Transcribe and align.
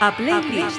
A 0.00 0.14
Playlist. 0.16 0.78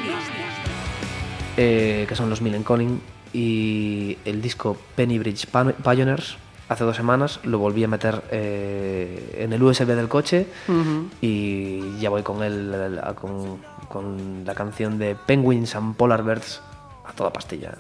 eh, 1.58 2.06
que 2.08 2.16
son 2.16 2.30
los 2.30 2.42
Millen 2.42 2.64
Conning, 2.64 3.02
y 3.34 4.18
el 4.26 4.42
disco 4.42 4.78
Penny 4.96 5.18
Bridge 5.20 5.48
Pioneers, 5.84 6.38
hace 6.70 6.84
dos 6.84 6.96
semanas, 6.96 7.40
lo 7.44 7.58
volví 7.60 7.84
a 7.84 7.88
meter 7.88 8.24
eh, 8.32 9.36
en 9.40 9.54
el 9.54 9.62
USB 9.64 9.88
del 9.88 10.08
coche 10.08 10.48
y 11.22 11.98
ya 12.00 12.10
voy 12.10 12.22
con, 12.24 12.44
el, 12.44 13.00
con, 13.20 13.60
con 13.90 14.44
la 14.46 14.54
canción 14.54 14.98
de 15.00 15.16
Penguins 15.16 15.76
and 15.76 15.96
Polar 15.96 16.24
Bears 16.24 16.62
a 17.06 17.12
toda 17.14 17.32
pastilla. 17.34 17.74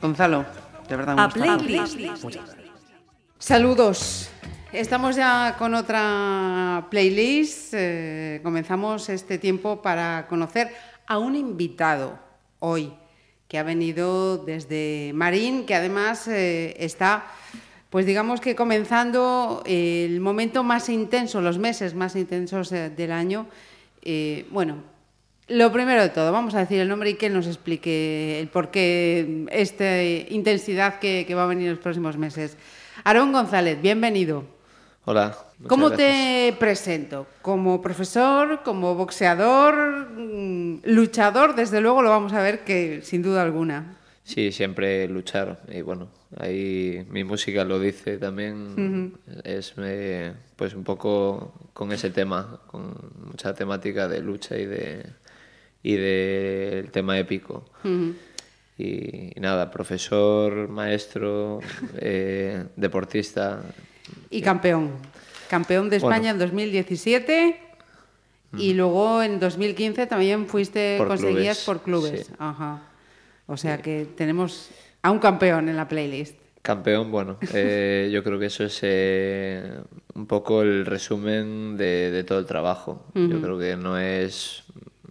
Gonzalo, 0.00 0.44
de 0.88 0.96
verdad 0.96 1.14
un 1.14 1.20
A 1.20 1.24
gustazo. 1.26 1.64
Playlist. 1.64 1.98
Saludos. 3.38 4.30
Estamos 4.72 5.16
ya 5.16 5.56
con 5.58 5.72
otra 5.72 6.88
playlist. 6.90 7.72
Eh, 7.72 8.40
comenzamos 8.42 9.08
este 9.08 9.38
tiempo 9.38 9.80
para 9.80 10.26
conocer 10.28 10.68
a 11.06 11.16
un 11.16 11.36
invitado 11.36 12.18
hoy 12.58 12.92
que 13.48 13.56
ha 13.56 13.62
venido 13.62 14.36
desde 14.36 15.12
Marín, 15.14 15.64
que 15.64 15.74
además 15.74 16.28
eh, 16.28 16.76
está, 16.80 17.24
pues 17.88 18.04
digamos 18.04 18.42
que 18.42 18.54
comenzando 18.54 19.62
el 19.64 20.20
momento 20.20 20.62
más 20.62 20.90
intenso, 20.90 21.40
los 21.40 21.56
meses 21.56 21.94
más 21.94 22.14
intensos 22.14 22.70
eh, 22.72 22.90
del 22.90 23.12
año. 23.12 23.46
Bueno, 24.50 24.82
lo 25.48 25.72
primero 25.72 26.02
de 26.02 26.10
todo, 26.10 26.30
vamos 26.30 26.54
a 26.54 26.58
decir 26.58 26.78
el 26.78 26.88
nombre 26.88 27.08
y 27.08 27.14
que 27.14 27.26
él 27.26 27.32
nos 27.32 27.46
explique 27.46 28.38
el 28.38 28.48
por 28.48 28.70
qué 28.70 29.46
esta 29.50 30.02
intensidad 30.02 30.98
que, 30.98 31.24
que 31.26 31.34
va 31.34 31.44
a 31.44 31.46
venir 31.46 31.68
en 31.68 31.72
los 31.72 31.82
próximos 31.82 32.18
meses. 32.18 32.58
Aarón 33.02 33.32
González, 33.32 33.80
bienvenido. 33.80 34.57
Hola. 35.10 35.34
¿Cómo 35.66 35.88
gracias. 35.88 36.10
te 36.10 36.56
presento? 36.58 37.26
¿Como 37.40 37.80
profesor? 37.80 38.60
¿Como 38.62 38.94
boxeador? 38.94 40.10
mm, 40.10 40.80
¿Luchador? 40.84 41.54
Desde 41.54 41.80
luego 41.80 42.02
lo 42.02 42.10
vamos 42.10 42.34
a 42.34 42.42
ver 42.42 42.62
que 42.62 43.00
sin 43.02 43.22
duda 43.22 43.40
alguna. 43.40 43.96
Sí, 44.22 44.52
siempre 44.52 45.08
luchar. 45.08 45.62
Y 45.72 45.80
bueno, 45.80 46.10
ahí 46.36 47.06
mi 47.08 47.24
música 47.24 47.64
lo 47.64 47.80
dice 47.80 48.18
también. 48.18 49.14
Es 49.44 49.72
eh, 49.78 50.34
pues 50.56 50.74
un 50.74 50.84
poco 50.84 51.54
con 51.72 51.90
ese 51.92 52.10
tema, 52.10 52.60
con 52.66 52.94
mucha 53.24 53.54
temática 53.54 54.08
de 54.08 54.20
lucha 54.20 54.58
y 54.58 54.66
de 54.66 55.06
y 55.82 55.96
del 55.96 56.90
tema 56.90 57.18
épico. 57.18 57.64
y, 58.76 59.38
y 59.38 59.40
nada, 59.40 59.70
profesor, 59.70 60.68
maestro, 60.68 61.60
eh, 61.96 62.62
deportista. 62.76 63.62
Y 64.30 64.42
campeón. 64.42 64.90
Campeón 65.48 65.88
de 65.90 65.98
Bueno. 65.98 66.14
España 66.14 66.30
en 66.30 66.38
2017 66.38 67.60
y 68.56 68.74
luego 68.74 69.22
en 69.22 69.38
2015 69.40 70.06
también 70.06 70.46
fuiste, 70.46 70.96
Por 70.98 71.08
conseguías 71.08 71.64
clubes, 71.64 71.64
por 71.64 71.82
clubes. 71.82 72.26
sí. 72.26 72.32
Ajá. 72.38 72.82
O 73.46 73.56
sea 73.56 73.78
que 73.80 74.06
tenemos 74.16 74.68
a 75.02 75.10
un 75.10 75.18
campeón 75.18 75.68
en 75.68 75.76
la 75.76 75.88
playlist. 75.88 76.36
Campeón, 76.60 77.10
bueno, 77.10 77.38
eh, 77.54 78.10
yo 78.12 78.22
creo 78.22 78.38
que 78.38 78.46
eso 78.46 78.64
es 78.64 78.78
eh, 78.82 79.62
un 80.14 80.26
poco 80.26 80.60
el 80.60 80.84
resumen 80.84 81.76
de, 81.78 82.10
de 82.10 82.24
todo 82.24 82.38
el 82.40 82.46
trabajo. 82.46 83.06
Yo 83.14 83.40
creo 83.40 83.58
que 83.58 83.76
no 83.76 83.96
es... 83.98 84.64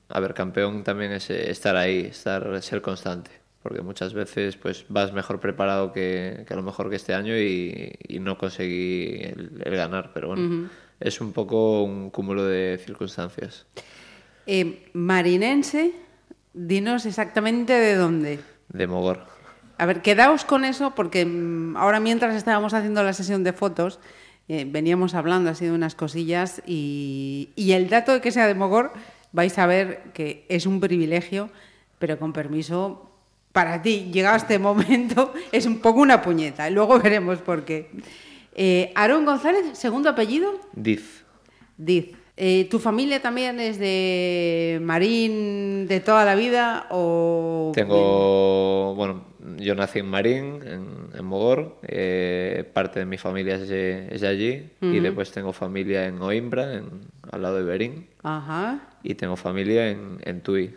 A 0.09 0.19
ver, 0.19 0.33
campeón 0.35 0.83
también 0.83 1.11
es 1.13 1.29
eh, 1.31 1.49
estar 1.49 1.75
ahí, 1.75 2.01
estar, 2.11 2.61
ser 2.61 2.81
constante. 2.81 3.31
Porque 3.67 3.81
muchas 3.81 4.13
veces 4.13 4.55
pues 4.55 4.85
vas 4.87 5.11
mejor 5.11 5.41
preparado 5.41 5.91
que, 5.91 6.45
que 6.47 6.53
a 6.53 6.55
lo 6.55 6.63
mejor 6.63 6.89
que 6.89 6.95
este 6.95 7.13
año 7.13 7.37
y, 7.37 7.91
y 8.07 8.19
no 8.19 8.37
conseguí 8.37 9.15
el, 9.21 9.61
el 9.61 9.75
ganar. 9.75 10.11
Pero 10.13 10.29
bueno, 10.29 10.69
es 11.01 11.19
un 11.19 11.33
poco 11.33 11.83
un 11.83 12.09
cúmulo 12.09 12.45
de 12.45 12.79
circunstancias. 12.81 13.65
Eh, 14.45 14.89
marinense, 14.93 15.91
dinos 16.53 17.05
exactamente 17.05 17.73
de 17.73 17.95
dónde. 17.95 18.39
De 18.69 18.87
Mogor. 18.87 19.25
A 19.77 19.85
ver, 19.85 20.01
quedaos 20.01 20.45
con 20.45 20.63
eso 20.63 20.95
porque 20.95 21.25
mm, 21.25 21.75
ahora 21.75 21.99
mientras 21.99 22.35
estábamos 22.35 22.73
haciendo 22.73 23.03
la 23.03 23.11
sesión 23.11 23.43
de 23.43 23.51
fotos, 23.51 23.99
eh, 24.47 24.65
veníamos 24.65 25.13
hablando 25.13 25.49
así 25.49 25.65
de 25.65 25.73
unas 25.73 25.93
cosillas 25.93 26.61
y, 26.65 27.49
y 27.57 27.73
el 27.73 27.89
dato 27.89 28.13
de 28.13 28.21
que 28.21 28.31
sea 28.31 28.47
de 28.47 28.55
Mogor 28.55 28.93
vais 29.33 29.59
a 29.59 29.65
ver 29.65 30.03
que 30.13 30.45
es 30.47 30.65
un 30.65 30.79
privilegio, 30.79 31.49
pero 31.99 32.17
con 32.17 32.31
permiso 32.31 33.06
para 33.57 33.81
ti, 33.81 34.11
llegado 34.13 34.35
a 34.35 34.37
este 34.37 34.59
momento, 34.59 35.33
es 35.51 35.65
un 35.65 35.79
poco 35.79 35.99
una 36.01 36.21
puñeta. 36.21 36.69
y 36.69 36.73
Luego 36.75 36.99
veremos 36.99 37.39
por 37.39 37.65
qué. 37.65 37.89
Eh, 38.53 38.91
Aarón 38.93 39.25
González, 39.25 39.65
segundo 39.73 40.09
apellido, 40.11 40.59
Diz. 40.73 41.23
Diz. 41.75 42.11
Eh, 42.39 42.67
¿Tu 42.69 42.77
familia 42.77 43.19
también 43.19 43.59
es 43.59 43.79
de 43.79 44.77
Marín 44.83 45.87
de 45.87 45.99
toda 46.01 46.23
la 46.23 46.35
vida 46.35 46.85
o...? 46.91 47.71
Tengo, 47.73 48.93
bueno, 48.95 49.23
yo 49.57 49.73
nací 49.73 49.97
en 49.97 50.05
Marín, 50.07 50.59
en, 50.63 50.85
en 51.17 51.25
Mogor, 51.25 51.79
eh, 51.87 52.63
parte 52.73 52.99
de 52.99 53.07
mi 53.07 53.17
familia 53.17 53.55
es 53.55 53.67
de, 53.69 54.07
es 54.11 54.21
de 54.21 54.27
allí 54.27 54.69
y 54.81 54.99
después 54.99 55.31
tengo 55.31 55.51
familia 55.51 56.05
en 56.05 56.21
Oimbra, 56.21 56.75
en, 56.75 56.85
al 57.31 57.41
lado 57.41 57.57
de 57.57 57.63
Berín, 57.63 58.05
Ajá. 58.21 58.81
y 59.01 59.15
tengo 59.15 59.35
familia 59.35 59.89
en, 59.89 60.19
en 60.23 60.41
Tui. 60.41 60.75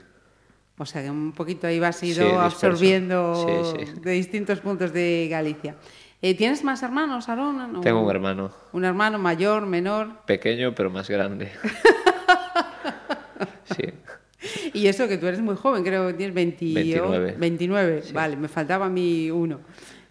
O 0.81 0.87
sea 0.87 1.03
que 1.03 1.11
un 1.11 1.33
poquito 1.33 1.67
ahí 1.67 1.79
vas 1.79 2.03
ido 2.03 2.27
Sí, 2.27 2.35
absorbiendo 2.39 3.75
Sí, 3.77 3.85
sí. 3.87 4.01
de 4.01 4.13
distintos 4.13 4.61
puntos 4.61 4.95
de 4.95 5.29
Galicia. 5.31 5.75
Eh, 6.23 6.35
¿Tienes 6.35 6.65
más 6.65 6.83
hermanos, 6.83 7.29
Aarón? 7.29 7.83
Tengo 7.83 8.01
un 8.03 8.11
hermano 8.11 8.51
Un 8.73 8.87
hermano 8.87 9.19
mayor, 9.19 9.67
menor. 9.67 10.09
pequeño 10.25 10.75
pero 10.75 10.89
más 10.89 11.11
grande. 11.11 11.51
sí, 13.77 13.93
Y 14.73 14.87
eso 14.87 15.07
que 15.07 15.19
tú 15.19 15.27
eres 15.27 15.43
muy 15.43 15.55
joven, 15.57 15.85
creo 15.85 16.07
que 16.09 16.15
tienes 16.15 16.35
20 16.35 16.65
29. 16.75 17.35
29. 17.39 18.03
Vale, 18.15 18.37
me 18.37 18.49
faltaba 18.49 18.87
a 18.87 18.91
mí 18.91 19.31
uno. 19.31 19.61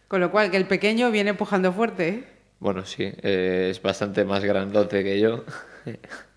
Con 0.07 0.21
lo 0.21 0.29
cual, 0.31 0.51
que 0.51 0.57
el 0.57 0.67
pequeño 0.67 1.09
viene 1.09 1.31
empujando 1.31 1.73
fuerte, 1.73 2.07
¿eh? 2.09 2.23
bueno, 2.59 2.85
sí, 2.85 3.11
eh, 3.23 3.69
es 3.71 3.81
bastante 3.81 4.23
más 4.25 4.43
grandote 4.45 5.03
que 5.03 5.19
yo. 5.19 5.45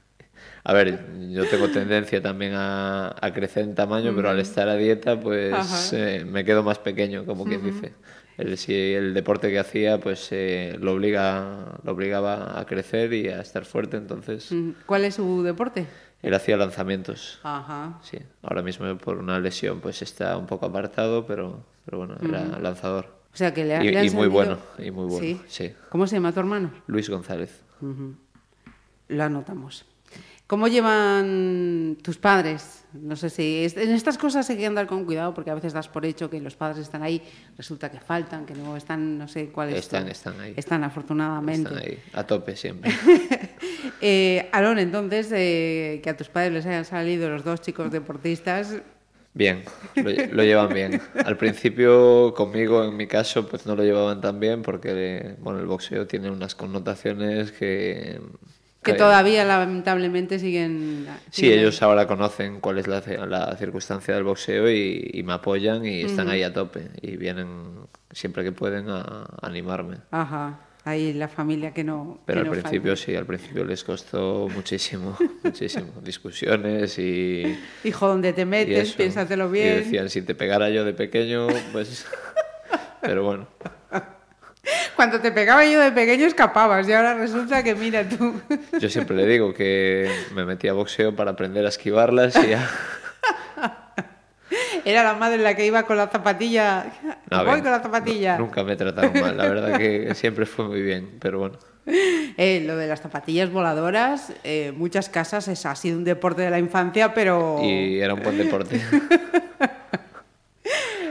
A 0.64 0.72
ver, 0.72 1.06
yo 1.30 1.44
tengo 1.48 1.68
tendencia 1.70 2.22
también 2.22 2.52
a, 2.54 3.16
a 3.20 3.32
crecer 3.32 3.64
en 3.64 3.74
tamaño, 3.74 4.12
pero 4.14 4.30
al 4.30 4.38
estar 4.38 4.68
a 4.68 4.76
dieta, 4.76 5.18
pues 5.18 5.92
eh, 5.92 6.24
me 6.24 6.44
quedo 6.44 6.62
más 6.62 6.78
pequeño, 6.78 7.24
como 7.26 7.44
quien 7.44 7.64
dice. 7.64 7.94
El, 8.38 8.56
si 8.56 8.72
el 8.94 9.12
deporte 9.12 9.50
que 9.50 9.58
hacía, 9.58 9.98
pues 9.98 10.28
eh, 10.30 10.76
lo, 10.80 10.92
obliga, 10.92 11.78
lo 11.82 11.92
obligaba 11.92 12.58
a 12.58 12.64
crecer 12.64 13.12
y 13.12 13.28
a 13.28 13.40
estar 13.40 13.64
fuerte, 13.64 13.96
entonces 13.96 14.50
¿Cuál 14.86 15.04
es 15.04 15.16
su 15.16 15.42
deporte? 15.42 15.86
él 16.22 16.32
hacía 16.34 16.56
lanzamientos. 16.56 17.40
Ajá. 17.42 17.98
Sí, 18.02 18.18
ahora 18.42 18.62
mismo 18.62 18.96
por 18.98 19.18
una 19.18 19.40
lesión 19.40 19.80
pues 19.80 20.00
está 20.02 20.36
un 20.36 20.46
poco 20.46 20.66
apartado, 20.66 21.26
pero, 21.26 21.64
pero 21.84 21.98
bueno, 21.98 22.16
era 22.22 22.58
lanzador. 22.60 23.06
O 23.34 23.36
sea 23.36 23.52
que 23.52 23.64
le, 23.64 23.74
ha- 23.76 23.84
Y- 23.84 23.90
le 23.90 23.98
han 23.98 24.06
y 24.06 24.10
muy 24.10 24.28
bueno, 24.28 24.58
y 24.78 24.90
muy 24.92 25.06
bueno, 25.06 25.18
¿Sí? 25.20 25.40
sí. 25.48 25.72
¿Cómo 25.88 26.06
se 26.06 26.16
llama 26.16 26.32
tu 26.32 26.38
hermano? 26.40 26.72
Luis 26.86 27.10
González. 27.10 27.62
Lo 29.08 29.24
anotamos. 29.24 29.84
¿Cómo 30.46 30.68
llevan 30.68 31.96
tus 32.02 32.18
padres? 32.18 32.84
No 32.92 33.16
sé 33.16 33.30
si 33.30 33.66
en 33.74 33.90
estas 33.90 34.18
cosas 34.18 34.48
hay 34.50 34.58
que 34.58 34.66
andar 34.66 34.86
con 34.86 35.06
cuidado 35.06 35.32
porque 35.32 35.50
a 35.50 35.54
veces 35.54 35.72
das 35.72 35.88
por 35.88 36.04
hecho 36.04 36.28
que 36.28 36.40
los 36.40 36.56
padres 36.56 36.78
están 36.78 37.02
ahí, 37.02 37.22
resulta 37.56 37.90
que 37.90 37.98
faltan, 37.98 38.44
que 38.44 38.54
no 38.54 38.76
están, 38.76 39.16
no 39.16 39.28
sé 39.28 39.48
cuál 39.48 39.70
es. 39.70 39.76
Están, 39.76 40.08
están 40.08 40.38
ahí. 40.38 40.52
Están 40.56 40.84
afortunadamente. 40.84 41.70
Están 41.70 41.78
ahí, 41.78 41.98
a 42.12 42.26
tope 42.26 42.56
siempre. 42.56 42.92
Eh, 44.04 44.48
Aarón, 44.50 44.80
entonces, 44.80 45.30
eh, 45.32 46.00
que 46.02 46.10
a 46.10 46.16
tus 46.16 46.28
padres 46.28 46.52
les 46.52 46.66
hayan 46.66 46.84
salido 46.84 47.28
los 47.28 47.44
dos 47.44 47.60
chicos 47.60 47.92
deportistas, 47.92 48.74
Bien, 49.34 49.62
lo, 49.94 50.10
lo 50.10 50.42
llevan 50.44 50.74
bien. 50.74 51.00
Al 51.24 51.38
principio 51.38 52.34
conmigo, 52.34 52.84
en 52.84 52.96
mi 52.96 53.06
caso, 53.06 53.48
pues 53.48 53.64
no 53.64 53.74
lo 53.74 53.82
llevaban 53.82 54.20
tan 54.20 54.38
bien 54.40 54.60
porque 54.62 55.36
bueno, 55.38 55.58
el 55.58 55.66
boxeo 55.66 56.06
tiene 56.06 56.30
unas 56.30 56.54
connotaciones 56.54 57.52
que... 57.52 58.20
que 58.82 58.94
todavía 58.94 59.44
lamentablemente 59.44 60.38
siguen. 60.38 61.06
Sí, 61.30 61.42
siguen 61.42 61.58
ellos 61.60 61.82
ahora 61.82 62.06
conocen 62.06 62.60
cuál 62.60 62.78
es 62.78 62.86
la, 62.88 63.00
la 63.26 63.56
circunstancia 63.56 64.14
del 64.14 64.24
boxeo 64.24 64.70
y, 64.70 65.10
y 65.12 65.22
me 65.22 65.34
apoyan 65.34 65.84
y 65.84 66.02
están 66.02 66.28
ahí 66.28 66.42
a 66.42 66.52
tope 66.52 66.88
y 67.00 67.16
vienen 67.16 67.46
siempre 68.10 68.42
que 68.44 68.52
pueden 68.52 68.88
a, 68.88 69.00
a 69.00 69.46
animarme. 69.46 69.98
Ajá, 70.10 70.58
ahí 70.84 71.12
la 71.12 71.28
familia 71.28 71.72
que 71.72 71.84
no. 71.84 72.20
Pero 72.26 72.42
que 72.42 72.48
al 72.48 72.56
no 72.56 72.62
principio 72.62 72.96
sí, 72.96 73.14
al 73.14 73.26
principio 73.26 73.64
les 73.64 73.84
costó 73.84 74.48
muchísimo, 74.54 75.16
muchísimo. 75.44 75.92
Discusiones 76.02 76.98
y... 76.98 77.56
Hijo, 77.84 78.08
donde 78.08 78.32
te 78.32 78.42
y 78.42 78.46
metes, 78.46 78.92
piénsatelo 78.92 79.48
Y 79.48 79.52
bien. 79.52 79.76
decían, 79.76 80.10
si 80.10 80.22
te 80.22 80.34
pegara 80.34 80.70
yo 80.70 80.84
de 80.84 80.92
pequeño, 80.92 81.46
pues... 81.72 82.06
Pero 83.00 83.24
bueno, 83.24 83.48
Cuando 84.96 85.20
te 85.20 85.32
pegaba 85.32 85.64
yo 85.64 85.80
de 85.80 85.90
pequeño 85.92 86.26
escapabas 86.26 86.88
y 86.88 86.92
ahora 86.92 87.14
resulta 87.14 87.62
que 87.62 87.74
mira 87.74 88.08
tú. 88.08 88.40
yo 88.80 88.88
siempre 88.88 89.16
le 89.16 89.26
digo 89.26 89.52
que 89.52 90.10
me 90.34 90.44
metí 90.44 90.68
a 90.68 90.72
boxeo 90.72 91.14
para 91.16 91.32
aprender 91.32 91.64
a 91.66 91.68
esquivarlas 91.68 92.36
y 92.44 92.52
a... 92.52 92.68
Era 94.84 95.04
la 95.04 95.14
madre 95.14 95.38
la 95.38 95.54
que 95.54 95.64
iba 95.64 95.84
con 95.84 95.96
la 95.96 96.08
zapatilla 96.08 96.86
No, 97.30 97.38
Voy 97.44 97.52
bien. 97.54 97.62
con 97.62 97.70
la 97.72 97.80
zapatilla. 97.80 98.36
Nu- 98.36 98.46
Nunca 98.46 98.64
me 98.64 98.74
trataron 98.76 99.12
mal, 99.20 99.36
la 99.36 99.46
verdad 99.48 99.78
que 99.78 100.12
siempre 100.14 100.44
fue 100.44 100.66
muy 100.66 100.82
bien, 100.82 101.18
pero 101.20 101.38
bueno. 101.38 101.58
Eh, 101.86 102.62
lo 102.66 102.76
de 102.76 102.86
las 102.88 103.00
zapatillas 103.00 103.50
voladoras, 103.50 104.32
eh, 104.44 104.72
muchas 104.76 105.08
casas 105.08 105.46
es, 105.48 105.64
ha 105.66 105.74
sido 105.76 105.98
un 105.98 106.04
deporte 106.04 106.42
de 106.42 106.50
la 106.50 106.58
infancia, 106.58 107.14
pero... 107.14 107.60
Y 107.62 108.00
era 108.00 108.14
un 108.14 108.22
buen 108.22 108.36
deporte. 108.38 108.80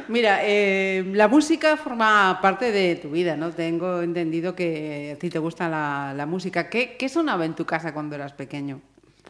Mira, 0.08 0.40
eh, 0.44 1.04
la 1.14 1.28
música 1.28 1.78
forma 1.78 2.40
parte 2.42 2.72
de 2.72 2.96
tu 2.96 3.12
vida, 3.12 3.36
¿no? 3.36 3.52
Tengo 3.52 4.02
entendido 4.02 4.56
que 4.56 5.14
a 5.16 5.20
ti 5.20 5.30
te 5.30 5.40
gusta 5.40 5.70
la, 5.70 6.14
la 6.16 6.26
música. 6.26 6.70
¿Qué, 6.70 6.96
¿Qué 6.98 7.10
sonaba 7.10 7.46
en 7.46 7.56
tu 7.56 7.66
casa 7.66 7.94
cuando 7.94 8.16
eras 8.16 8.34
pequeño? 8.34 8.82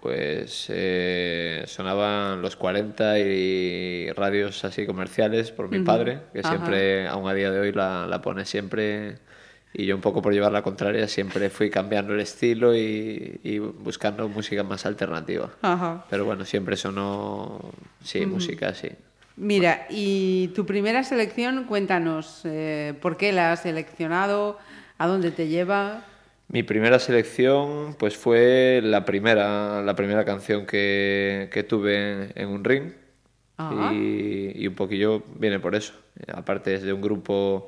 Pues 0.01 0.65
eh, 0.69 1.63
sonaban 1.68 2.41
los 2.41 2.56
40 2.56 3.19
y 3.19 4.12
radios 4.13 4.65
así 4.65 4.88
comerciales 4.88 5.51
por 5.51 5.69
mi 5.69 5.79
padre, 5.79 6.21
que 6.33 6.39
Ajá. 6.39 6.50
siempre, 6.50 7.07
aún 7.07 7.29
a 7.29 7.33
día 7.35 7.51
de 7.51 7.59
hoy, 7.59 7.71
la, 7.71 8.07
la 8.07 8.21
pone 8.21 8.45
siempre. 8.45 9.18
Y 9.73 9.85
yo 9.85 9.95
un 9.95 10.01
poco 10.01 10.21
por 10.21 10.33
llevar 10.33 10.51
la 10.51 10.63
contraria 10.63 11.07
siempre 11.07 11.50
fui 11.50 11.69
cambiando 11.69 12.13
el 12.13 12.19
estilo 12.19 12.75
y, 12.75 13.39
y 13.44 13.59
buscando 13.59 14.27
música 14.27 14.63
más 14.63 14.85
alternativa. 14.85 15.51
Ajá. 15.62 16.06
Pero 16.09 16.25
bueno, 16.25 16.45
siempre 16.45 16.75
sonó, 16.75 17.71
sí, 18.03 18.25
música 18.25 18.73
sí. 18.73 18.89
Mira, 19.42 19.88
y 19.90 20.50
tu 20.50 20.68
primera 20.68 21.04
selección, 21.04 21.64
cuéntanos, 21.64 22.42
eh, 22.46 22.94
¿por 23.02 23.18
qué 23.18 23.32
la 23.32 23.52
has 23.52 23.64
seleccionado? 23.64 24.60
¿A 25.00 25.08
dónde 25.08 25.32
te 25.32 25.48
lleva? 25.48 26.06
Mi 26.48 26.62
primera 26.62 27.00
selección 27.00 27.96
pues 27.98 28.16
fue 28.16 28.82
la 28.84 29.04
primera, 29.04 29.82
la 29.82 29.96
primera 29.96 30.26
canción 30.26 30.68
que, 30.68 31.50
que 31.52 31.64
tuve 31.64 31.96
en, 31.96 32.34
en 32.36 32.50
un 32.50 32.64
ring 32.64 32.92
y 33.72 34.68
un 34.68 34.76
poquillo 34.76 35.24
viene 35.40 35.60
por 35.60 35.74
eso. 35.74 35.94
Aparte 36.28 36.76
es 36.76 36.84
de 36.84 36.94
un 36.94 37.02
grupo 37.02 37.66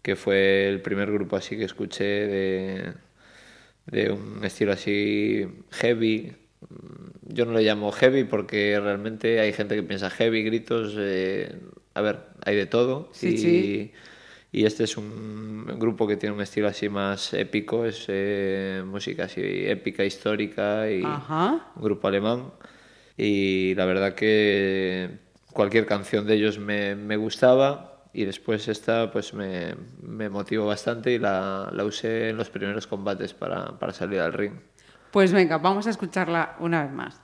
que 0.00 0.16
fue 0.16 0.68
el 0.68 0.80
primer 0.80 1.12
grupo 1.12 1.36
así 1.36 1.58
que 1.58 1.64
escuché 1.64 2.04
de, 2.04 2.94
de 3.86 4.10
un 4.10 4.42
estilo 4.42 4.72
así 4.72 5.46
heavy. 5.72 6.34
Yo 7.22 7.46
no 7.46 7.52
le 7.52 7.62
llamo 7.62 7.92
heavy 7.92 8.24
porque 8.24 8.78
realmente 8.80 9.40
hay 9.40 9.52
gente 9.52 9.74
que 9.76 9.82
piensa 9.82 10.10
heavy, 10.10 10.42
gritos, 10.42 10.94
eh, 10.98 11.58
a 11.94 12.00
ver, 12.00 12.20
hay 12.44 12.56
de 12.56 12.66
todo. 12.66 13.08
Sí, 13.12 13.28
y, 13.28 13.36
sí. 13.36 13.92
y 14.52 14.64
este 14.66 14.84
es 14.84 14.96
un 14.96 15.66
grupo 15.78 16.06
que 16.06 16.16
tiene 16.16 16.34
un 16.34 16.42
estilo 16.42 16.68
así 16.68 16.88
más 16.88 17.32
épico, 17.34 17.84
es 17.86 18.04
eh, 18.08 18.82
música 18.86 19.24
así 19.24 19.40
épica, 19.44 20.04
histórica 20.04 20.90
y 20.90 21.02
Ajá. 21.04 21.66
un 21.76 21.82
grupo 21.82 22.08
alemán. 22.08 22.52
Y 23.16 23.74
la 23.74 23.84
verdad 23.86 24.14
que 24.14 25.10
cualquier 25.52 25.86
canción 25.86 26.26
de 26.26 26.34
ellos 26.34 26.58
me, 26.58 26.94
me 26.96 27.16
gustaba 27.16 28.04
y 28.12 28.24
después 28.24 28.68
esta 28.68 29.10
pues 29.12 29.34
me, 29.34 29.74
me 30.02 30.28
motivó 30.28 30.66
bastante 30.66 31.12
y 31.12 31.18
la, 31.18 31.70
la 31.72 31.84
usé 31.84 32.30
en 32.30 32.36
los 32.36 32.50
primeros 32.50 32.86
combates 32.86 33.34
para, 33.34 33.78
para 33.78 33.92
salir 33.92 34.20
al 34.20 34.32
ring. 34.32 34.54
Pues 35.10 35.32
venga, 35.32 35.58
vamos 35.58 35.86
a 35.86 35.90
escucharla 35.90 36.56
una 36.60 36.84
vez 36.84 36.92
más. 36.92 37.20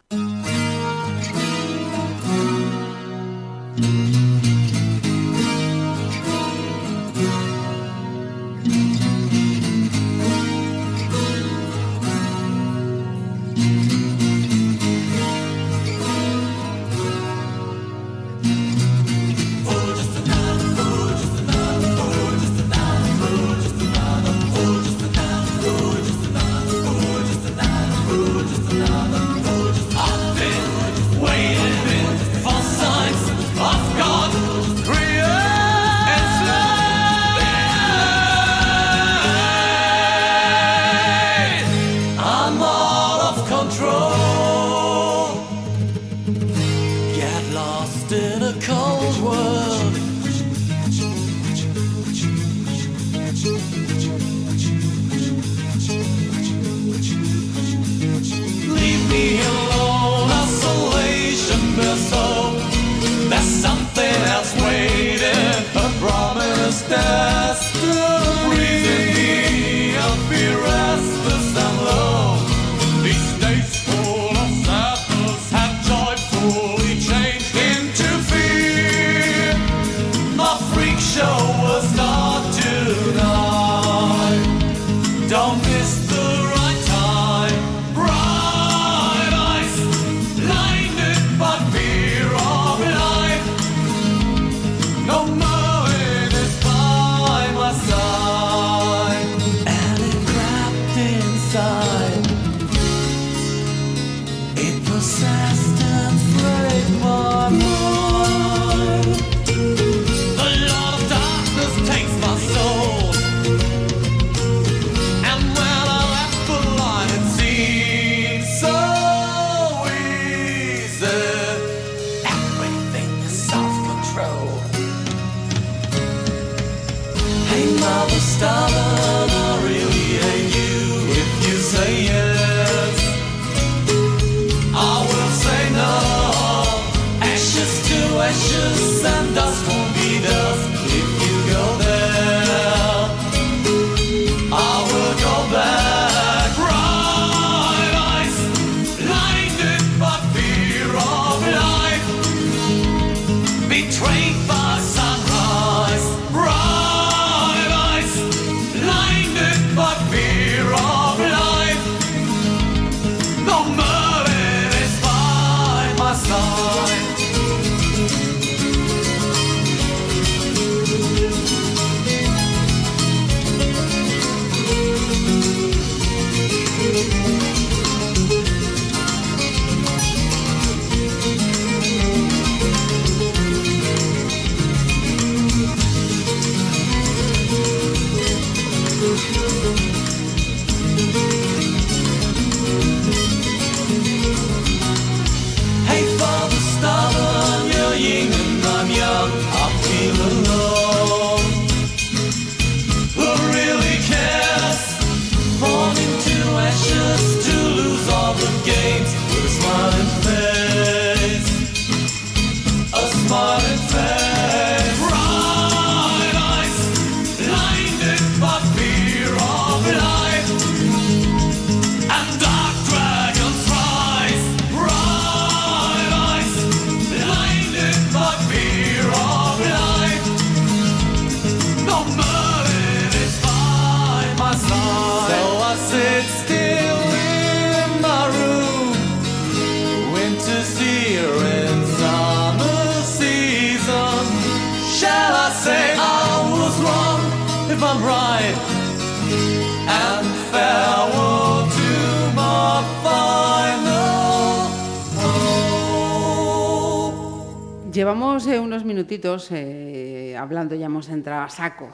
Hablando, 260.47 260.75
ya 260.75 260.87
hemos 260.87 261.09
entrado 261.09 261.43
a 261.43 261.49
saco 261.49 261.91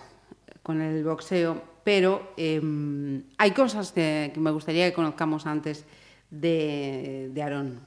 con 0.63 0.81
el 0.81 1.03
boxeo, 1.03 1.63
pero 1.85 2.33
em, 2.37 3.25
hay 3.39 3.51
cosas 3.53 3.93
que, 3.93 4.33
me 4.37 4.51
gustaría 4.51 4.87
que 4.89 4.95
conozcamos 4.95 5.47
antes 5.47 5.85
de, 6.31 7.31
de 7.33 7.43
Aarón. 7.43 7.81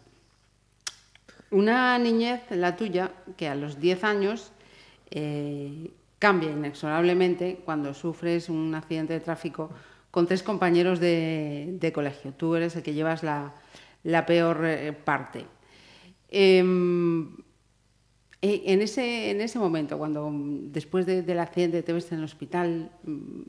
Una 1.51 1.97
niñez, 1.99 2.41
la 2.49 2.75
tuya, 2.75 3.11
que 3.37 3.47
a 3.47 3.55
los 3.55 3.79
10 3.79 4.03
años 4.03 4.51
eh, 5.11 5.91
cambia 6.19 6.49
inexorablemente 6.49 7.61
cuando 7.63 7.93
sufres 7.93 8.49
un 8.49 8.73
accidente 8.73 9.13
de 9.13 9.19
tráfico 9.19 9.69
con 10.09 10.25
tres 10.25 10.41
compañeros 10.43 10.99
de, 10.99 11.77
de 11.79 11.93
colegio. 11.93 12.33
Tú 12.33 12.55
eres 12.55 12.75
el 12.75 12.83
que 12.83 12.93
llevas 12.93 13.21
la, 13.21 13.53
la 14.03 14.25
peor 14.25 14.65
eh, 14.65 14.93
parte. 14.93 15.45
Em, 16.29 17.44
en, 18.41 18.81
ese, 18.81 19.31
en 19.31 19.41
ese 19.41 19.59
momento, 19.59 19.97
cuando 19.97 20.29
mm, 20.29 20.71
después 20.71 21.05
de- 21.05 21.21
del 21.23 21.39
accidente 21.39 21.83
te 21.83 21.93
ves 21.93 22.11
en 22.11 22.19
el 22.19 22.25
hospital, 22.25 22.91
mm, 23.03 23.41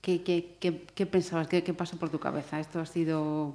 ¿qué, 0.00 0.22
qué- 0.22 0.56
qué- 0.60 0.86
qué 0.94 1.06
pensabas? 1.06 1.48
¿Qué, 1.48 1.62
¿Qué 1.64 1.74
pasó 1.74 1.96
por 1.98 2.10
tu 2.10 2.18
cabeza? 2.20 2.60
¿Esto 2.60 2.80
ha 2.80 2.86
sido 2.86 3.54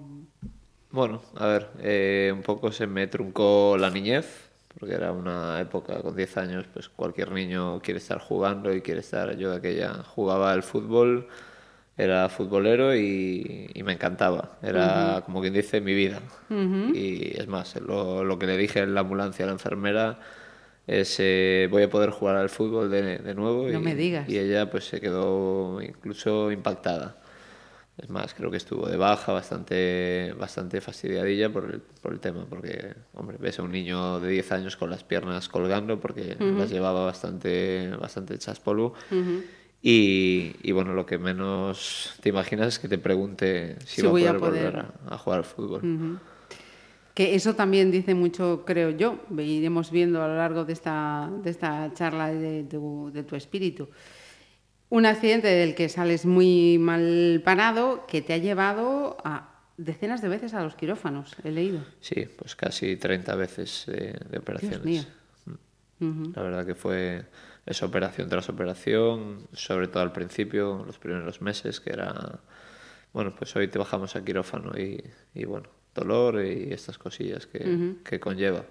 Bueno, 0.90 1.22
a 1.36 1.48
ver, 1.48 1.70
eh, 1.80 2.32
un 2.34 2.42
poco 2.44 2.72
se 2.72 2.88
me 2.88 3.08
truncó 3.08 3.76
la 3.78 3.90
niñez, 3.90 4.50
porque 4.80 4.96
era 4.96 5.12
una 5.12 5.60
época 5.60 6.02
con 6.02 6.16
10 6.16 6.38
años, 6.38 6.66
pues 6.74 6.88
cualquier 6.90 7.32
niño 7.32 7.82
quiere 7.82 7.98
estar 8.00 8.20
jugando 8.20 8.74
y 8.74 8.82
quiere 8.82 9.02
estar, 9.02 9.36
yo 9.38 9.54
aquella 9.54 10.04
jugaba 10.04 10.52
al 10.54 10.64
fútbol, 10.64 11.28
era 11.98 12.30
futbolero 12.30 12.96
y, 12.96 13.70
y 13.74 13.84
me 13.84 13.94
encantaba, 13.94 14.58
era 14.64 15.24
como 15.26 15.42
quien 15.42 15.54
dice 15.54 15.82
mi 15.82 15.94
vida. 15.96 16.22
Y 16.92 17.38
es 17.40 17.48
más, 17.48 17.76
lo, 17.82 18.24
lo 18.24 18.40
que 18.40 18.48
le 18.48 18.58
dije 18.58 18.80
en 18.82 18.94
la 18.96 19.02
ambulancia 19.02 19.46
a 19.46 19.48
la 19.48 19.54
enfermera 19.54 20.20
es 20.88 21.18
eh, 21.20 21.68
voy 21.70 21.84
a 21.84 21.90
poder 21.90 22.10
jugar 22.10 22.38
al 22.38 22.50
fútbol 22.50 22.90
de, 22.90 23.20
de 23.20 23.36
nuevo 23.36 23.68
No 23.70 23.80
y, 23.80 23.82
me 23.84 23.94
digas. 23.96 24.28
y 24.28 24.38
ella 24.40 24.72
pues 24.72 24.86
se 24.86 25.00
quedó 25.02 25.82
incluso 25.82 26.52
impactada. 26.52 27.18
Es 27.98 28.10
más, 28.12 28.36
creo 28.36 28.52
que 28.52 28.58
estuvo 28.58 28.88
de 28.88 28.96
baja, 28.96 29.34
bastante, 29.34 30.32
bastante 30.40 30.82
fastidiadilla 30.82 31.52
por 31.52 31.66
el, 31.66 31.82
por 31.82 32.14
el 32.14 32.20
tema, 32.20 32.46
porque, 32.48 32.94
hombre, 33.16 33.38
ves 33.40 33.58
a 33.58 33.64
un 33.64 33.72
niño 33.72 34.20
de 34.20 34.30
10 34.30 34.52
años 34.52 34.78
con 34.78 34.92
las 34.92 35.04
piernas 35.04 35.50
colgando 35.50 36.00
porque 36.00 36.38
las 36.40 36.70
llevaba 36.70 37.06
bastante, 37.06 37.90
bastante 38.00 38.36
hechas 38.36 38.60
polvo. 38.60 38.94
y, 39.82 40.56
y, 40.62 40.72
bueno, 40.74 40.94
lo 40.94 41.08
que 41.08 41.18
menos 41.18 42.14
te 42.22 42.30
imaginas 42.30 42.68
es 42.68 42.80
que 42.80 42.88
te 42.88 43.00
pregunte 43.00 43.78
si, 43.86 44.02
Si 44.02 44.02
va 44.04 44.12
voy 44.12 44.26
a 44.26 44.32
a 44.32 44.38
poder, 44.38 44.72
poder. 44.72 44.74
volver 44.74 44.86
a, 45.10 45.16
a 45.16 45.18
jugar 45.18 45.40
al 45.40 45.46
fútbol. 45.46 46.20
Que 47.18 47.34
eso 47.34 47.56
también 47.56 47.90
dice 47.90 48.14
mucho, 48.14 48.64
creo 48.64 48.92
yo, 48.92 49.18
iremos 49.40 49.90
viendo 49.90 50.22
a 50.22 50.28
lo 50.28 50.36
largo 50.36 50.66
de 50.66 50.74
esta, 50.74 51.32
de 51.42 51.50
esta 51.50 51.92
charla 51.96 52.28
de 52.32 52.64
tu, 52.66 53.10
de 53.12 53.24
tu 53.24 53.36
espíritu. 53.36 53.90
Un 54.90 55.08
accidente 55.08 55.48
del 55.48 55.74
que 55.74 55.90
sales 55.90 56.28
muy 56.28 56.78
mal 56.78 57.42
parado 57.44 58.06
que 58.06 58.22
te 58.22 58.34
ha 58.34 58.38
llevado 58.38 59.18
a 59.24 59.64
decenas 59.78 60.22
de 60.22 60.28
veces 60.28 60.54
a 60.54 60.62
los 60.62 60.76
quirófanos, 60.76 61.36
he 61.44 61.50
leído. 61.50 61.80
Sí, 62.02 62.28
pues 62.38 62.56
casi 62.56 62.98
30 62.98 63.34
veces 63.34 63.86
de, 63.88 64.14
de 64.30 64.38
operaciones. 64.38 64.86
mío. 64.86 65.04
Mm. 65.98 66.34
La 66.36 66.44
verdad 66.44 66.68
que 66.68 66.76
fue 66.76 67.26
esa 67.66 67.88
operación 67.88 68.30
tras 68.30 68.48
operación, 68.48 69.48
sobre 69.54 69.88
todo 69.88 70.04
al 70.04 70.12
principio, 70.12 70.84
los 70.86 71.00
primeros 71.00 71.42
meses, 71.42 71.80
que 71.80 71.94
era, 71.94 72.42
bueno, 73.12 73.34
pues 73.36 73.56
hoy 73.56 73.70
te 73.70 73.80
bajamos 73.80 74.16
a 74.16 74.24
quirófano 74.24 74.78
y, 74.78 75.04
y 75.34 75.46
bueno, 75.46 75.77
dolor 75.98 76.44
y 76.46 76.72
estas 76.72 76.98
cosillas 76.98 77.46
que, 77.48 77.96
que 78.04 78.20
conlleva. 78.20 78.64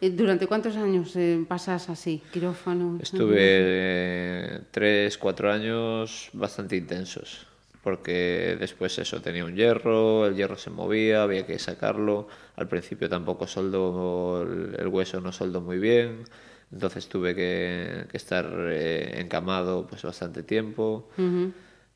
Eh, 0.00 0.10
¿Durante 0.10 0.46
cuántos 0.46 0.76
años 0.76 1.14
eh, 1.16 1.44
pasas 1.46 1.88
así, 1.88 2.20
quirófano? 2.32 2.98
Estuve 3.00 3.36
eh, 3.38 4.60
tres, 4.70 5.16
cuatro 5.16 5.50
años 5.50 6.30
bastante 6.32 6.76
intensos, 6.76 7.46
porque 7.82 8.56
después 8.58 8.98
eso 8.98 9.22
tenía 9.22 9.44
un 9.44 9.54
hierro, 9.54 10.26
el 10.26 10.34
hierro 10.34 10.56
se 10.56 10.70
movía, 10.70 11.22
había 11.22 11.46
que 11.46 11.58
sacarlo. 11.58 12.28
Al 12.56 12.68
principio 12.68 13.08
tampoco 13.08 13.46
soldó 13.46 14.42
el, 14.42 14.88
hueso, 14.88 15.20
no 15.20 15.32
soldó 15.32 15.60
muy 15.60 15.78
bien, 15.78 16.24
entonces 16.72 17.08
tuve 17.08 17.34
que, 17.34 18.06
que 18.10 18.16
estar 18.16 18.46
eh, 18.70 19.20
encamado 19.20 19.86
pues 19.86 20.02
bastante 20.02 20.42
tiempo. 20.42 21.08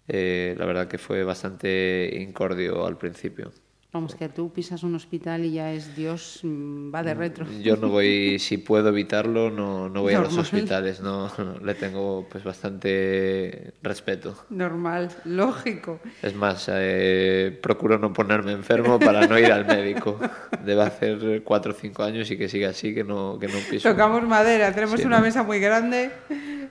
Eh, 0.08 0.54
la 0.58 0.64
verdad 0.64 0.88
que 0.88 0.96
fue 0.96 1.22
bastante 1.22 2.10
incordio 2.18 2.86
al 2.86 2.96
principio. 2.96 3.52
Vamos, 3.90 4.14
que 4.14 4.28
tú 4.28 4.52
pisas 4.52 4.82
un 4.82 4.94
hospital 4.94 5.46
y 5.46 5.52
ya 5.52 5.72
es 5.72 5.96
Dios, 5.96 6.40
mm, 6.42 6.94
va 6.94 7.02
de 7.02 7.14
retro. 7.14 7.46
Yo 7.62 7.76
no 7.78 7.88
voy, 7.88 8.38
si 8.38 8.58
puedo 8.58 8.90
evitarlo, 8.90 9.50
no, 9.50 9.88
no 9.88 10.02
voy 10.02 10.12
a 10.12 10.20
los 10.20 10.36
hospitales, 10.36 11.00
no, 11.00 11.32
le 11.64 11.74
tengo 11.74 12.26
pues 12.30 12.44
bastante 12.44 13.72
respeto. 13.82 14.44
Normal, 14.50 15.08
lógico. 15.24 16.00
Es 16.20 16.34
más, 16.34 16.68
eh, 16.70 17.58
procuro 17.62 17.98
no 17.98 18.12
ponerme 18.12 18.52
enfermo 18.52 18.98
para 18.98 19.26
no 19.26 19.38
ir 19.38 19.50
al 19.50 19.64
médico. 19.66 20.20
Debe 20.66 20.82
hacer 20.82 21.42
cuatro 21.42 21.72
o 21.72 21.74
cinco 21.74 22.02
años 22.02 22.30
y 22.30 22.36
que 22.36 22.50
siga 22.50 22.68
así, 22.68 22.94
que 22.94 23.04
no, 23.04 23.38
que 23.38 23.48
no 23.48 23.58
piso. 23.70 23.88
Tocamos 23.88 24.22
madera, 24.24 24.70
tenemos 24.74 25.00
Sí, 25.00 25.06
una 25.06 25.16
¿no? 25.16 25.24
mesa 25.24 25.44
muy 25.44 25.60
grande, 25.60 26.10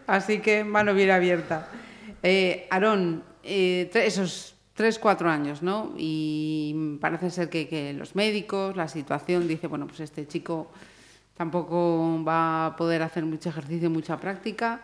así 0.06 0.38
que 0.38 0.64
mano 0.64 0.94
bien 0.94 1.10
abierta. 1.10 1.68
Eh, 2.22 2.68
Aarón, 2.70 3.24
eh, 3.44 3.90
esos 3.96 4.57
tres, 4.78 5.00
cuatro 5.00 5.28
años, 5.28 5.64
¿no? 5.64 5.92
Y 5.98 7.00
parece 7.02 7.32
ser 7.32 7.50
que, 7.50 7.96
los 7.98 8.16
médicos, 8.16 8.76
la 8.76 8.88
situación, 8.88 9.48
dice, 9.48 9.66
bueno, 9.66 9.88
pues 9.88 10.02
este 10.02 10.28
chico 10.28 10.70
tampoco 11.36 12.24
va 12.24 12.68
a 12.68 12.76
poder 12.76 13.02
hacer 13.02 13.26
mucho 13.26 13.50
ejercicio, 13.50 13.90
mucha 13.90 14.20
práctica, 14.20 14.82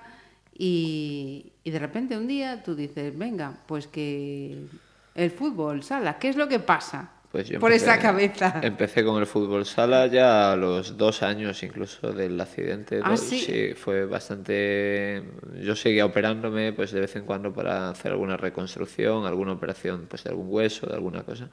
y, 0.57 1.51
y 1.63 1.69
de 1.69 1.77
repente 1.77 2.17
un 2.17 2.25
día 2.25 2.63
tú 2.63 2.73
dices, 2.73 3.15
venga, 3.15 3.53
pues 3.67 3.85
que 3.85 4.65
el 5.13 5.29
fútbol, 5.29 5.83
sala, 5.83 6.17
¿qué 6.17 6.29
es 6.29 6.37
lo 6.37 6.47
que 6.47 6.59
pasa? 6.59 7.11
Pues 7.33 7.49
yo 7.49 7.59
por 7.59 7.71
empecé- 7.71 7.85
esa 7.89 7.99
cabeza. 7.99 8.61
Empecé 8.61 9.03
con 9.03 9.19
el 9.19 9.25
fútbol 9.25 9.65
sala 9.65 10.05
ya 10.05 10.51
a 10.51 10.55
los 10.55 10.97
dos 10.97 11.23
años 11.23 11.63
incluso 11.63 12.13
del 12.13 12.39
accidente. 12.39 12.99
¿Ah, 13.03 13.09
dos- 13.09 13.21
sí? 13.21 13.73
fue 13.75 14.05
bastante... 14.05 15.23
Yo 15.59 15.75
seguía 15.75 16.05
operándome 16.05 16.73
pues 16.73 16.91
de 16.91 16.99
vez 17.01 17.15
en 17.15 17.25
cuando 17.25 17.51
para 17.51 17.89
hacer 17.89 18.11
alguna 18.11 18.37
reconstrucción, 18.37 19.25
alguna 19.25 19.53
operación 19.53 20.05
pues 20.07 20.23
de 20.23 20.29
algún 20.29 20.45
hueso, 20.47 20.85
de 20.85 20.93
alguna 20.93 21.23
cosa. 21.23 21.49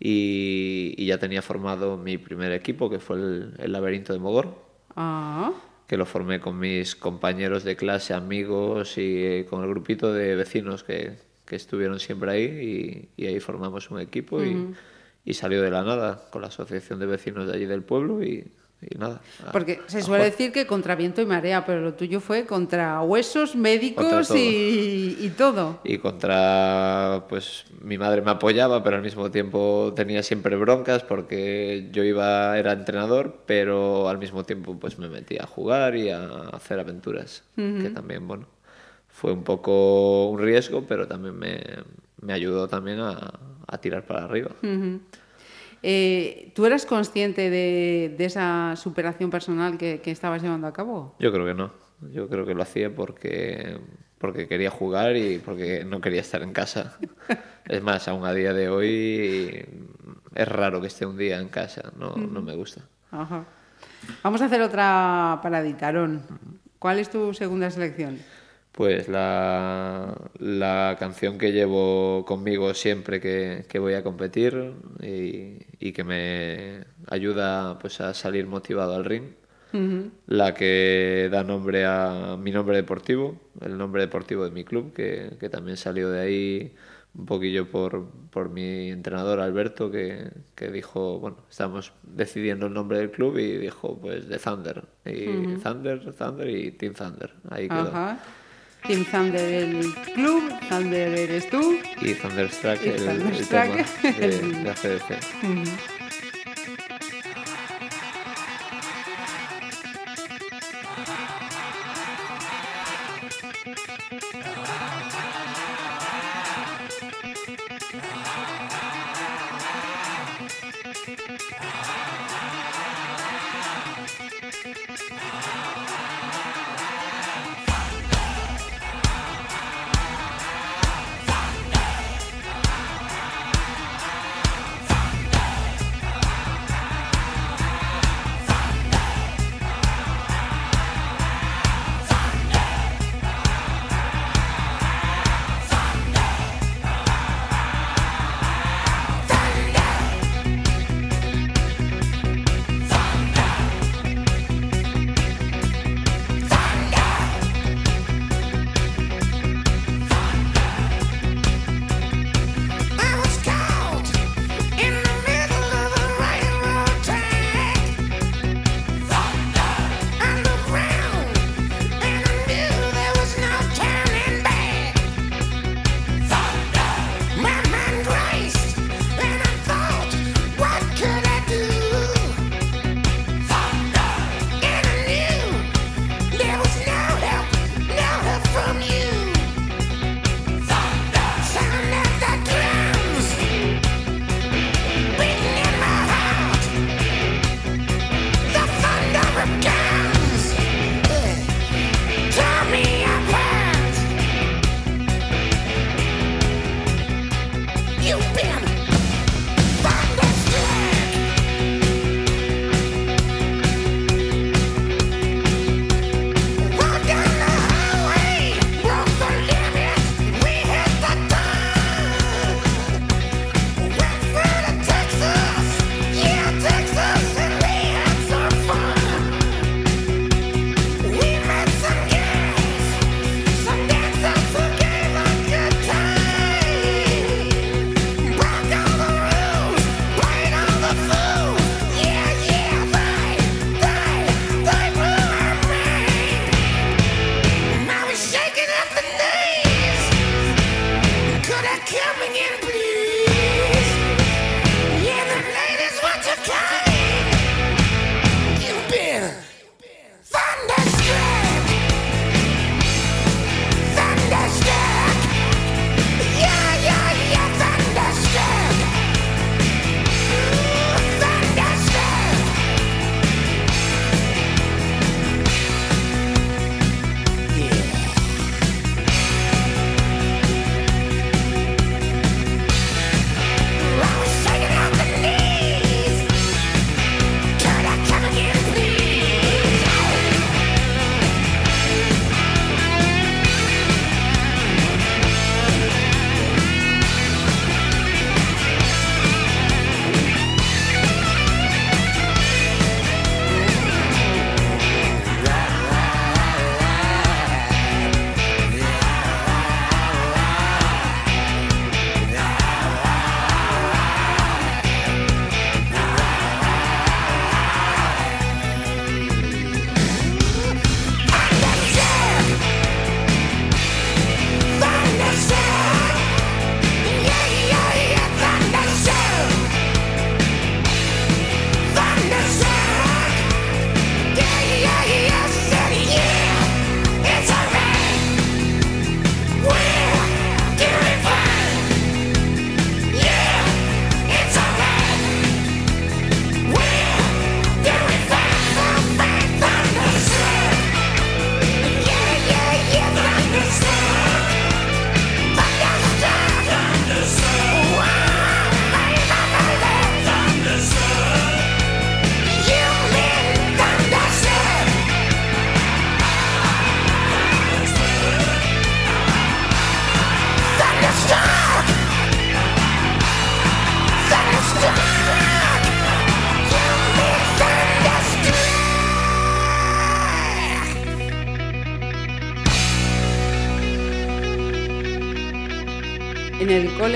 Y, 0.00 0.94
y 0.96 1.04
ya 1.06 1.18
tenía 1.18 1.42
formado 1.42 1.98
mi 1.98 2.16
primer 2.16 2.52
equipo, 2.52 2.88
que 2.88 2.98
fue 2.98 3.16
el, 3.16 3.52
el 3.58 3.70
Laberinto 3.72 4.14
de 4.14 4.18
Mogor, 4.20 4.66
Ah, 4.96 5.52
que 5.86 5.98
lo 5.98 6.06
formé 6.06 6.40
con 6.40 6.58
mis 6.58 6.96
compañeros 6.96 7.64
de 7.64 7.76
clase, 7.76 8.14
amigos 8.14 8.96
y 8.96 9.24
eh, 9.24 9.46
con 9.48 9.62
el 9.62 9.68
grupito 9.68 10.10
de 10.12 10.34
vecinos 10.36 10.84
que, 10.84 11.18
que 11.44 11.56
estuvieron 11.56 12.00
siempre 12.00 12.30
ahí 12.30 13.08
y, 13.16 13.22
y 13.22 13.26
ahí 13.26 13.40
formamos 13.40 13.90
un 13.90 14.00
equipo 14.00 14.42
y, 14.42 14.74
y 15.28 15.34
salió 15.34 15.60
de 15.62 15.70
la 15.70 15.82
nada 15.82 16.22
con 16.30 16.40
la 16.42 16.48
asociación 16.48 16.98
de 16.98 17.06
vecinos 17.06 17.46
de 17.46 17.52
allí 17.54 17.66
del 17.66 17.82
pueblo 17.82 18.22
y, 18.22 18.50
y 18.80 18.96
nada. 18.98 19.20
a- 19.46 19.52
Porque 19.52 19.80
se 19.86 20.00
suele 20.02 20.24
decir 20.24 20.52
que 20.52 20.66
contra 20.66 20.94
viento 20.94 21.20
y 21.20 21.26
marea, 21.26 21.66
pero 21.66 21.80
lo 21.80 21.92
tuyo 21.94 22.20
fue 22.20 22.46
contra 22.46 23.02
huesos, 23.02 23.54
médicos 23.56 24.04
Contra 24.04 24.22
todo. 24.24 24.36
y, 24.38 25.16
y 25.20 25.28
todo. 25.36 25.80
Y 25.84 25.98
contra, 25.98 27.24
pues 27.28 27.64
mi 27.82 27.98
madre 27.98 28.22
me 28.22 28.30
apoyaba, 28.30 28.82
pero 28.82 28.96
al 28.96 29.02
mismo 29.02 29.30
tiempo 29.30 29.92
tenía 29.94 30.22
siempre 30.22 30.56
broncas 30.56 31.02
porque 31.02 31.88
yo 31.92 32.04
iba, 32.04 32.56
era 32.58 32.72
entrenador, 32.72 33.42
pero 33.46 34.08
al 34.08 34.18
mismo 34.18 34.44
tiempo 34.44 34.78
pues 34.78 34.98
me 34.98 35.08
metía 35.08 35.42
a 35.44 35.46
jugar 35.46 35.94
y 35.96 36.10
a 36.10 36.26
hacer 36.52 36.78
aventuras, 36.80 37.42
que 37.54 37.90
también, 37.90 38.26
bueno, 38.26 38.46
fue 39.08 39.32
un 39.32 39.42
poco 39.44 40.28
un 40.30 40.38
riesgo, 40.40 40.84
pero 40.88 41.06
también 41.06 41.38
me, 41.38 41.60
me 42.22 42.32
ayudó 42.32 42.68
también 42.68 43.00
a, 43.00 43.32
a 43.68 43.78
tirar 43.78 44.04
para 44.04 44.24
arriba. 44.24 44.50
Eh, 45.82 46.52
¿Tú 46.54 46.66
eras 46.66 46.86
consciente 46.86 47.50
de, 47.50 48.14
de 48.16 48.24
esa 48.24 48.74
superación 48.76 49.30
personal 49.30 49.78
que, 49.78 50.00
que 50.00 50.10
estabas 50.10 50.42
llevando 50.42 50.66
a 50.66 50.72
cabo? 50.72 51.14
Yo 51.20 51.32
creo 51.32 51.46
que 51.46 51.54
no. 51.54 51.72
Yo 52.12 52.28
creo 52.28 52.46
que 52.46 52.54
lo 52.54 52.62
hacía 52.62 52.94
porque, 52.94 53.78
porque 54.18 54.48
quería 54.48 54.70
jugar 54.70 55.16
y 55.16 55.38
porque 55.38 55.84
no 55.84 56.00
quería 56.00 56.20
estar 56.20 56.42
en 56.42 56.52
casa. 56.52 56.98
Es 57.68 57.82
más, 57.82 58.08
aún 58.08 58.24
a 58.24 58.32
día 58.32 58.54
de 58.54 58.70
hoy 58.70 59.62
es 60.34 60.48
raro 60.48 60.80
que 60.80 60.86
esté 60.86 61.04
un 61.04 61.18
día 61.18 61.38
en 61.38 61.48
casa. 61.48 61.92
No, 61.98 62.16
no 62.16 62.40
me 62.40 62.56
gusta. 62.56 62.80
Ajá. 63.10 63.44
Vamos 64.22 64.40
a 64.40 64.46
hacer 64.46 64.62
otra 64.62 65.38
paradita, 65.42 65.84
Aarón. 65.84 66.22
¿Cuál 66.78 66.98
es 66.98 67.10
tu 67.10 67.34
segunda 67.34 67.70
selección? 67.70 68.18
Pues 68.78 69.08
la, 69.08 70.14
la 70.38 70.96
canción 71.00 71.36
que 71.36 71.50
llevo 71.50 72.24
conmigo 72.24 72.72
siempre 72.74 73.20
que, 73.20 73.64
que 73.68 73.80
voy 73.80 73.94
a 73.94 74.04
competir 74.04 74.72
y, 75.02 75.58
y 75.80 75.90
que 75.90 76.04
me 76.04 76.84
ayuda 77.08 77.76
pues, 77.80 78.00
a 78.00 78.14
salir 78.14 78.46
motivado 78.46 78.94
al 78.94 79.04
ring. 79.04 79.24
La 80.28 80.54
que 80.54 81.28
da 81.28 81.42
nombre 81.42 81.86
a 81.86 82.36
mi 82.38 82.52
nombre 82.52 82.76
deportivo, 82.76 83.40
el 83.60 83.76
nombre 83.76 84.02
deportivo 84.02 84.44
de 84.44 84.52
mi 84.52 84.62
club, 84.62 84.92
que, 84.92 85.32
que 85.40 85.48
también 85.48 85.76
salió 85.76 86.08
de 86.10 86.20
ahí 86.20 86.74
un 87.14 87.26
poquillo 87.26 87.68
por, 87.68 88.06
por 88.30 88.48
mi 88.48 88.90
entrenador 88.90 89.40
Alberto, 89.40 89.90
que, 89.90 90.30
que 90.54 90.70
dijo, 90.70 91.18
bueno, 91.18 91.38
estamos 91.50 91.92
decidiendo 92.04 92.66
el 92.66 92.74
nombre 92.74 92.98
del 92.98 93.10
club 93.10 93.38
y 93.38 93.58
dijo, 93.58 93.98
pues, 94.00 94.28
de 94.28 94.38
Thunder. 94.38 94.84
Y 95.04 95.56
Thunder, 95.56 96.14
Thunder 96.14 96.48
y 96.48 96.70
Team 96.70 96.94
Thunder. 96.94 97.32
Ahí 97.50 97.68
quedó. 97.68 97.88
Ajá. 97.88 98.20
Team 98.86 99.04
Thunder 99.04 99.40
el 99.40 99.92
club, 100.14 100.50
Thunder 100.68 101.12
eres 101.18 101.48
tú. 101.50 101.78
Y 102.00 102.14
Thunderstruck, 102.14 102.80
Y 102.84 102.88
el, 102.88 102.94
el 102.94 103.04
Thunderstruck, 103.18 103.48
tema 103.48 103.76
de, 104.18 104.24
el- 104.24 104.64
de 104.64 104.70
ACDC. 104.70 105.40
Thunder, 105.40 105.74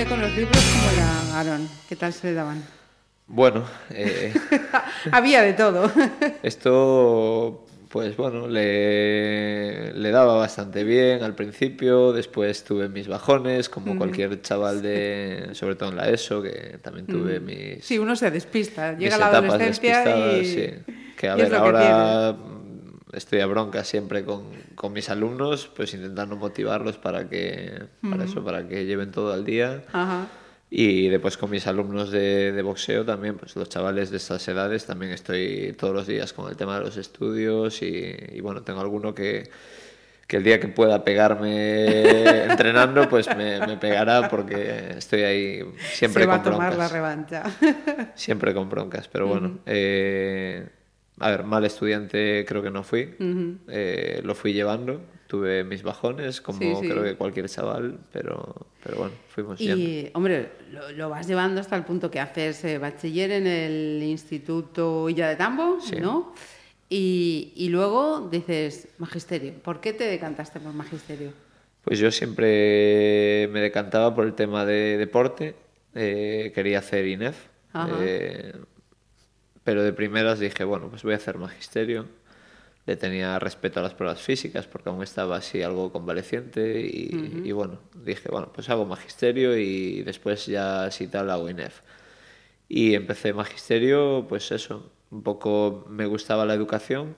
con 0.07 0.19
los 0.19 0.35
libros, 0.35 0.57
¿cómo 0.57 0.91
era 0.91 1.39
Aaron? 1.39 1.69
¿Qué 1.87 1.95
tal 1.95 2.11
se 2.11 2.27
le 2.27 2.33
daban? 2.33 2.61
Bueno, 3.27 3.63
eh, 3.89 4.33
Había 5.11 5.41
de 5.41 5.53
todo. 5.53 5.89
esto, 6.43 7.65
pues 7.89 8.17
bueno, 8.17 8.47
le, 8.47 9.93
le 9.93 10.11
daba 10.11 10.35
bastante 10.35 10.83
bien 10.83 11.23
al 11.23 11.35
principio, 11.35 12.11
después 12.11 12.63
tuve 12.65 12.89
mis 12.89 13.07
bajones, 13.07 13.69
como 13.69 13.97
cualquier 13.97 14.41
chaval 14.41 14.81
de, 14.81 15.49
sobre 15.53 15.75
todo 15.75 15.89
en 15.89 15.95
la 15.95 16.09
ESO, 16.09 16.41
que 16.41 16.79
también 16.81 17.07
tuve 17.07 17.39
mis, 17.39 17.85
Sí, 17.85 17.97
uno 17.97 18.15
se 18.15 18.29
despista. 18.29 18.97
Llega 18.97 19.17
la 19.17 19.29
etapas 19.29 19.53
adolescencia 19.53 20.37
y... 20.37 20.45
sí. 20.45 20.69
Que 21.17 21.29
a 21.29 21.37
y 21.37 21.41
ver, 21.41 21.49
que 21.49 21.55
ahora 21.55 22.33
mm, 22.33 22.62
estoy 23.13 23.39
a 23.41 23.45
bronca 23.45 23.83
siempre 23.83 24.23
con, 24.23 24.43
con 24.75 24.93
mis 24.93 25.09
alumnos, 25.09 25.69
pues 25.75 25.93
intentando 25.93 26.35
motivarlos 26.35 26.97
para 26.97 27.27
que, 27.29 27.83
para 28.09 28.25
eso, 28.25 28.43
para 28.43 28.67
que 28.67 28.85
lleven 28.85 29.11
todo 29.11 29.33
al 29.33 29.45
día. 29.45 29.83
Ajá. 29.93 30.27
Y 30.75 31.07
después 31.09 31.37
con 31.37 31.51
mis 31.51 31.67
alumnos 31.67 32.09
de, 32.09 32.51
de 32.51 32.61
boxeo 32.63 33.05
también, 33.05 33.37
pues 33.37 33.55
los 33.55 33.69
chavales 33.69 34.09
de 34.09 34.17
estas 34.17 34.47
edades 34.47 34.85
también 34.87 35.11
estoy 35.11 35.75
todos 35.77 35.93
los 35.93 36.07
días 36.07 36.33
con 36.33 36.49
el 36.49 36.57
tema 36.57 36.79
de 36.79 36.85
los 36.85 36.97
estudios 36.97 37.81
y, 37.83 38.15
y 38.31 38.41
bueno, 38.41 38.63
tengo 38.63 38.81
alguno 38.81 39.13
que, 39.13 39.51
que 40.25 40.37
el 40.37 40.43
día 40.43 40.59
que 40.59 40.69
pueda 40.69 41.03
pegarme 41.03 42.45
entrenando, 42.45 43.07
pues 43.07 43.29
me, 43.35 43.61
me 43.61 43.77
pegará 43.77 44.27
porque 44.29 44.95
estoy 44.97 45.21
ahí 45.21 45.63
siempre 45.91 46.23
se 46.23 46.25
va 46.25 46.37
con 46.37 46.39
a 46.39 46.43
tomar 46.43 46.73
broncas. 46.73 46.77
la 46.77 46.87
revancha. 46.87 47.43
Siempre 48.15 48.53
con 48.55 48.67
broncas, 48.69 49.07
pero 49.07 49.27
bueno. 49.27 49.59
eh, 49.67 50.67
a 51.25 51.29
ver, 51.31 51.43
mal 51.43 51.63
estudiante 51.65 52.45
creo 52.47 52.61
que 52.61 52.69
no 52.71 52.83
fui. 52.83 53.15
Eh, 53.67 54.21
lo 54.23 54.35
fui 54.35 54.53
llevando. 54.53 55.01
Tuve 55.27 55.63
mis 55.63 55.81
bajones, 55.81 56.41
como 56.41 56.59
Sí, 56.59 56.73
sí. 56.81 56.87
creo 56.89 57.03
que 57.03 57.15
cualquier 57.15 57.49
chaval, 57.49 57.97
pero, 58.11 58.67
pero 58.83 58.97
bueno, 58.97 59.13
fuimos. 59.29 59.59
Y, 59.59 60.11
hombre, 60.13 60.51
lo, 60.71 60.91
lo 60.91 61.09
vas 61.09 61.25
llevando 61.27 61.59
hasta 61.59 61.75
el 61.75 61.83
punto 61.85 62.11
que 62.11 62.19
haces 62.19 62.63
eh, 62.65 62.77
bachiller 62.77 63.31
en 63.31 63.47
el 63.47 64.03
Instituto 64.03 65.09
Illa 65.09 65.29
de 65.29 65.35
Tambo, 65.35 65.79
Sí. 65.81 65.95
¿no? 65.95 66.33
Y, 66.89 67.51
y 67.55 67.69
luego 67.69 68.29
dices, 68.31 68.89
magisterio. 68.99 69.53
¿Por 69.63 69.79
qué 69.81 69.93
te 69.93 70.03
decantaste 70.03 70.59
por 70.59 70.73
magisterio? 70.73 71.31
Pues 71.83 71.97
yo 71.97 72.11
siempre 72.11 73.49
me 73.51 73.59
decantaba 73.61 74.13
por 74.13 74.25
el 74.25 74.33
tema 74.35 74.65
de 74.65 74.97
deporte. 74.97 75.55
eh, 75.95 76.51
quería 76.53 76.79
hacer 76.79 77.07
INEF. 77.07 77.37
Eh, 78.01 78.53
pero 79.63 79.83
de 79.83 79.93
primeras 79.93 80.39
dije, 80.39 80.63
bueno, 80.63 80.89
pues 80.89 81.03
voy 81.03 81.13
a 81.13 81.17
hacer 81.17 81.37
magisterio. 81.37 82.07
Le 82.85 82.97
tenía 82.97 83.39
respeto 83.39 83.79
a 83.79 83.83
las 83.83 83.93
pruebas 83.93 84.21
físicas 84.21 84.67
porque 84.67 84.89
aún 84.89 85.03
estaba 85.03 85.37
así 85.37 85.61
algo 85.61 85.91
convaleciente 85.91 86.81
y, 86.81 87.41
y 87.45 87.51
bueno, 87.53 87.79
dije, 87.95 88.29
bueno, 88.29 88.51
pues 88.53 88.69
hago 88.69 88.85
magisterio 88.85 89.57
y 89.57 90.03
después 90.03 90.45
ya 90.47 90.91
si 90.91 91.07
tal 91.07 91.29
hago 91.29 91.49
INEF. 91.49 91.81
Y 92.67 92.95
empecé 92.95 93.33
magisterio, 93.33 94.25
pues 94.27 94.51
eso, 94.51 94.91
un 95.11 95.23
poco 95.23 95.85
me 95.89 96.05
gustaba 96.07 96.45
la 96.45 96.55
educación, 96.55 97.15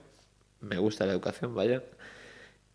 me 0.62 0.78
gusta 0.78 1.06
la 1.06 1.14
educación, 1.14 1.56
vaya, 1.56 1.84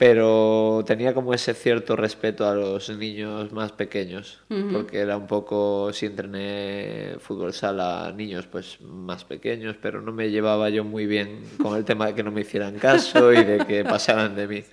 pero 0.01 0.83
tenía 0.87 1.13
como 1.13 1.35
ese 1.35 1.53
cierto 1.53 1.95
respeto 1.95 2.49
a 2.49 2.55
los 2.55 2.89
niños 2.89 3.53
más 3.53 3.71
pequeños, 3.73 4.41
porque 4.73 4.99
era 5.01 5.19
un 5.19 5.27
poco, 5.27 5.93
si 5.93 6.07
entrené 6.07 7.17
fútbol 7.19 7.53
sala 7.53 8.11
niños 8.17 8.47
pues 8.47 8.81
más 8.81 9.27
pequeños, 9.27 9.77
pero 9.79 10.01
no 10.01 10.11
me 10.11 10.31
llevaba 10.31 10.71
yo 10.71 10.85
muy 10.85 11.05
bien 11.05 11.43
con 11.63 11.77
el 11.77 11.85
tema 11.85 12.07
de 12.07 12.15
que 12.15 12.23
no 12.23 12.31
me 12.31 12.41
hicieran 12.41 12.79
caso 12.79 13.31
y 13.35 13.45
de 13.45 13.59
que 13.67 13.85
pasaran 13.95 14.35
de 14.35 14.49
mí. 14.49 14.65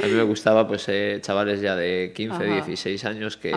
A 0.00 0.06
mí 0.06 0.12
me 0.12 0.22
gustaba 0.22 0.68
pues 0.68 0.88
eh, 0.88 1.18
chavales 1.20 1.60
ya 1.60 1.74
de 1.74 2.12
15, 2.14 2.34
Ajá. 2.36 2.44
16 2.44 3.04
años 3.06 3.36
que, 3.36 3.52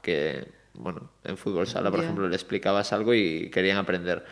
que, 0.00 0.48
bueno, 0.72 1.10
en 1.24 1.36
fútbol 1.36 1.66
sala, 1.66 1.90
por 1.90 2.00
Ya. 2.00 2.04
ejemplo, 2.06 2.26
le 2.26 2.36
explicabas 2.36 2.90
algo 2.94 3.12
y 3.12 3.50
querían 3.50 3.76
aprender. 3.76 4.24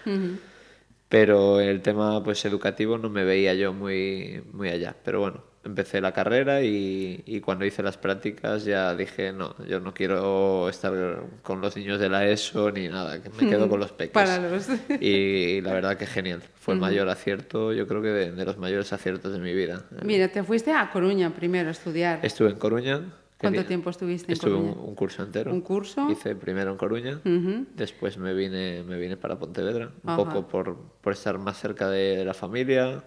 Pero 1.11 1.61
el 1.61 1.83
tema 1.83 2.25
pues 2.25 2.43
educativo 2.47 2.97
no 2.97 3.11
me 3.11 3.23
veía 3.23 3.53
yo 3.53 3.75
muy, 3.75 4.43
muy 4.51 4.71
allá. 4.71 4.97
Pero 5.05 5.21
bueno, 5.21 5.52
empecé 5.65 6.01
la 6.01 6.13
carrera 6.13 6.63
y, 6.63 7.23
y 7.25 7.41
cuando 7.41 7.65
hice 7.65 7.83
las 7.83 7.97
prácticas 7.97 8.65
ya 8.65 8.95
dije, 8.97 9.33
no, 9.33 9.55
yo 9.67 9.79
no 9.81 9.95
quiero 9.95 10.69
estar 10.69 11.23
con 11.43 11.61
los 11.61 11.77
niños 11.77 12.01
de 12.01 12.09
la 12.09 12.27
ESO 12.27 12.71
ni 12.73 12.89
nada, 12.89 13.23
que 13.23 13.31
me 13.31 13.49
quedo 13.49 13.69
con 13.71 13.79
los 13.81 13.93
peques. 13.93 14.13
Para 14.13 14.39
los... 14.39 14.69
Y 15.01 15.61
la 15.61 15.73
verdad 15.73 15.97
que 15.97 16.07
genial. 16.07 16.43
Fue 16.57 16.75
el 16.75 16.81
mayor 16.81 17.09
acierto, 17.09 17.73
yo 17.73 17.87
creo 17.87 18.03
que 18.03 18.09
de, 18.09 18.33
de 18.33 18.45
los 18.45 18.59
mayores 18.59 18.93
aciertos 18.93 19.33
de 19.33 19.39
mi 19.39 19.53
vida. 19.55 19.85
Mira, 20.05 20.29
te 20.29 20.43
fuiste 20.45 20.73
a 20.73 20.91
Coruña 20.91 21.31
primero 21.31 21.69
a 21.69 21.73
estudiar. 21.73 22.21
Estuve 22.23 22.51
en 22.51 22.57
Coruña. 22.57 23.01
¿Cuánto 23.39 23.57
quería- 23.57 23.67
tiempo 23.69 23.91
estuviste 23.91 24.31
en 24.31 24.35
Estuve 24.35 24.55
un, 24.55 24.69
Coruña? 24.69 24.87
un 24.89 24.95
curso 24.95 25.23
entero. 25.25 25.53
¿Un 25.53 25.61
curso? 25.63 26.09
Hice 26.09 26.37
primero 26.37 26.71
en 26.71 26.77
Coruña, 26.77 27.21
Ujú. 27.25 27.67
después 27.75 28.17
me 28.17 28.35
vine, 28.35 28.85
me 28.85 28.97
vine 28.99 29.17
para 29.17 29.37
Pontevedra, 29.37 29.91
un 30.05 30.11
Ajá. 30.11 30.17
poco 30.17 30.47
por, 30.47 30.77
por 31.01 31.13
estar 31.13 31.39
más 31.39 31.59
cerca 31.61 31.91
de 31.91 32.25
la 32.25 32.35
familia, 32.35 33.03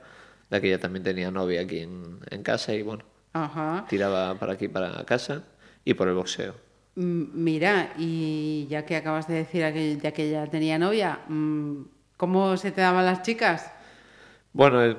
ya 0.50 0.62
que 0.62 0.70
ya 0.70 0.80
también 0.80 1.04
tenía 1.04 1.32
novia 1.32 1.62
aquí 1.62 1.80
en, 1.80 2.20
en 2.30 2.44
casa 2.44 2.74
y 2.74 2.82
bueno, 2.82 3.04
Ajá. 3.34 3.86
tiraba 3.90 4.36
para 4.36 4.54
aquí, 4.54 4.68
para 4.68 5.04
casa 5.06 5.44
y 5.84 5.94
por 5.94 6.08
el 6.08 6.16
boxeo. 6.16 6.54
Mm, 6.96 7.24
Mira, 7.34 7.94
y 7.98 8.68
ya 8.70 8.86
que 8.86 8.96
acabas 8.96 9.28
de 9.28 9.36
decir 9.36 9.62
que, 9.74 9.98
ya 10.02 10.12
que 10.12 10.30
ella 10.30 10.48
tenía 10.48 10.78
novia, 10.80 11.20
mm, 11.28 11.82
¿cómo 12.18 12.56
se 12.58 12.72
te 12.72 12.82
daban 12.82 13.06
las 13.06 13.22
chicas? 13.22 13.72
Bueno, 14.54 14.84
eh, 14.86 14.96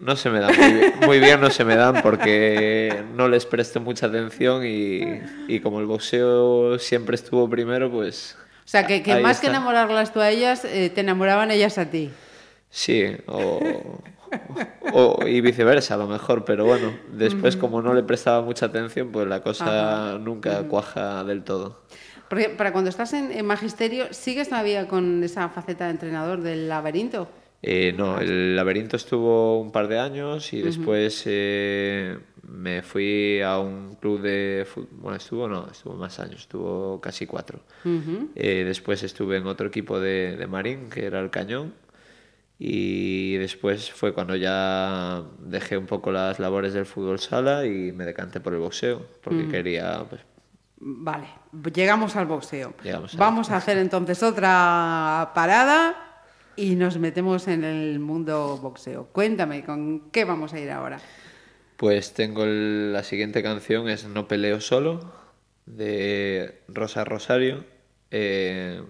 no 0.00 0.14
se 0.16 0.28
me 0.30 0.38
dan 0.40 0.54
muy 0.56 0.72
bien, 0.74 0.92
muy 1.06 1.18
bien 1.18 1.40
no 1.40 1.50
se 1.50 1.64
me 1.64 1.74
dan 1.74 2.02
porque 2.02 3.02
no 3.14 3.28
les 3.28 3.46
presto 3.46 3.80
mucha 3.80 4.06
atención 4.06 4.64
y, 4.66 5.00
y 5.48 5.60
como 5.60 5.80
el 5.80 5.86
boxeo 5.86 6.78
siempre 6.78 7.14
estuvo 7.16 7.48
primero, 7.48 7.90
pues 7.90 8.36
O 8.38 8.68
sea, 8.68 8.86
que, 8.86 9.02
que 9.02 9.16
más 9.22 9.40
que 9.40 9.46
enamorarlas 9.46 10.12
tú 10.12 10.20
a 10.20 10.28
ellas, 10.30 10.64
eh, 10.66 10.90
te 10.90 11.00
enamoraban 11.00 11.50
ellas 11.50 11.78
a 11.78 11.86
ti. 11.90 12.10
Sí, 12.68 13.04
o, 13.26 13.98
o- 14.92 15.26
y 15.26 15.40
viceversa 15.40 15.94
a 15.94 15.96
lo 15.98 16.06
mejor, 16.06 16.44
pero 16.44 16.64
bueno, 16.64 16.92
después 17.12 17.56
como 17.56 17.82
no 17.82 17.94
le 17.94 18.02
prestaba 18.02 18.42
mucha 18.42 18.66
atención, 18.66 19.10
pues 19.12 19.26
la 19.26 19.42
cosa 19.42 20.18
nunca 20.20 20.62
cuaja 20.68 21.24
del 21.24 21.42
todo. 21.44 21.80
Porque 22.28 22.48
para 22.50 22.72
cuando 22.72 22.90
estás 22.90 23.12
en, 23.12 23.30
en 23.32 23.46
magisterio, 23.46 24.06
¿sigues 24.12 24.48
todavía 24.48 24.88
con 24.88 25.22
esa 25.22 25.48
faceta 25.48 25.84
de 25.84 25.92
entrenador 25.92 26.40
del 26.40 26.68
laberinto? 26.68 27.28
Eh, 27.62 27.94
no, 27.96 28.18
el 28.18 28.54
laberinto 28.54 28.96
estuvo 28.96 29.60
un 29.60 29.72
par 29.72 29.88
de 29.88 29.98
años 29.98 30.52
y 30.52 30.60
después 30.60 31.22
eh, 31.26 32.18
me 32.42 32.82
fui 32.82 33.40
a 33.42 33.58
un 33.58 33.96
club 33.96 34.20
de 34.20 34.66
fútbol. 34.68 34.88
Bueno, 34.92 35.16
estuvo, 35.16 35.48
no, 35.48 35.66
estuvo 35.70 35.94
más 35.94 36.18
años, 36.20 36.42
estuvo 36.42 37.00
casi 37.00 37.26
cuatro. 37.26 37.60
Eh, 38.34 38.64
después 38.64 39.02
estuve 39.02 39.38
en 39.38 39.46
otro 39.46 39.68
equipo 39.68 39.98
de, 39.98 40.36
de 40.36 40.46
Marín, 40.46 40.90
que 40.90 41.06
era 41.06 41.18
el 41.20 41.30
Cañón. 41.30 41.72
Y 42.58 43.36
después 43.36 43.90
fue 43.90 44.14
cuando 44.14 44.34
ya 44.34 45.22
dejé 45.40 45.76
un 45.76 45.86
poco 45.86 46.10
las 46.10 46.38
labores 46.38 46.72
del 46.72 46.86
fútbol 46.86 47.18
sala 47.18 47.66
y 47.66 47.92
me 47.92 48.04
decanté 48.06 48.40
por 48.40 48.54
el 48.54 48.60
boxeo, 48.60 49.06
porque 49.22 49.46
quería, 49.48 50.04
pues, 50.08 50.22
Vale, 50.78 51.26
llegamos 51.74 52.16
al 52.16 52.26
boxeo. 52.26 52.74
Llegamos 52.82 53.16
Vamos 53.16 53.50
a 53.50 53.56
hacer 53.56 53.78
entonces 53.78 54.22
otra 54.22 55.32
parada 55.34 56.22
y 56.54 56.74
nos 56.76 56.98
metemos 56.98 57.48
en 57.48 57.64
el 57.64 57.98
mundo 57.98 58.58
boxeo. 58.58 59.06
Cuéntame, 59.12 59.64
¿con 59.64 60.10
qué 60.10 60.24
vamos 60.24 60.52
a 60.52 60.60
ir 60.60 60.70
ahora? 60.70 60.98
pues 61.78 62.14
tengo 62.14 62.44
el- 62.44 62.94
la 62.94 63.02
siguiente 63.04 63.42
canción, 63.42 63.90
es 63.90 64.06
No 64.06 64.26
peleo 64.28 64.62
solo, 64.62 65.12
de 65.66 66.62
Rosa 66.68 67.04
Rosario. 67.04 67.64
Eh, 68.10 68.82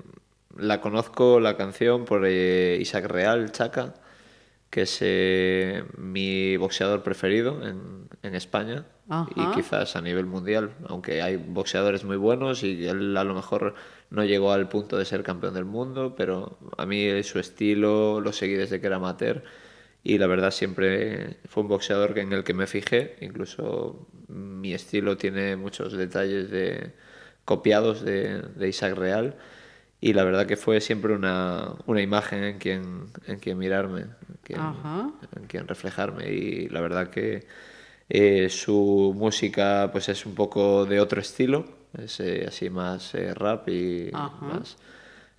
la 0.58 0.80
conozco, 0.80 1.40
la 1.40 1.56
canción, 1.56 2.04
por 2.04 2.24
eh, 2.26 2.78
Isaac 2.80 3.06
Real, 3.06 3.52
Chaca, 3.52 3.94
que 4.70 4.82
es 4.82 4.98
eh, 5.00 5.84
mi 5.96 6.56
boxeador 6.56 7.02
preferido 7.02 7.66
en, 7.66 8.08
en 8.22 8.34
España 8.34 8.84
Ajá. 9.08 9.30
y 9.34 9.54
quizás 9.54 9.96
a 9.96 10.02
nivel 10.02 10.26
mundial, 10.26 10.72
aunque 10.88 11.22
hay 11.22 11.36
boxeadores 11.36 12.04
muy 12.04 12.16
buenos 12.16 12.62
y 12.62 12.86
él 12.86 13.16
a 13.16 13.24
lo 13.24 13.34
mejor 13.34 13.74
no 14.10 14.24
llegó 14.24 14.52
al 14.52 14.68
punto 14.68 14.98
de 14.98 15.04
ser 15.04 15.22
campeón 15.22 15.54
del 15.54 15.64
mundo, 15.64 16.14
pero 16.16 16.58
a 16.76 16.86
mí 16.86 17.22
su 17.22 17.38
estilo 17.38 18.20
lo 18.20 18.32
seguí 18.32 18.54
desde 18.54 18.80
que 18.80 18.86
era 18.86 18.96
amateur 18.96 19.44
y 20.02 20.18
la 20.18 20.26
verdad 20.26 20.50
siempre 20.50 21.38
fue 21.48 21.62
un 21.62 21.68
boxeador 21.68 22.18
en 22.18 22.32
el 22.32 22.44
que 22.44 22.54
me 22.54 22.66
fijé, 22.66 23.16
incluso 23.20 24.06
mi 24.28 24.74
estilo 24.74 25.16
tiene 25.16 25.56
muchos 25.56 25.92
detalles 25.92 26.50
de 26.50 26.92
copiados 27.44 28.02
de, 28.02 28.42
de 28.42 28.68
Isaac 28.68 28.94
Real 28.94 29.36
y 30.00 30.12
la 30.12 30.24
verdad 30.24 30.46
que 30.46 30.56
fue 30.56 30.80
siempre 30.80 31.14
una, 31.14 31.74
una 31.86 32.02
imagen 32.02 32.44
en 32.44 32.58
quien, 32.58 33.06
en 33.26 33.38
quien 33.38 33.58
mirarme, 33.58 34.02
en 34.02 34.38
quien, 34.42 34.60
Ajá. 34.60 35.10
en 35.36 35.46
quien 35.46 35.66
reflejarme. 35.66 36.30
Y 36.30 36.68
la 36.68 36.80
verdad 36.80 37.08
que 37.10 37.46
eh, 38.08 38.48
su 38.50 39.14
música 39.16 39.88
pues 39.92 40.08
es 40.08 40.26
un 40.26 40.34
poco 40.34 40.84
de 40.86 41.00
otro 41.00 41.20
estilo, 41.20 41.64
es 41.98 42.20
eh, 42.20 42.44
así 42.46 42.70
más 42.70 43.14
eh, 43.14 43.34
rap 43.34 43.68
y 43.68 44.10
Ajá. 44.12 44.46
más 44.46 44.76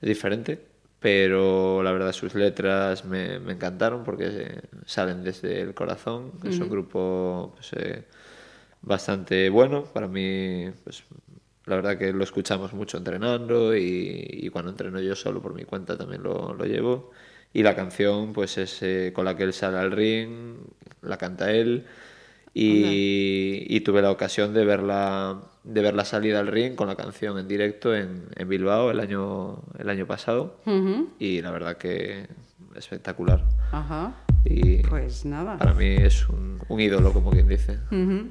diferente, 0.01 0.59
pero 0.99 1.83
la 1.83 1.91
verdad 1.91 2.11
sus 2.11 2.33
letras 2.35 3.05
me, 3.05 3.39
me 3.39 3.53
encantaron 3.53 4.03
porque 4.03 4.61
salen 4.85 5.23
desde 5.23 5.61
el 5.61 5.73
corazón, 5.75 6.31
es 6.43 6.59
un 6.59 6.69
grupo 6.69 7.53
pues, 7.55 7.71
bastante 8.81 9.49
bueno, 9.49 9.83
para 9.85 10.07
mí 10.07 10.71
pues, 10.83 11.03
la 11.67 11.75
verdad 11.75 11.97
que 11.97 12.11
lo 12.13 12.23
escuchamos 12.23 12.73
mucho 12.73 12.97
entrenando 12.97 13.75
y, 13.75 14.25
y 14.31 14.49
cuando 14.49 14.71
entreno 14.71 14.99
yo 14.99 15.15
solo 15.15 15.41
por 15.41 15.53
mi 15.53 15.63
cuenta 15.63 15.97
también 15.97 16.23
lo, 16.23 16.53
lo 16.53 16.65
llevo. 16.65 17.11
Y 17.53 17.63
la 17.63 17.75
canción, 17.75 18.33
pues 18.33 18.57
es 18.57 18.81
eh, 18.81 19.11
con 19.13 19.25
la 19.25 19.35
que 19.37 19.43
él 19.43 19.53
sale 19.53 19.77
al 19.77 19.91
ring, 19.91 20.57
la 21.01 21.17
canta 21.17 21.51
él. 21.51 21.85
Y, 22.53 23.65
y 23.69 23.81
tuve 23.81 24.01
la 24.01 24.09
ocasión 24.11 24.53
de 24.53 24.65
verla, 24.65 25.41
de 25.63 25.81
ver 25.81 25.93
la 25.93 26.05
salida 26.05 26.39
al 26.39 26.47
ring 26.47 26.73
con 26.75 26.87
la 26.87 26.95
canción 26.95 27.37
en 27.37 27.47
directo 27.47 27.93
en, 27.95 28.25
en 28.35 28.49
Bilbao 28.49 28.89
el 28.89 28.99
año, 28.99 29.61
el 29.77 29.89
año 29.89 30.07
pasado. 30.07 30.59
Ujú. 30.65 31.09
Y 31.19 31.41
la 31.41 31.51
verdad 31.51 31.77
que 31.77 32.27
espectacular. 32.75 33.43
Ajá. 33.71 34.13
Y 34.45 34.77
Pues 34.83 35.23
nada. 35.25 35.57
para 35.57 35.73
mí 35.73 35.85
es 35.99 36.27
un, 36.29 36.59
un 36.67 36.79
ídolo, 36.79 37.13
como 37.13 37.29
quien 37.31 37.47
dice. 37.47 37.73
Ujú. 37.91 38.29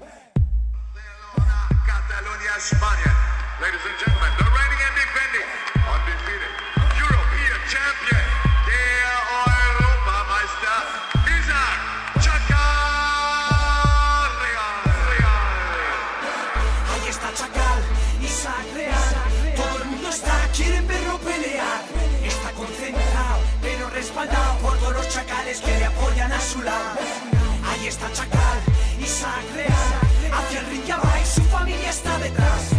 Catalonia, 1.86 2.50
España. 2.58 3.15
Ladies 3.58 3.80
and 3.88 3.96
gentlemen, 3.96 4.28
the 4.36 4.44
reigning 4.52 4.82
and 4.84 4.94
defending, 5.00 5.48
undefeated 5.88 6.52
European 6.92 7.56
champion, 7.72 8.20
der 8.68 9.16
Europameister, 9.72 10.76
Isaac 11.24 11.80
Chacarria. 12.20 13.24
Ahí 16.92 17.08
está 17.08 17.32
Chacal, 17.32 17.80
Isaac 18.20 18.66
Real. 18.74 19.16
Todo 19.56 19.78
el 19.78 19.84
mundo 19.88 20.08
está, 20.10 20.36
quieren 20.54 20.86
verlo 20.86 21.18
pelear. 21.20 21.80
Está 22.22 22.52
concentrado, 22.52 23.40
pero 23.62 23.88
respaldado 23.88 24.58
por 24.58 24.76
todos 24.80 24.96
los 24.96 25.08
chacales 25.08 25.62
que 25.62 25.78
le 25.78 25.86
apoyan 25.86 26.30
a 26.30 26.40
su 26.42 26.60
lado. 26.60 26.98
Ahí 27.70 27.86
está 27.86 28.12
Chacal, 28.12 28.60
Isaac 29.00 29.44
Real. 29.54 29.94
Hacia 30.30 30.60
el 30.60 30.66
ring 30.66 30.84
va 30.90 31.18
y 31.18 31.24
su 31.24 31.42
familia 31.44 31.88
está 31.88 32.18
detrás. 32.18 32.75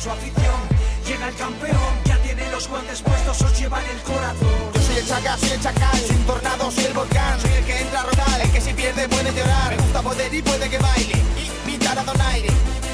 Su 0.00 0.10
afición. 0.10 0.60
Llega 1.06 1.28
el 1.28 1.34
campeón, 1.34 1.92
ya 2.06 2.16
tiene 2.22 2.48
los 2.50 2.66
guantes 2.68 3.02
puestos, 3.02 3.42
os 3.42 3.60
llevan 3.60 3.84
el 3.84 4.00
corazón. 4.00 4.72
Yo 4.72 4.80
soy 4.80 4.96
el 4.96 5.06
chacal, 5.06 5.38
soy 5.38 5.50
el 5.50 5.60
chacal, 5.60 6.00
sin 6.08 6.24
tornado 6.24 6.70
soy 6.70 6.84
el 6.84 6.94
volcán. 6.94 7.38
Soy 7.38 7.50
el 7.52 7.64
que 7.66 7.80
entra 7.82 8.00
a 8.00 8.02
rodar, 8.04 8.40
el 8.40 8.50
que 8.50 8.62
si 8.62 8.72
pierde 8.72 9.06
puede 9.08 9.30
llorar. 9.34 9.68
Me 9.68 9.76
gusta 9.76 10.00
poder 10.00 10.32
y 10.32 10.40
puede 10.40 10.70
que 10.70 10.78
baile, 10.78 11.22
y 11.36 11.66
mi 11.66 11.76
donaire 11.76 12.48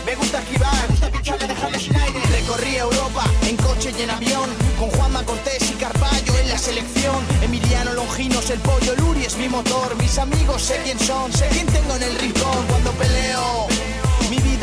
Me 0.04 0.16
gusta 0.16 0.40
esquivar, 0.40 0.82
me 0.82 0.88
gusta 0.88 1.10
pincharle 1.10 1.46
dejarle 1.46 1.78
sin 1.78 1.96
aire. 1.96 2.20
Recorrí 2.28 2.76
Europa, 2.76 3.24
en 3.42 3.56
coche 3.56 3.92
y 3.96 4.02
en 4.02 4.10
avión 4.10 4.50
Con 4.76 4.90
Juanma 4.90 5.22
Cortés 5.22 5.70
y 5.70 5.74
Carballo 5.74 6.36
en 6.40 6.48
la 6.48 6.58
selección. 6.58 7.24
Emiliano 7.40 7.92
Longinos, 7.94 8.50
el 8.50 8.58
pollo, 8.58 8.96
Luri 8.96 9.26
es 9.26 9.36
mi 9.36 9.48
motor. 9.48 9.94
Mis 9.96 10.18
amigos 10.18 10.60
sé 10.60 10.80
quién 10.82 10.98
son, 10.98 11.32
sé 11.32 11.46
quién 11.52 11.66
tengo 11.66 11.94
en 11.94 12.02
el 12.02 12.18
rincón. 12.18 12.66
Cuando 12.68 12.90
peleo 12.92 13.68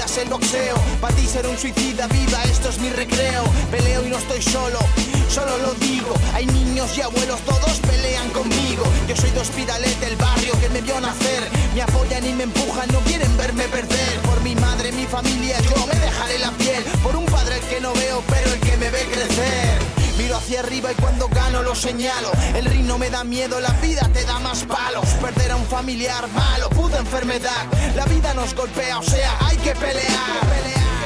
el 0.03 0.27
boxeo, 0.27 0.75
para 0.99 1.15
ti 1.15 1.25
ser 1.25 1.47
un 1.47 1.57
suicida 1.57 2.07
viva, 2.07 2.43
esto 2.43 2.67
es 2.67 2.77
mi 2.79 2.89
recreo. 2.89 3.43
Peleo 3.71 4.05
y 4.05 4.09
no 4.09 4.17
estoy 4.17 4.41
solo, 4.41 4.77
solo 5.29 5.57
lo 5.59 5.73
digo. 5.75 6.13
Hay 6.33 6.45
niños 6.45 6.97
y 6.97 7.01
abuelos, 7.01 7.39
todos 7.41 7.79
pelean 7.87 8.29
conmigo. 8.31 8.83
Yo 9.07 9.15
soy 9.15 9.31
de 9.31 9.39
Hospitalet 9.39 9.97
del 10.01 10.17
barrio 10.17 10.59
que 10.59 10.67
me 10.69 10.81
vio 10.81 10.99
nacer. 10.99 11.47
Me 11.73 11.83
apoyan 11.83 12.25
y 12.25 12.33
me 12.33 12.43
empujan, 12.43 12.89
no 12.91 12.99
quieren 12.99 13.35
verme 13.37 13.63
perder. 13.69 14.19
Por 14.23 14.41
mi 14.41 14.55
madre, 14.55 14.91
mi 14.91 15.05
familia, 15.05 15.57
yo 15.61 15.87
me 15.87 15.97
dejaré 15.97 16.37
la 16.39 16.51
piel. 16.51 16.83
Por 17.01 17.15
un 17.15 17.25
padre 17.25 17.55
el 17.55 17.61
que 17.61 17.79
no 17.79 17.93
veo, 17.93 18.21
pero 18.27 18.53
el 18.53 18.59
que 18.59 18.75
me 18.75 18.89
ve 18.89 19.07
crecer. 19.09 20.02
Miro 20.17 20.35
hacia 20.37 20.59
arriba 20.59 20.91
y 20.91 20.95
cuando 20.95 21.27
gano 21.27 21.63
lo 21.63 21.75
señalo. 21.75 22.31
El 22.55 22.65
ring 22.65 22.85
no 22.85 22.97
me 22.97 23.09
da 23.09 23.23
miedo, 23.23 23.59
la 23.59 23.71
vida 23.81 24.07
te 24.13 24.23
da 24.25 24.39
más 24.39 24.63
palos. 24.63 25.05
Perder 25.21 25.51
a 25.51 25.55
un 25.55 25.65
familiar 25.65 26.27
malo, 26.29 26.69
puta 26.69 26.99
enfermedad. 26.99 27.65
La 27.95 28.05
vida 28.05 28.33
nos 28.33 28.53
golpea, 28.53 28.99
o 28.99 29.03
sea, 29.03 29.37
hay 29.41 29.57
que 29.57 29.73
pelear. 29.75 30.03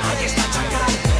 Ahí 0.10 0.26
está 0.26 0.42
Chacal, 0.44 1.17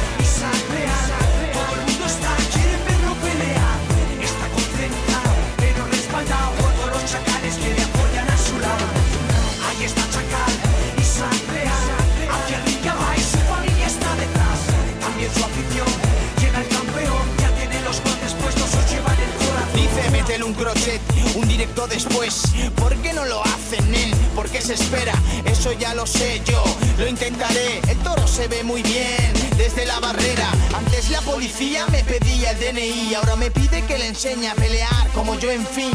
Métele 20.28 20.44
un 20.44 20.52
crochet, 20.52 21.00
un 21.36 21.48
directo 21.48 21.86
después. 21.86 22.42
¿Por 22.76 22.94
qué 22.96 23.14
no 23.14 23.24
lo 23.24 23.42
hacen, 23.44 23.90
nen? 23.90 24.10
¿Por 24.34 24.50
qué 24.50 24.60
se 24.60 24.74
espera? 24.74 25.14
Eso 25.46 25.72
ya 25.72 25.94
lo 25.94 26.06
sé 26.06 26.42
yo, 26.44 26.62
lo 26.98 27.08
intentaré. 27.08 27.80
El 27.88 27.96
toro 28.00 28.28
se 28.28 28.46
ve 28.46 28.62
muy 28.62 28.82
bien 28.82 29.32
desde 29.56 29.86
la 29.86 29.98
barrera. 30.00 30.50
Antes 30.76 31.08
la 31.08 31.22
policía 31.22 31.86
me 31.86 32.04
pedía 32.04 32.50
el 32.50 32.58
DNI, 32.58 33.14
ahora 33.14 33.36
me 33.36 33.50
pide 33.50 33.82
que 33.86 33.96
le 33.96 34.08
enseñe 34.08 34.48
a 34.48 34.54
pelear 34.54 35.08
como 35.14 35.34
yo, 35.38 35.50
en 35.50 35.66
fin. 35.66 35.92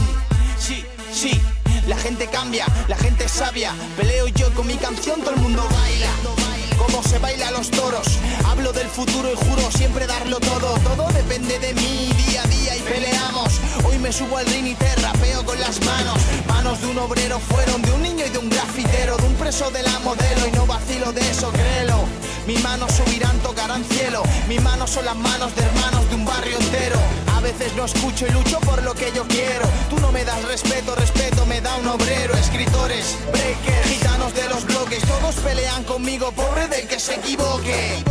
Sí, 0.57 0.83
sí. 1.13 1.39
La 1.85 1.95
gente 1.95 2.25
cambia, 2.25 2.65
la 2.87 2.97
gente 2.97 3.25
es 3.25 3.31
sabia. 3.31 3.71
Peleo 3.97 4.29
yo 4.29 4.51
con 4.55 4.65
mi 4.65 4.77
canción, 4.77 5.21
todo 5.21 5.35
el 5.35 5.41
mundo 5.41 5.61
baila. 5.69 6.42
Como 6.85 7.01
se 7.01 7.17
baila 7.17 7.49
los 7.51 7.71
toros. 7.71 8.19
Hablo 8.45 8.73
del 8.73 8.87
futuro 8.87 9.31
y 9.31 9.35
juro 9.35 9.71
siempre 9.71 10.05
darlo 10.05 10.39
todo. 10.39 10.75
Todo 10.79 11.07
depende 11.13 11.57
de 11.59 11.73
mí, 11.73 12.11
día 12.27 12.43
a 12.43 12.47
día 12.47 12.75
y 12.75 12.81
peleamos. 12.81 13.59
Hoy 13.85 13.97
me 13.99 14.11
subo 14.11 14.37
al 14.37 14.45
ring 14.47 14.67
y 14.67 14.75
te 14.75 14.93
rapeo 14.97 15.45
con 15.45 15.59
las 15.59 15.79
manos. 15.85 16.19
Manos 16.47 16.81
de 16.81 16.87
un 16.87 16.99
obrero 16.99 17.39
fueron 17.39 17.81
de 17.81 17.91
un 17.91 18.01
niño 18.01 18.25
y 18.25 18.29
de 18.29 18.37
un 18.37 18.49
grafitero, 18.49 19.15
de 19.17 19.27
un 19.27 19.35
preso 19.35 19.71
de 19.71 19.81
la 19.81 19.97
modelo. 19.99 20.47
Y 20.47 20.51
no 20.51 20.65
vacilo 20.65 21.11
de 21.13 21.21
eso, 21.21 21.51
créelo. 21.51 22.03
Mis 22.45 22.61
manos 22.61 22.91
subirán, 22.91 23.39
tocarán 23.39 23.83
cielo. 23.85 24.21
Mis 24.49 24.61
manos 24.61 24.89
son 24.89 25.05
las 25.05 25.15
manos 25.15 25.55
de 25.55 25.63
hermanos 25.63 26.09
de 26.09 26.15
un 26.15 26.25
barrio 26.25 26.57
entero. 26.59 26.99
A 27.43 27.47
veces 27.47 27.75
no 27.75 27.83
escucho 27.83 28.25
y 28.25 28.31
lucho 28.31 28.57
por 28.61 28.81
lo 28.83 28.93
que 28.93 29.11
yo 29.13 29.27
quiero. 29.27 29.65
Tú 29.89 29.99
no 29.99 30.13
me 30.13 30.23
das 30.23 30.41
respeto, 30.43 30.95
respeto 30.95 31.45
me 31.45 31.59
da 31.59 31.75
un 31.75 31.87
obrero. 31.89 32.33
Escritores, 32.35 33.17
breakers, 33.33 33.85
gitanos 33.85 34.33
de 34.33 34.47
los 34.47 34.65
bloques, 34.65 35.03
todos 35.03 35.35
pelean 35.43 35.83
conmigo, 35.83 36.31
pobre 36.31 36.69
del 36.69 36.87
que 36.87 36.97
se 37.01 37.15
equivoque. 37.15 38.01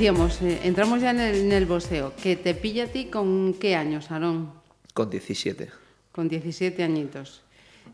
Decíamos, 0.00 0.40
eh, 0.40 0.60
entramos 0.64 1.02
ya 1.02 1.10
en 1.10 1.20
el, 1.20 1.36
en 1.36 1.52
el 1.52 1.66
boxeo. 1.66 2.14
¿Que 2.22 2.34
te 2.34 2.54
pilla 2.54 2.84
a 2.84 2.86
ti 2.86 3.10
con 3.10 3.52
qué 3.52 3.76
años, 3.76 4.10
Aarón? 4.10 4.50
Con 4.94 5.10
17. 5.10 5.68
Con 6.10 6.26
17 6.26 6.82
añitos. 6.82 7.42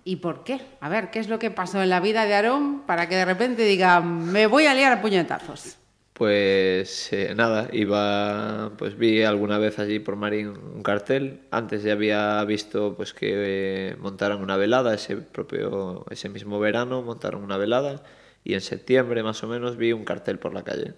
¿Y 0.04 0.14
por 0.14 0.44
qué? 0.44 0.60
A 0.78 0.88
ver, 0.88 1.10
¿qué 1.10 1.18
es 1.18 1.28
lo 1.28 1.40
que 1.40 1.50
pasó 1.50 1.82
en 1.82 1.90
la 1.90 1.98
vida 1.98 2.24
de 2.24 2.34
Aarón 2.34 2.82
para 2.86 3.08
que 3.08 3.16
de 3.16 3.24
repente 3.24 3.64
diga, 3.64 4.00
me 4.02 4.46
voy 4.46 4.66
a 4.66 4.74
liar 4.74 4.92
a 4.92 5.02
puñetazos? 5.02 5.78
Pues 6.12 7.12
eh, 7.12 7.34
nada, 7.34 7.68
iba, 7.72 8.70
pues 8.78 8.96
vi 8.96 9.24
alguna 9.24 9.58
vez 9.58 9.80
allí 9.80 9.98
por 9.98 10.14
Marín 10.14 10.50
un 10.50 10.84
cartel. 10.84 11.40
Antes 11.50 11.82
ya 11.82 11.94
había 11.94 12.44
visto 12.44 12.94
pues 12.94 13.14
que 13.14 13.32
eh, 13.32 13.96
montaron 13.98 14.42
una 14.42 14.56
velada 14.56 14.94
ese 14.94 15.16
propio, 15.16 16.06
ese 16.08 16.28
mismo 16.28 16.60
verano 16.60 17.02
montaron 17.02 17.42
una 17.42 17.56
velada 17.56 18.04
y 18.46 18.54
en 18.54 18.60
septiembre 18.60 19.24
más 19.24 19.42
o 19.42 19.48
menos 19.48 19.76
vi 19.76 19.92
un 19.92 20.04
cartel 20.04 20.38
por 20.38 20.54
la 20.54 20.62
calle. 20.62 20.94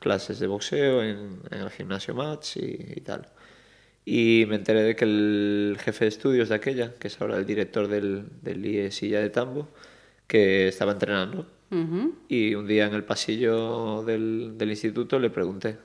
Clases 0.00 0.38
de 0.38 0.46
boxeo 0.46 1.02
en, 1.02 1.40
en 1.50 1.60
el 1.60 1.70
gimnasio 1.70 2.14
Match 2.14 2.56
y, 2.56 2.94
y 2.96 3.00
tal. 3.00 3.26
Y 4.04 4.44
me 4.48 4.56
enteré 4.56 4.82
de 4.82 4.96
que 4.96 5.04
el 5.04 5.76
jefe 5.80 6.04
de 6.06 6.08
estudios 6.08 6.48
de 6.48 6.54
aquella, 6.54 6.94
que 6.94 7.08
es 7.08 7.20
ahora 7.20 7.36
el 7.36 7.44
director 7.46 7.88
del, 7.88 8.26
del 8.42 8.64
IE 8.64 8.90
Silla 8.90 9.20
de 9.20 9.30
Tambo, 9.30 9.68
que 10.26 10.68
estaba 10.68 10.92
entrenando 10.92 11.46
Ujú. 11.70 12.14
Y 12.28 12.54
un 12.54 12.66
día 12.66 12.86
en 12.86 12.94
el 12.94 13.04
pasillo 13.04 14.02
del, 14.02 14.56
del 14.56 14.70
instituto 14.70 15.18
le 15.18 15.28
pregunté, 15.28 15.76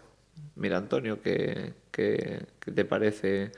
mira 0.55 0.77
Antonio, 0.77 1.21
¿qué, 1.21 1.73
qué, 1.91 2.39
qué 2.61 2.71
te 2.71 2.85
parece 2.85 3.51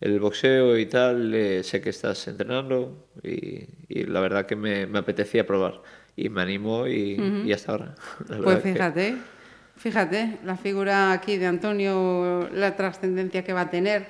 el 0.00 0.20
boxeo 0.20 0.76
y 0.76 0.84
tal? 0.84 1.32
Eh, 1.34 1.62
sé 1.62 1.80
que 1.80 1.88
estás 1.88 2.28
entrenando 2.28 3.08
y, 3.22 3.64
y 3.88 4.04
la 4.04 4.20
verdad 4.20 4.44
que 4.44 4.56
me, 4.56 4.86
me 4.86 4.98
apetecía 4.98 5.46
probar. 5.46 5.80
Y 6.16 6.28
me 6.28 6.42
animó 6.42 6.86
y, 6.86 7.16
y 7.46 7.52
hasta 7.54 7.72
ahora. 7.72 7.94
Pues 8.26 8.38
verdad 8.40 8.62
que- 8.62 8.72
fíjate, 9.80 10.38
la 10.44 10.56
figura 10.56 11.12
aquí 11.12 11.38
de 11.38 11.46
Antonio, 11.46 12.48
la 12.52 12.76
trascendencia 12.76 13.42
que 13.42 13.52
va 13.52 13.62
a 13.62 13.70
tener. 13.70 14.06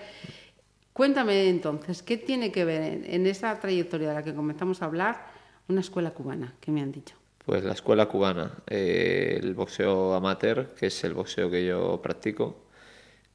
Cuéntame 0.92 1.48
entonces, 1.48 2.02
¿qué 2.02 2.16
tiene 2.16 2.50
que 2.50 2.64
ver 2.64 2.82
en, 2.82 3.04
en 3.06 3.26
esa 3.26 3.58
trayectoria 3.58 4.08
de 4.08 4.14
la 4.14 4.22
que 4.22 4.34
comenzamos 4.34 4.82
a 4.82 4.86
hablar 4.86 5.26
una 5.68 5.80
escuela 5.80 6.10
cubana, 6.10 6.54
que 6.60 6.72
me 6.72 6.82
han 6.82 6.90
dicho? 6.90 7.14
Pues 7.46 7.64
la 7.64 7.72
escuela 7.72 8.06
cubana, 8.06 8.52
eh, 8.66 9.38
el 9.40 9.54
boxeo 9.54 10.14
amateur, 10.14 10.74
que 10.74 10.86
es 10.86 11.04
el 11.04 11.14
boxeo 11.14 11.50
que 11.50 11.64
yo 11.64 12.00
practico. 12.02 12.66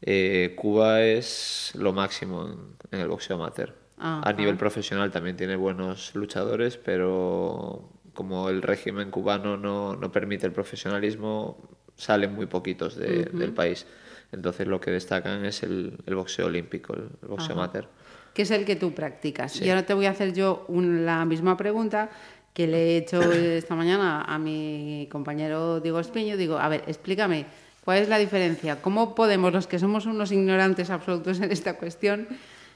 Eh, 0.02 0.54
Cuba 0.56 1.02
es 1.02 1.72
lo 1.76 1.94
máximo 1.94 2.46
en, 2.46 2.58
en 2.92 3.00
el 3.00 3.08
boxeo 3.08 3.38
amateur. 3.38 3.74
A 3.98 4.34
nivel 4.34 4.58
profesional 4.58 5.10
también 5.10 5.38
tiene 5.38 5.56
buenos 5.56 6.14
luchadores, 6.16 6.78
pero 6.78 7.90
como 8.14 8.50
el 8.50 8.62
régimen 8.62 9.10
cubano 9.10 9.56
no, 9.56 9.96
no 9.96 10.12
permite 10.12 10.46
el 10.46 10.52
profesionalismo, 10.52 11.58
salen 11.96 12.34
muy 12.34 12.46
poquitos 12.46 12.96
de- 12.96 13.26
del 13.26 13.52
país. 13.54 13.86
Entonces 14.32 14.68
lo 14.68 14.82
que 14.82 14.92
destacan 14.92 15.46
es 15.46 15.64
el, 15.64 15.98
el 16.06 16.16
boxeo 16.16 16.48
olímpico, 16.48 16.94
el, 16.94 17.08
el 17.22 17.28
boxeo 17.28 17.54
amateur. 17.56 17.88
que 18.34 18.42
es 18.42 18.52
el 18.52 18.66
que 18.66 18.76
tú 18.76 18.94
practicas. 18.94 19.62
Y 19.62 19.70
ahora 19.70 19.86
te 19.86 19.94
voy 19.94 20.08
a 20.08 20.12
hacer 20.12 20.34
yo 20.34 20.66
un- 20.68 21.06
la 21.06 21.24
misma 21.26 21.56
pregunta 21.56 22.10
que 22.54 22.68
le 22.68 22.78
he 22.94 22.98
hecho 22.98 23.20
esta 23.32 23.76
mañana 23.76 24.22
a 24.24 24.38
mi 24.40 25.08
compañero 25.12 25.80
Diego 25.80 26.00
Espiño. 26.00 26.36
Digo, 26.38 26.58
a 26.58 26.68
ver, 26.68 26.84
explícame, 26.88 27.46
¿cuál 27.86 28.00
es 28.00 28.10
la 28.10 28.18
diferencia? 28.18 28.82
¿Cómo 28.82 29.16
podemos, 29.16 29.54
los 29.54 29.68
que 29.68 29.80
somos 29.80 30.06
unos 30.06 30.32
ignorantes 30.32 30.90
absolutos 30.90 31.40
en 31.40 31.52
esta 31.52 31.78
cuestión, 31.78 32.28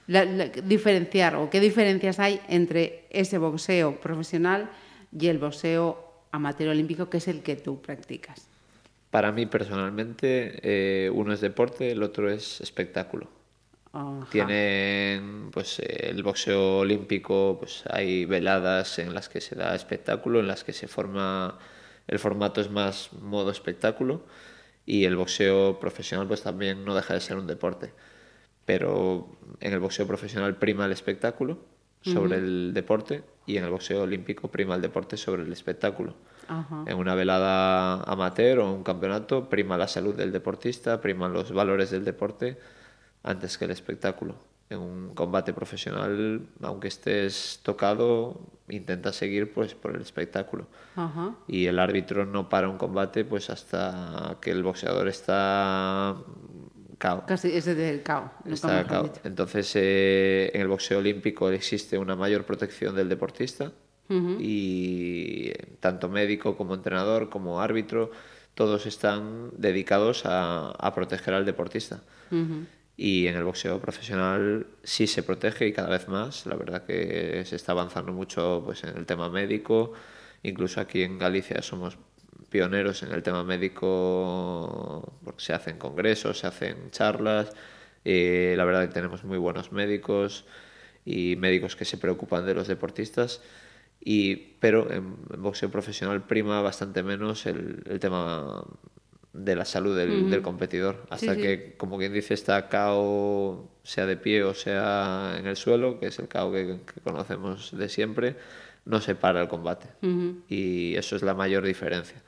la- 0.07 0.25
la- 0.25 0.47
diferenciar 0.47 1.35
o 1.35 1.49
qué 1.49 1.59
diferencias 1.59 2.19
hay 2.19 2.39
entre 2.47 3.05
ese 3.09 3.37
boxeo 3.37 3.99
profesional 3.99 4.69
y 5.17 5.27
el 5.27 5.39
boxeo 5.39 6.05
amateur 6.31 6.69
olímpico, 6.69 7.09
que 7.09 7.17
es 7.17 7.27
el 7.27 7.41
que 7.41 7.55
tú 7.55 7.81
practicas? 7.81 8.47
Para 9.11 9.31
mí 9.31 9.45
personalmente, 9.45 10.59
eh, 10.61 11.09
uno 11.09 11.33
es 11.33 11.41
deporte, 11.41 11.91
el 11.91 12.03
otro 12.03 12.29
es 12.29 12.61
espectáculo. 12.61 13.27
Ajá. 13.91 14.27
Tienen 14.31 15.49
pues 15.51 15.79
el 15.79 16.21
boxeo 16.21 16.79
olímpico, 16.79 17.57
pues 17.59 17.83
hay 17.89 18.25
veladas 18.25 18.99
en 18.99 19.15
las 19.15 19.29
que 19.29 19.41
se 19.41 19.55
da 19.55 19.73
espectáculo, 19.73 20.39
en 20.39 20.47
las 20.47 20.63
que 20.63 20.73
se 20.73 20.87
forma 20.87 21.57
el 22.09 22.17
formato 22.17 22.59
es 22.59 22.71
más 22.71 23.13
modo 23.13 23.51
espectáculo 23.51 24.23
y 24.85 25.05
el 25.05 25.15
boxeo 25.15 25.79
profesional 25.79 26.27
pues 26.27 26.41
también 26.41 26.83
no 26.83 26.95
deja 26.95 27.13
de 27.13 27.21
ser 27.21 27.37
un 27.37 27.45
deporte. 27.45 27.93
Pero 28.65 29.37
en 29.59 29.73
el 29.73 29.79
boxeo 29.79 30.07
profesional 30.07 30.55
prima 30.55 30.85
el 30.85 30.91
espectáculo 30.91 31.59
sobre 32.01 32.37
el 32.37 32.73
deporte 32.73 33.23
y 33.45 33.57
en 33.57 33.65
el 33.65 33.69
boxeo 33.69 34.01
olímpico 34.01 34.47
prima 34.49 34.73
el 34.75 34.81
deporte 34.81 35.17
sobre 35.17 35.43
el 35.43 35.51
espectáculo. 35.51 36.15
Ajá. 36.49 36.83
En 36.87 36.97
una 36.97 37.13
velada 37.13 38.01
amateur 38.03 38.59
o 38.59 38.73
un 38.73 38.83
campeonato 38.83 39.49
prima 39.49 39.77
la 39.77 39.87
salud 39.87 40.15
del 40.15 40.31
deportista, 40.31 40.99
priman 40.99 41.31
los 41.31 41.51
valores 41.51 41.91
del 41.91 42.03
deporte 42.03 42.57
antes 43.23 43.57
que 43.57 43.65
el 43.65 43.71
espectáculo. 43.71 44.35
En 44.69 44.79
un 44.79 45.15
combate 45.15 45.53
profesional, 45.53 46.41
aunque 46.61 46.87
estés 46.87 47.59
tocado, 47.63 48.39
intenta 48.67 49.13
seguir 49.13 49.53
pues 49.53 49.73
por 49.73 49.95
el 49.95 50.01
espectáculo. 50.01 50.67
Ajá. 50.95 51.35
Y 51.47 51.67
el 51.67 51.79
árbitro 51.79 52.25
no 52.25 52.49
para 52.49 52.67
un 52.67 52.77
combate 52.77 53.25
pues 53.25 53.49
hasta 53.49 54.37
que 54.41 54.51
el 54.51 54.63
boxeador 54.63 55.07
está 55.07 56.17
cao. 56.97 57.25
Casi 57.27 57.55
ese 57.55 57.73
del 57.75 58.03
cao. 58.03 58.31
nunca 58.43 58.53
Está 58.53 58.85
cao. 58.85 59.11
Entonces, 59.23 59.71
eh, 59.75 60.51
en 60.53 60.61
el 60.61 60.67
boxeo 60.67 60.99
olímpico 60.99 61.49
existe 61.49 61.97
una 61.97 62.15
mayor 62.15 62.45
protección 62.45 62.95
del 62.95 63.09
deportista 63.09 63.71
y 64.39 65.49
eh, 65.49 65.75
tanto 65.79 66.09
médico 66.09 66.57
como 66.57 66.73
entrenador 66.73 67.29
como 67.29 67.61
árbitro, 67.61 68.11
todos 68.55 68.85
están 68.85 69.51
dedicados 69.57 70.25
a, 70.25 70.71
a 70.71 70.93
proteger 70.93 71.33
al 71.33 71.45
deportista. 71.45 72.01
Y 72.97 73.27
en 73.27 73.37
el 73.37 73.45
boxeo 73.45 73.79
profesional 73.79 74.67
sí 74.83 75.07
se 75.07 75.23
protege 75.23 75.67
y 75.67 75.73
cada 75.73 75.89
vez 75.89 76.07
más. 76.09 76.45
La 76.45 76.55
verdad 76.55 76.83
que 76.85 77.43
se 77.45 77.55
está 77.55 77.71
avanzando 77.71 78.11
mucho 78.11 78.61
pues, 78.65 78.83
en 78.83 78.97
el 78.97 79.05
tema 79.05 79.29
médico. 79.29 79.93
Incluso 80.43 80.81
aquí 80.81 81.03
en 81.03 81.17
Galicia 81.17 81.61
somos 81.61 81.97
pioneros 82.49 83.03
en 83.03 83.11
el 83.11 83.23
tema 83.23 83.43
médico 83.43 85.13
porque 85.23 85.41
se 85.41 85.53
hacen 85.53 85.77
congresos, 85.77 86.39
se 86.39 86.47
hacen 86.47 86.91
charlas. 86.91 87.53
Eh, 88.03 88.55
la 88.57 88.65
verdad 88.65 88.87
que 88.87 88.93
tenemos 88.93 89.23
muy 89.23 89.37
buenos 89.37 89.71
médicos 89.71 90.45
y 91.05 91.35
médicos 91.37 91.75
que 91.75 91.85
se 91.85 91.97
preocupan 91.97 92.45
de 92.45 92.53
los 92.53 92.67
deportistas. 92.67 93.41
Y, 94.01 94.35
pero 94.59 94.91
en, 94.91 95.15
en 95.33 95.41
boxeo 95.41 95.69
profesional 95.69 96.25
prima 96.25 96.61
bastante 96.61 97.03
menos 97.03 97.45
el, 97.45 97.83
el 97.85 97.99
tema 97.99 98.63
de 99.33 99.55
la 99.55 99.65
salud 99.65 99.95
del, 99.95 100.29
del 100.29 100.41
competidor. 100.41 101.05
Hasta 101.09 101.35
sí. 101.35 101.41
que, 101.41 101.75
como 101.77 101.97
quien 101.97 102.13
dice, 102.13 102.33
está 102.33 102.67
KO, 102.69 103.69
sea 103.83 104.05
de 104.05 104.17
pie 104.17 104.43
o 104.43 104.53
sea 104.53 105.35
en 105.37 105.47
el 105.47 105.55
suelo, 105.55 105.99
que 105.99 106.07
es 106.07 106.19
el 106.19 106.27
KO 106.27 106.51
que, 106.51 106.79
que 106.93 107.01
conocemos 107.01 107.77
de 107.77 107.89
siempre, 107.89 108.35
no 108.85 109.01
se 109.01 109.15
para 109.15 109.41
el 109.41 109.47
combate. 109.47 109.87
Y 110.47 110.95
eso 110.95 111.15
es 111.15 111.21
la 111.21 111.33
mayor 111.33 111.63
diferencia. 111.63 112.21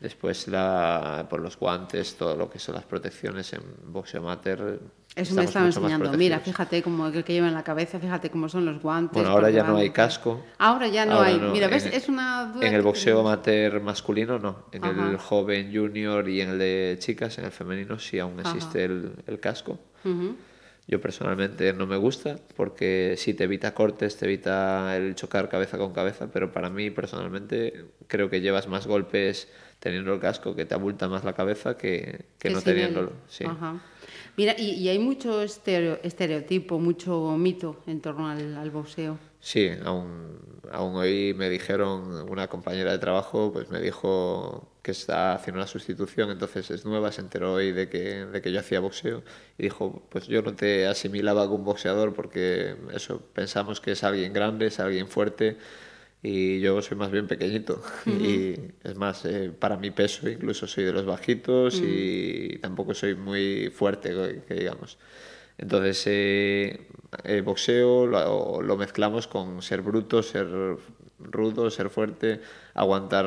Después, 0.00 0.46
la, 0.48 1.26
por 1.28 1.40
los 1.40 1.58
guantes, 1.58 2.16
todo 2.16 2.36
lo 2.36 2.48
que 2.48 2.58
son 2.58 2.76
las 2.76 2.84
protecciones 2.84 3.52
en 3.52 3.62
boxeo 3.84 4.20
amateur. 4.20 4.80
Eso 5.16 5.34
me 5.34 5.44
estaba 5.44 5.66
enseñando. 5.66 6.12
Mira, 6.12 6.38
fíjate 6.38 6.82
cómo 6.82 7.06
el 7.08 7.24
que 7.24 7.32
lleva 7.32 7.48
en 7.48 7.54
la 7.54 7.64
cabeza, 7.64 7.98
fíjate 7.98 8.30
cómo 8.30 8.48
son 8.48 8.64
los 8.64 8.80
guantes. 8.80 9.14
Bueno, 9.14 9.30
ahora 9.30 9.50
ya 9.50 9.64
no 9.64 9.76
hay 9.76 9.90
casco. 9.90 10.44
Ahora 10.58 10.86
ya 10.86 11.06
no 11.06 11.14
Ahora 11.14 11.28
hay. 11.28 11.38
no. 11.40 11.50
Mira, 11.50 11.66
¿ves? 11.66 11.86
En- 11.86 11.94
es 11.94 12.08
una 12.08 12.52
duda 12.54 12.66
En 12.66 12.74
el 12.74 12.82
boxeo 12.82 13.20
amateur 13.20 13.80
masculino 13.80 14.38
no. 14.38 14.66
En 14.70 14.84
Ajá. 14.84 15.10
el 15.10 15.16
joven 15.16 15.72
junior 15.74 16.28
y 16.28 16.40
en 16.40 16.50
el 16.50 16.58
de 16.58 16.96
chicas, 17.00 17.36
en 17.38 17.46
el 17.46 17.50
femenino, 17.50 17.98
sí 17.98 18.18
aún 18.20 18.38
existe 18.38 18.84
el, 18.84 19.12
el 19.26 19.40
casco. 19.40 19.78
Yo 20.86 21.00
personalmente 21.02 21.72
no 21.74 21.86
me 21.86 21.96
gusta 21.98 22.36
porque 22.56 23.14
sí 23.18 23.34
te 23.34 23.44
evita 23.44 23.74
cortes, 23.74 24.16
te 24.16 24.24
evita 24.24 24.96
el 24.96 25.14
chocar 25.16 25.48
cabeza 25.50 25.76
con 25.76 25.92
cabeza, 25.92 26.28
pero 26.32 26.50
para 26.52 26.70
mí 26.70 26.90
personalmente 26.90 27.84
creo 28.06 28.30
que 28.30 28.40
llevas 28.40 28.68
más 28.68 28.86
golpes 28.86 29.48
teniendo 29.80 30.14
el 30.14 30.20
casco, 30.20 30.54
que 30.56 30.64
te 30.64 30.74
abulta 30.74 31.06
más 31.08 31.24
la 31.24 31.34
cabeza 31.34 31.76
que, 31.76 32.24
que 32.38 32.48
Que 32.48 32.50
no 32.50 32.62
teniéndolo. 32.62 33.12
Sí. 33.28 33.44
Ajá. 33.44 33.74
Mira, 34.38 34.54
y, 34.56 34.70
y 34.82 34.88
hay 34.88 34.98
mucho 34.98 35.42
estereo- 35.42 35.98
estereotipo, 36.02 36.78
mucho 36.78 37.36
mito 37.36 37.76
en 37.86 38.00
torno 38.00 38.28
al, 38.28 38.56
al 38.56 38.70
boxeo. 38.70 39.18
Sí, 39.40 39.70
aún, 39.84 40.38
aún 40.72 40.96
hoy 40.96 41.34
me 41.34 41.48
dijeron, 41.50 42.28
una 42.30 42.48
compañera 42.48 42.92
de 42.92 42.98
trabajo, 42.98 43.52
pues 43.52 43.68
me 43.70 43.80
dijo 43.80 44.68
que 44.82 44.92
está 44.92 45.34
haciendo 45.34 45.58
una 45.60 45.66
sustitución, 45.66 46.30
entonces 46.30 46.70
es 46.70 46.84
nueva, 46.84 47.12
se 47.12 47.20
enteró 47.20 47.54
hoy 47.54 47.72
de 47.72 47.88
que, 47.88 48.26
de 48.26 48.40
que 48.42 48.52
yo 48.52 48.60
hacía 48.60 48.80
boxeo 48.80 49.22
y 49.58 49.64
dijo, 49.64 50.02
pues 50.10 50.26
yo 50.26 50.42
no 50.42 50.54
te 50.54 50.86
asimilaba 50.86 51.46
con 51.46 51.56
un 51.60 51.64
boxeador 51.64 52.14
porque 52.14 52.76
eso, 52.92 53.20
pensamos 53.32 53.80
que 53.80 53.92
es 53.92 54.02
alguien 54.04 54.32
grande, 54.32 54.66
es 54.66 54.80
alguien 54.80 55.08
fuerte 55.08 55.56
y 56.22 56.60
yo 56.60 56.82
soy 56.82 56.96
más 56.96 57.10
bien 57.10 57.26
pequeñito 57.28 57.80
y 58.06 58.54
es 58.82 58.96
más, 58.96 59.24
eh, 59.24 59.52
para 59.56 59.76
mi 59.76 59.90
peso 59.90 60.28
incluso 60.28 60.66
soy 60.66 60.84
de 60.84 60.92
los 60.92 61.04
bajitos 61.06 61.80
y 61.82 62.58
tampoco 62.60 62.94
soy 62.94 63.14
muy 63.14 63.70
fuerte, 63.74 64.10
que- 64.48 64.54
digamos. 64.54 64.98
Entonces, 65.58 66.02
eh, 66.06 66.86
el 67.24 67.42
boxeo 67.42 68.06
lo, 68.06 68.62
lo 68.62 68.76
mezclamos 68.76 69.26
con 69.26 69.60
ser 69.62 69.82
bruto, 69.82 70.22
ser 70.22 70.46
rudo, 71.18 71.70
ser 71.70 71.90
fuerte, 71.90 72.40
aguantar, 72.74 73.26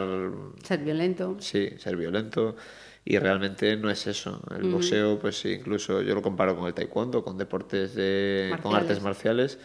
Ser 0.64 0.80
violento. 0.80 1.36
sí, 1.40 1.72
ser 1.78 1.98
violento. 1.98 2.56
Y 3.04 3.18
realmente 3.18 3.76
no 3.78 3.90
es 3.90 4.06
eso. 4.08 4.42
El 4.56 4.64
boxeo, 4.72 5.18
pues 5.20 5.44
incluso 5.46 6.02
yo 6.04 6.14
lo 6.14 6.22
comparo 6.22 6.56
con 6.56 6.68
el 6.68 6.74
taekwondo, 6.74 7.24
con 7.24 7.38
deportes 7.38 7.96
de, 7.96 8.56
con 8.62 8.76
artes 8.76 9.02
marciales, 9.02 9.58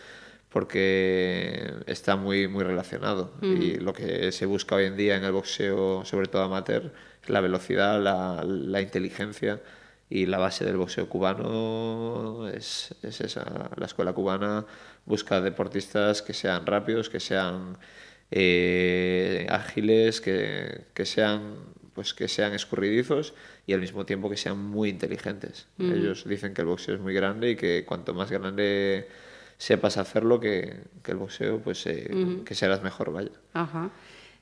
porque 0.51 1.75
está 1.87 2.17
muy, 2.17 2.49
muy 2.49 2.65
relacionado. 2.65 3.33
Y 3.43 3.75
lo 3.75 3.93
que 3.93 4.33
se 4.33 4.47
busca 4.47 4.77
hoy 4.77 4.85
en 4.85 4.97
día 4.97 5.17
en 5.17 5.25
el 5.25 5.33
boxeo, 5.33 6.05
sobre 6.05 6.29
todo 6.29 6.43
amateur, 6.43 6.93
es 7.23 7.29
la 7.29 7.41
velocidad, 7.41 8.01
la, 8.03 8.43
la 8.45 8.81
inteligencia 8.81 9.61
y 10.09 10.27
la 10.27 10.39
base 10.39 10.65
del 10.65 10.77
boxeo 10.77 11.09
cubano 11.09 12.49
es, 12.49 12.95
es 13.03 13.21
esa. 13.21 13.71
La 13.77 13.87
escuela 13.87 14.13
cubana 14.13 14.65
busca 15.05 15.41
deportistas 15.41 16.23
que 16.23 16.33
sean 16.33 16.65
rápidos, 16.65 17.11
que 17.11 17.21
sean 17.21 17.77
eh, 18.31 19.47
ágiles, 19.51 20.21
que, 20.21 20.87
que 20.95 21.05
sean 21.05 21.77
pues 21.97 22.13
que 22.13 22.29
sean 22.29 22.53
escurridizos 22.53 23.33
y 23.67 23.73
al 23.73 23.81
mismo 23.81 24.05
tiempo 24.05 24.29
que 24.29 24.37
sean 24.37 24.59
muy 24.59 24.91
inteligentes. 24.91 25.67
Ellos 25.79 26.29
dicen 26.29 26.53
que 26.53 26.61
el 26.61 26.69
boxeo 26.69 26.95
es 26.97 27.01
muy 27.01 27.15
grande 27.15 27.53
y 27.53 27.57
que 27.57 27.87
cuanto 27.87 28.13
más 28.13 28.31
grande 28.31 29.09
sepas 29.59 29.97
hacerlo, 29.97 30.41
que, 30.41 30.77
que 31.03 31.13
el 31.13 31.19
boxeo, 31.19 31.61
pues 31.61 31.87
eh, 31.87 32.43
que 32.45 32.55
serás 32.55 32.83
mejor, 32.83 33.13
vaya. 33.13 33.33
Ajá. 33.55 33.91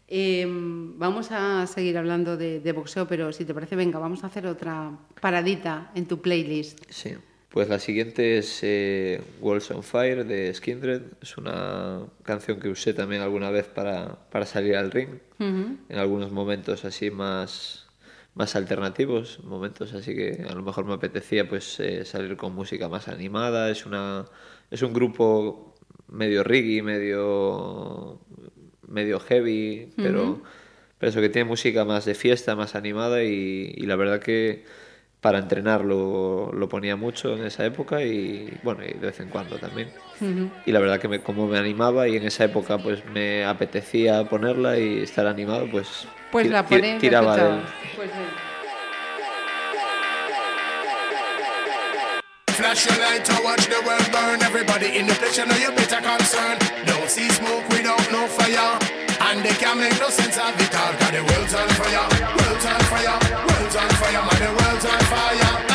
Eh, 0.06 0.46
vamos 0.48 1.30
a 1.30 1.66
seguir 1.66 1.96
hablando 1.96 2.36
de, 2.36 2.60
de 2.60 2.72
boxeo, 2.72 3.06
pero 3.06 3.32
si 3.32 3.44
te 3.44 3.54
parece, 3.54 3.76
venga, 3.76 3.98
vamos 3.98 4.22
a 4.24 4.26
hacer 4.26 4.46
otra 4.46 4.92
paradita 5.20 5.90
en 5.94 6.06
tu 6.06 6.20
playlist. 6.20 6.80
Sí. 6.90 7.14
Pues 7.54 7.68
la 7.68 7.78
siguiente 7.78 8.38
es 8.38 8.58
eh, 8.62 9.22
Walls 9.40 9.70
on 9.70 9.84
Fire 9.84 10.24
de 10.24 10.52
Skindred. 10.52 11.02
Es 11.22 11.38
una 11.38 12.00
canción 12.24 12.58
que 12.58 12.68
usé 12.68 12.94
también 12.94 13.22
alguna 13.22 13.48
vez 13.50 13.68
para, 13.68 14.28
para 14.28 14.44
salir 14.44 14.74
al 14.74 14.90
ring. 14.90 15.20
En 15.38 15.78
algunos 15.96 16.32
momentos 16.32 16.84
así 16.84 17.12
más, 17.12 17.86
más 18.34 18.56
alternativos, 18.56 19.38
momentos 19.44 19.92
así 19.92 20.16
que 20.16 20.44
a 20.50 20.52
lo 20.52 20.62
mejor 20.62 20.84
me 20.84 20.94
apetecía 20.94 21.48
pues 21.48 21.78
eh, 21.78 22.04
salir 22.04 22.36
con 22.36 22.56
música 22.56 22.88
más 22.88 23.06
animada. 23.06 23.70
Es, 23.70 23.86
una, 23.86 24.24
es 24.70 24.82
un 24.82 24.92
grupo 24.92 25.74
medio 26.08 26.42
reggae, 26.44 26.82
medio, 26.82 28.20
medio 28.88 29.20
heavy, 29.20 29.90
pero, 29.96 30.40
pero 30.98 31.10
eso 31.10 31.20
que 31.20 31.28
tiene 31.28 31.48
música 31.48 31.84
más 31.84 32.04
de 32.04 32.14
fiesta, 32.14 32.54
más 32.56 32.74
animada 32.74 33.22
y, 33.24 33.72
y 33.76 33.86
la 33.86 33.96
verdad 33.96 34.20
que 34.20 34.64
para 35.20 35.38
entrenar 35.38 35.84
lo, 35.84 36.52
lo 36.52 36.68
ponía 36.68 36.96
mucho 36.96 37.34
en 37.36 37.44
esa 37.46 37.64
época 37.64 38.02
y 38.04 38.58
bueno, 38.62 38.82
y 38.84 38.92
de 38.92 39.06
vez 39.06 39.20
en 39.20 39.28
cuando 39.30 39.56
también. 39.58 39.88
Y 40.66 40.72
la 40.72 40.78
verdad 40.80 41.00
que 41.00 41.08
me, 41.08 41.20
como 41.20 41.46
me 41.48 41.58
animaba 41.58 42.08
y 42.08 42.16
en 42.16 42.24
esa 42.24 42.44
época 42.44 42.78
pues 42.78 43.02
me 43.12 43.44
apetecía 43.44 44.24
ponerla 44.28 44.78
y 44.78 44.98
estar 45.00 45.26
animado, 45.26 45.66
pues, 45.70 46.06
Pues 46.30 46.50
la 46.50 46.62
ti- 46.64 46.74
ponéis, 46.76 46.94
la 46.94 46.98
tiraba. 47.00 47.62
Pues. 47.96 48.10
Flash 52.54 52.86
your 52.86 52.96
light 53.00 53.24
to 53.24 53.34
watch 53.42 53.66
the 53.66 53.82
world 53.84 54.12
burn. 54.12 54.40
Everybody 54.40 54.96
in 54.96 55.08
the 55.08 55.14
place, 55.14 55.36
you 55.36 55.44
know 55.44 55.56
you 55.56 55.72
better 55.72 56.00
concern. 56.00 56.56
Don't 56.86 57.10
see 57.10 57.28
smoke 57.30 57.68
without 57.68 57.98
no 58.12 58.28
fire. 58.28 58.78
And 59.26 59.44
they 59.44 59.54
can't 59.54 59.80
make 59.80 59.98
no 59.98 60.08
sense 60.08 60.38
of 60.38 60.54
it 60.54 60.74
all. 60.78 60.94
Cause 60.94 61.10
the 61.10 61.22
world's 61.24 61.54
on 61.54 61.68
fire, 61.74 62.06
world's 62.38 62.64
on 62.64 62.80
fire, 62.94 63.18
world's 63.50 63.74
on 63.74 63.90
fire, 63.98 64.22
man, 64.22 64.38
the 64.38 64.62
world's 64.62 64.84
on 64.86 65.00
fire. 65.10 65.73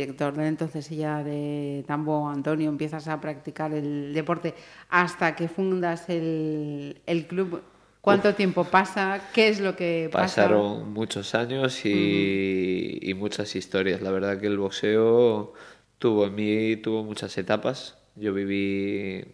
Director 0.00 0.34
de 0.34 0.46
entonces 0.46 0.90
ya 0.90 1.24
de 1.24 1.84
Tambo, 1.86 2.28
Antonio, 2.28 2.68
empiezas 2.68 3.08
a 3.08 3.20
practicar 3.20 3.72
el 3.72 4.12
deporte 4.12 4.54
hasta 4.90 5.34
que 5.34 5.48
fundas 5.48 6.08
el, 6.08 7.00
el 7.06 7.26
club, 7.26 7.62
¿cuánto 8.00 8.34
tiempo 8.34 8.64
pasa? 8.64 9.20
¿Qué 9.32 9.48
es 9.48 9.60
lo 9.60 9.74
que 9.74 10.10
pasa? 10.12 10.42
Pasaron 10.42 10.92
muchos 10.92 11.34
años 11.34 11.84
y, 11.84 12.98
y 13.00 13.14
muchas 13.14 13.56
historias. 13.56 14.02
La 14.02 14.10
verdad 14.10 14.38
que 14.38 14.46
el 14.46 14.58
boxeo 14.58 15.54
tuvo 15.98 16.26
en 16.26 16.34
mí 16.34 16.76
tuvo 16.76 17.02
muchas 17.02 17.36
etapas. 17.38 17.96
Yo 18.16 18.32
viví 18.34 19.24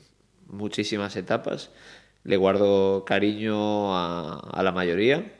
muchísimas 0.46 1.16
etapas. 1.16 1.70
Le 2.24 2.36
guardo 2.36 3.04
cariño 3.04 3.96
a, 3.96 4.38
a 4.38 4.62
la 4.62 4.70
mayoría. 4.70 5.32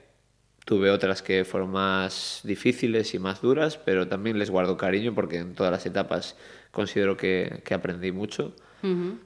Tuve 0.65 0.91
otras 0.91 1.23
que 1.23 1.45
fueron 1.45 1.71
más 1.71 2.41
difíciles 2.45 3.15
y 3.15 3.19
más 3.19 3.41
duras, 3.43 3.79
pero 3.79 4.07
también 4.07 4.39
les 4.39 4.51
guardo 4.51 4.77
cariño 4.77 5.15
porque 5.15 5.39
en 5.39 5.55
todas 5.55 5.73
las 5.73 5.85
etapas 5.87 6.37
considero 6.71 7.17
que, 7.17 7.63
que 7.65 7.75
aprendí 7.75 8.13
mucho. 8.13 8.55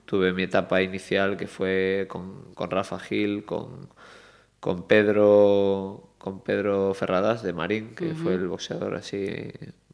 Tuve 0.05 0.35
mi 0.35 0.43
etapa 0.43 0.83
inicial 0.83 1.39
que 1.39 1.47
fue 1.47 2.05
con, 2.09 2.53
con 2.55 2.71
Rafa 2.71 2.99
Gil, 2.99 3.47
con, 3.47 3.89
con 4.61 4.87
Pedro 4.87 6.11
con 6.19 6.43
Pedro 6.43 6.93
Ferradas 6.93 7.43
de 7.43 7.53
Marín, 7.53 7.95
que 7.95 8.15
fue 8.15 8.35
el 8.35 8.49
boxeador 8.49 8.97
así 8.97 9.27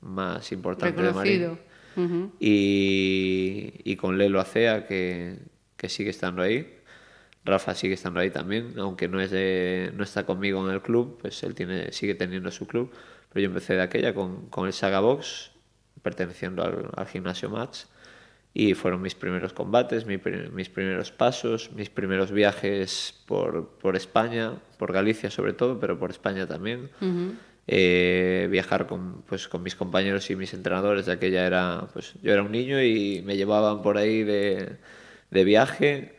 más 0.01 0.51
importante 0.51 1.03
de 1.03 1.12
Marín. 1.12 1.40
Reconocido. 1.40 1.72
Ujú. 1.97 2.32
Y, 2.40 3.74
y 3.84 3.97
con 3.97 4.16
Lelo 4.16 4.40
Acea, 4.40 4.86
que, 4.86 5.36
que 5.76 5.88
sigue 5.88 6.11
estando 6.11 6.40
ahí. 6.40 6.78
Rafa 7.45 7.74
sigue 7.74 7.95
estando 7.95 8.20
ahí 8.20 8.30
también, 8.30 8.74
aunque 8.78 9.09
no, 9.09 9.20
es 9.20 9.30
de- 9.30 9.90
no 9.97 10.05
está 10.05 10.24
conmigo 10.24 10.64
en 10.66 10.72
el 10.74 10.80
club, 10.82 11.18
pues 11.20 11.43
él 11.43 11.55
tiene, 11.55 11.90
sigue 11.93 12.14
teniendo 12.14 12.51
su 12.51 12.66
club. 12.66 12.93
Pero 13.32 13.43
yo 13.43 13.49
empecé 13.49 13.74
de 13.74 13.82
aquella 13.82 14.14
con, 14.14 14.49
con 14.49 14.66
el 14.66 14.72
Saga 14.72 15.01
Box, 15.01 15.51
perteneciendo 16.03 16.62
al, 16.62 16.88
al 16.95 17.07
gimnasio 17.07 17.49
Match. 17.51 17.80
Y 18.55 18.74
fueron 18.74 19.01
mis 19.01 19.14
primeros 19.14 19.55
combates, 19.55 20.05
mi 20.05 20.18
mis 20.53 20.68
primeros 20.68 21.11
pasos, 21.11 21.70
mis 21.72 21.88
primeros 21.88 22.30
viajes 22.32 23.14
por, 23.26 23.70
por 23.80 23.97
España, 23.97 24.53
por 24.78 24.93
Galicia 24.93 25.30
sobre 25.30 25.55
todo, 25.55 25.80
pero 25.80 25.99
por 25.99 26.11
España 26.11 26.47
también. 26.47 26.90
Eh, 27.68 28.49
viajar 28.51 28.86
con, 28.86 29.22
pues, 29.22 29.49
con 29.49 29.62
mis 29.62 29.74
compañeros 29.74 30.28
y 30.30 30.36
mis 30.36 30.53
entrenadores, 30.53 31.07
ya 31.07 31.18
que 31.18 31.30
ya 31.30 31.47
era, 31.47 31.88
pues, 31.95 32.12
yo 32.22 32.32
era 32.32 32.43
un 32.43 32.53
niño 32.53 32.82
y 32.82 33.22
me 33.24 33.36
llevaban 33.36 33.80
por 33.82 33.97
ahí 33.97 34.22
de, 34.24 34.76
de 35.30 35.45
viaje 35.45 36.16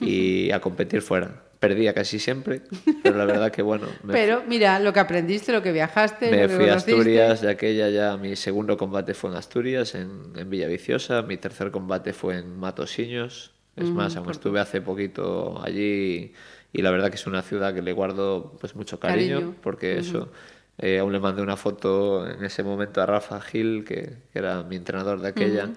y 0.00 0.50
a 0.52 0.60
competir 0.60 1.02
fuera. 1.02 1.42
Perdía 1.58 1.92
casi 1.92 2.18
siempre, 2.18 2.62
pero 3.02 3.18
la 3.18 3.26
verdad 3.26 3.52
que 3.52 3.60
bueno, 3.60 3.86
Pero 4.10 4.42
mira, 4.48 4.80
lo 4.80 4.94
que 4.94 5.00
aprendiste, 5.00 5.52
lo 5.52 5.62
que 5.62 5.72
viajaste, 5.72 6.30
me 6.30 6.42
lo 6.42 6.48
que 6.48 6.54
fui 6.56 6.68
a. 6.70 6.76
Asturias, 6.76 7.42
de 7.42 7.50
aquella 7.50 7.90
ya 7.90 8.16
mi 8.16 8.34
segundo 8.34 8.78
combate 8.78 9.12
fue 9.12 9.30
en 9.30 9.36
Asturias, 9.36 9.94
en, 9.94 10.32
en 10.36 10.48
Villaviciosa, 10.48 11.20
mi 11.20 11.36
tercer 11.36 11.70
combate 11.70 12.14
fue 12.14 12.38
en 12.38 12.58
Matosiños, 12.58 13.52
es 13.76 13.90
más, 13.90 14.16
aún 14.16 14.30
estuve 14.30 14.58
hace 14.58 14.80
poquito 14.80 15.62
allí 15.62 16.32
y 16.72 16.82
la 16.82 16.90
verdad 16.90 17.08
que 17.10 17.16
es 17.16 17.26
una 17.26 17.42
ciudad 17.42 17.74
que 17.74 17.82
le 17.82 17.92
guardo 17.92 18.56
pues 18.60 18.74
mucho 18.76 19.00
cariño, 19.00 19.36
Cariño. 19.36 19.54
porque 19.62 19.98
eso, 19.98 20.30
eh, 20.78 20.98
aún 20.98 21.12
le 21.12 21.20
mandé 21.20 21.42
una 21.42 21.56
foto 21.56 22.28
en 22.28 22.44
ese 22.44 22.62
momento 22.62 23.02
a 23.02 23.06
Rafa 23.06 23.40
Gil, 23.40 23.84
que, 23.84 24.16
que 24.32 24.38
era 24.38 24.62
mi 24.62 24.76
entrenador 24.76 25.20
de 25.20 25.28
aquella. 25.28 25.70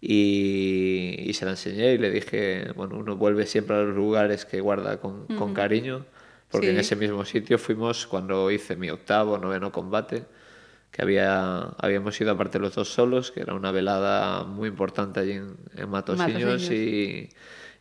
Y, 0.00 1.16
y 1.26 1.32
se 1.34 1.44
la 1.44 1.52
enseñé 1.52 1.94
y 1.94 1.98
le 1.98 2.10
dije, 2.10 2.70
bueno, 2.76 2.96
uno 2.98 3.16
vuelve 3.16 3.46
siempre 3.46 3.76
a 3.76 3.80
los 3.82 3.94
lugares 3.96 4.44
que 4.44 4.60
guarda 4.60 5.00
con, 5.00 5.26
con 5.26 5.54
cariño, 5.54 6.04
porque 6.50 6.68
en 6.70 6.74
Sí. 6.74 6.80
ese 6.80 6.96
mismo 6.96 7.24
sitio 7.24 7.58
fuimos 7.58 8.06
cuando 8.06 8.50
hice 8.50 8.76
mi 8.76 8.90
octavo, 8.90 9.38
noveno 9.38 9.72
combate, 9.72 10.24
que 10.92 11.02
había, 11.02 11.60
habíamos 11.78 12.20
ido 12.20 12.30
aparte 12.30 12.58
los 12.58 12.74
dos 12.74 12.88
solos, 12.88 13.30
que 13.30 13.40
era 13.40 13.54
una 13.54 13.70
velada 13.72 14.44
muy 14.44 14.68
importante 14.68 15.20
allí 15.20 15.32
en, 15.32 15.56
en 15.76 15.88
y, 16.72 17.28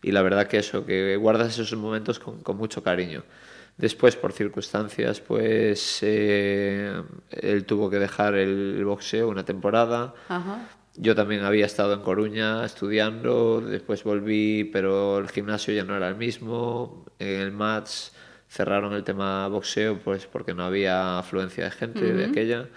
y 0.02 0.12
la 0.12 0.22
verdad 0.22 0.48
que 0.48 0.58
eso, 0.58 0.86
que 0.86 1.16
guardas 1.18 1.58
esos 1.60 1.78
momentos 1.78 2.20
con, 2.20 2.42
con 2.42 2.58
mucho 2.58 2.82
cariño. 2.84 3.24
Después, 3.78 4.16
por 4.16 4.32
circunstancias, 4.32 5.20
pues 5.20 6.00
eh, 6.02 6.94
él 7.30 7.66
tuvo 7.66 7.90
que 7.90 8.00
dejar 8.00 8.36
el 8.36 8.84
boxeo 8.86 9.28
una 9.30 9.44
temporada. 9.44 10.14
Ajá. 10.30 10.70
Yo 10.98 11.14
también 11.16 11.44
había 11.44 11.66
estado 11.66 11.94
en 11.94 12.02
Coruña 12.02 12.66
estudiando, 12.66 13.62
después 13.62 14.04
volví, 14.04 14.64
pero 14.66 15.18
el 15.20 15.30
gimnasio 15.30 15.74
ya 15.74 15.84
no 15.84 15.96
era 15.98 16.08
el 16.08 16.16
mismo. 16.16 17.06
En 17.20 17.42
el 17.42 17.52
match 17.52 18.12
cerraron 18.48 18.94
el 18.94 19.04
tema 19.04 19.48
boxeo 19.50 20.00
pues 20.00 20.28
porque 20.28 20.54
no 20.54 20.64
había 20.64 21.20
afluencia 21.20 21.66
de 21.66 21.72
gente 21.72 22.14
de 22.14 22.26
aquella 22.26 22.70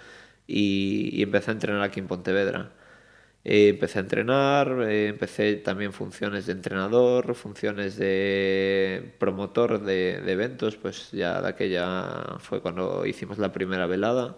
y, 0.47 1.11
y 1.13 1.23
empecé 1.23 1.51
a 1.51 1.55
entrenar 1.55 1.83
aquí 1.83 2.01
en 2.01 2.09
Pontevedra. 2.09 2.73
Eh, 3.45 3.69
empecé 3.71 3.99
a 3.99 4.03
entrenar, 4.03 4.83
eh, 4.89 5.09
empecé 5.09 5.57
también 5.57 5.93
funciones 5.93 6.47
de 6.47 6.53
entrenador, 6.53 7.35
funciones 7.35 7.97
de 7.97 9.15
promotor 9.19 9.81
de, 9.83 10.21
de 10.21 10.33
eventos, 10.33 10.77
pues 10.77 11.11
ya 11.13 11.41
de 11.41 11.49
aquella 11.49 12.39
fue 12.41 12.61
cuando 12.61 13.07
hicimos 13.07 13.39
la 13.39 13.53
primera 13.53 13.87
velada 13.87 14.37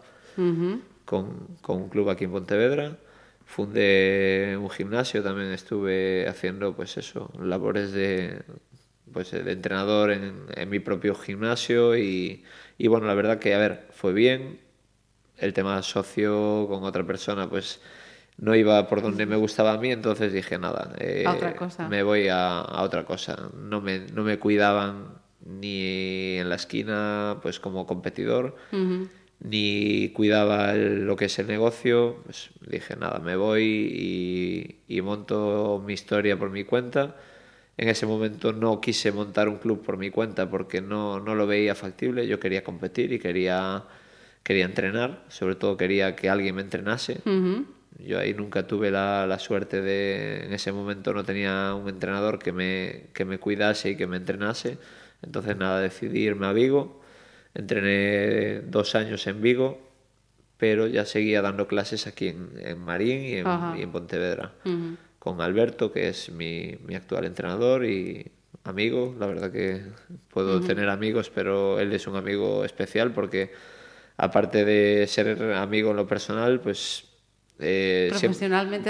con, 1.04 1.58
con 1.62 1.76
un 1.82 1.88
club 1.88 2.10
aquí 2.10 2.24
en 2.24 2.32
Pontevedra. 2.32 2.98
Fundé 3.50 4.56
un 4.56 4.70
gimnasio, 4.70 5.24
también 5.24 5.50
estuve 5.50 6.28
haciendo 6.28 6.76
pues 6.76 6.96
eso, 6.96 7.32
labores 7.42 7.90
de, 7.90 8.42
pues, 9.12 9.32
de 9.32 9.50
entrenador 9.50 10.12
en, 10.12 10.44
en 10.54 10.68
mi 10.70 10.78
propio 10.78 11.16
gimnasio 11.16 11.96
y, 11.96 12.44
y 12.78 12.86
bueno, 12.86 13.08
la 13.08 13.14
verdad 13.14 13.40
que, 13.40 13.52
a 13.52 13.58
ver, 13.58 13.88
fue 13.90 14.12
bien. 14.12 14.60
El 15.36 15.52
tema 15.52 15.82
socio 15.82 16.66
con 16.68 16.84
otra 16.84 17.04
persona, 17.04 17.50
pues 17.50 17.80
no 18.36 18.54
iba 18.54 18.86
por 18.86 19.02
donde 19.02 19.26
me 19.26 19.34
gustaba 19.36 19.72
a 19.72 19.78
mí, 19.78 19.90
entonces 19.90 20.32
dije 20.32 20.56
nada, 20.56 20.94
eh, 20.98 21.24
otra 21.26 21.56
cosa. 21.56 21.88
me 21.88 22.04
voy 22.04 22.28
a, 22.28 22.60
a 22.60 22.82
otra 22.82 23.04
cosa. 23.04 23.50
No 23.58 23.80
me, 23.80 23.98
no 24.12 24.22
me 24.22 24.38
cuidaban 24.38 25.18
ni 25.44 26.36
en 26.38 26.48
la 26.48 26.54
esquina, 26.54 27.38
pues 27.42 27.58
como 27.58 27.84
competidor, 27.84 28.54
ni 29.40 30.10
cuidaba 30.10 30.72
el- 30.72 31.06
lo 31.06 31.16
que 31.16 31.26
es 31.26 31.38
el 31.38 31.46
negocio. 31.46 32.16
Pues 32.24 32.50
dije 32.68 32.96
nada, 32.96 33.18
me 33.20 33.36
voy 33.36 33.62
y, 34.88 34.96
y 34.96 35.00
monto 35.02 35.82
mi 35.84 35.94
historia 35.94 36.38
por 36.38 36.50
mi 36.50 36.64
cuenta. 36.64 37.16
En 37.76 37.88
ese 37.88 38.04
momento 38.06 38.52
no 38.52 38.80
quise 38.80 39.10
montar 39.12 39.48
un 39.48 39.56
club 39.56 39.82
por 39.82 39.96
mi 39.96 40.10
cuenta 40.10 40.50
porque 40.50 40.82
no, 40.82 41.18
no 41.20 41.34
lo 41.34 41.46
veía 41.46 41.74
factible. 41.74 42.26
Yo 42.26 42.38
quería 42.38 42.62
competir 42.62 43.12
y 43.12 43.18
quería, 43.18 43.84
quería 44.42 44.66
entrenar. 44.66 45.24
Sobre 45.28 45.54
todo 45.54 45.76
quería 45.78 46.14
que 46.14 46.28
alguien 46.28 46.54
me 46.56 46.62
entrenase. 46.62 47.20
Yo 47.98 48.18
ahí 48.18 48.34
nunca 48.34 48.66
tuve 48.66 48.90
la, 48.90 49.26
la 49.26 49.38
suerte 49.38 49.80
de, 49.80 50.44
en 50.44 50.52
ese 50.52 50.72
momento 50.72 51.12
no 51.14 51.24
tenía 51.24 51.74
un 51.74 51.88
entrenador 51.88 52.38
que 52.38 52.52
me, 52.52 53.06
que 53.14 53.24
me 53.24 53.38
cuidase 53.38 53.90
y 53.90 53.96
que 53.96 54.06
me 54.06 54.16
entrenase. 54.18 54.76
Entonces 55.22 55.56
nada, 55.56 55.80
decidí 55.80 56.20
irme 56.20 56.46
a 56.46 56.52
Vigo. 56.52 56.99
Entrené 57.54 58.60
dos 58.60 58.94
años 58.94 59.26
en 59.26 59.40
Vigo, 59.42 59.80
pero 60.56 60.86
ya 60.86 61.04
seguía 61.04 61.42
dando 61.42 61.66
clases 61.66 62.06
aquí 62.06 62.28
en, 62.28 62.50
en 62.58 62.78
Marín 62.78 63.22
y 63.24 63.34
en, 63.34 63.46
Ajá. 63.46 63.76
y 63.78 63.82
en 63.82 63.90
Pontevedra. 63.92 64.52
Con 65.18 65.40
Alberto, 65.40 65.92
que 65.92 66.08
es 66.08 66.30
mi, 66.30 66.76
mi 66.86 66.94
actual 66.94 67.24
entrenador 67.24 67.84
y 67.84 68.30
amigo. 68.64 69.14
La 69.18 69.26
verdad 69.26 69.50
que 69.52 69.82
puedo 70.30 70.60
tener 70.60 70.88
amigos, 70.88 71.30
pero 71.34 71.78
él 71.80 71.92
es 71.92 72.06
un 72.06 72.16
amigo 72.16 72.64
especial 72.64 73.12
porque 73.12 73.50
aparte 74.16 74.64
de 74.64 75.06
ser 75.06 75.42
amigo 75.54 75.90
en 75.90 75.96
lo 75.96 76.06
personal, 76.06 76.60
pues... 76.60 77.04
eh, 77.58 78.08
siempre- 78.18 78.28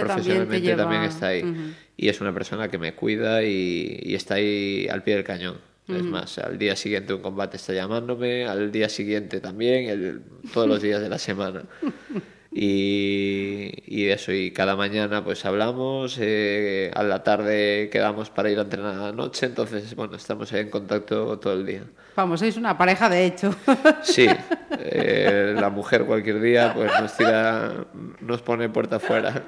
Profesionalmente 0.02 0.60
también 0.76 1.00
lleva- 1.02 1.12
está 1.14 1.26
ahí. 1.28 1.74
Y 1.96 2.08
es 2.08 2.20
una 2.20 2.32
persona 2.32 2.68
que 2.68 2.78
me 2.78 2.94
cuida 2.94 3.42
y, 3.42 3.98
y 4.02 4.14
está 4.14 4.34
ahí 4.34 4.86
al 4.90 5.02
pie 5.02 5.14
del 5.16 5.24
cañón. 5.24 5.58
Es 5.88 6.02
más, 6.04 6.38
al 6.38 6.56
día 6.58 6.76
siguiente 6.76 7.12
un 7.14 7.20
combate 7.20 7.56
está 7.56 7.72
llamándome, 7.72 8.46
al 8.46 8.70
día 8.70 8.88
siguiente 8.88 9.40
también, 9.40 9.88
el- 9.90 10.22
todos 10.54 10.68
los 10.68 10.80
días 10.82 11.00
de 11.00 11.08
la 11.08 11.18
semana. 11.18 11.64
Y, 12.52 13.70
y 13.86 14.08
eso, 14.08 14.32
y 14.32 14.50
cada 14.50 14.74
mañana 14.74 15.22
pues 15.22 15.44
hablamos, 15.44 16.18
eh, 16.20 16.90
a 16.94 17.04
la 17.04 17.22
tarde 17.22 17.88
quedamos 17.92 18.28
para 18.30 18.50
ir 18.50 18.58
a 18.58 18.62
entrenar 18.62 18.94
a 18.96 19.02
la 19.02 19.12
noche, 19.12 19.46
entonces 19.46 19.94
bueno, 19.94 20.16
estamos 20.16 20.52
ahí 20.52 20.62
en 20.62 20.68
contacto 20.70 21.38
todo 21.38 21.52
el 21.52 21.64
día. 21.64 21.84
Vamos, 22.16 22.40
sois 22.40 22.56
una 22.56 22.76
pareja 22.76 23.08
de 23.08 23.24
hecho. 23.24 23.54
Sí, 24.02 24.26
eh, 24.80 25.54
la 25.60 25.70
mujer 25.70 26.04
cualquier 26.06 26.40
día 26.40 26.72
pues 26.74 26.90
nos 27.00 27.16
tira, 27.16 27.86
nos 28.20 28.42
pone 28.42 28.68
puerta 28.68 28.96
afuera 28.96 29.44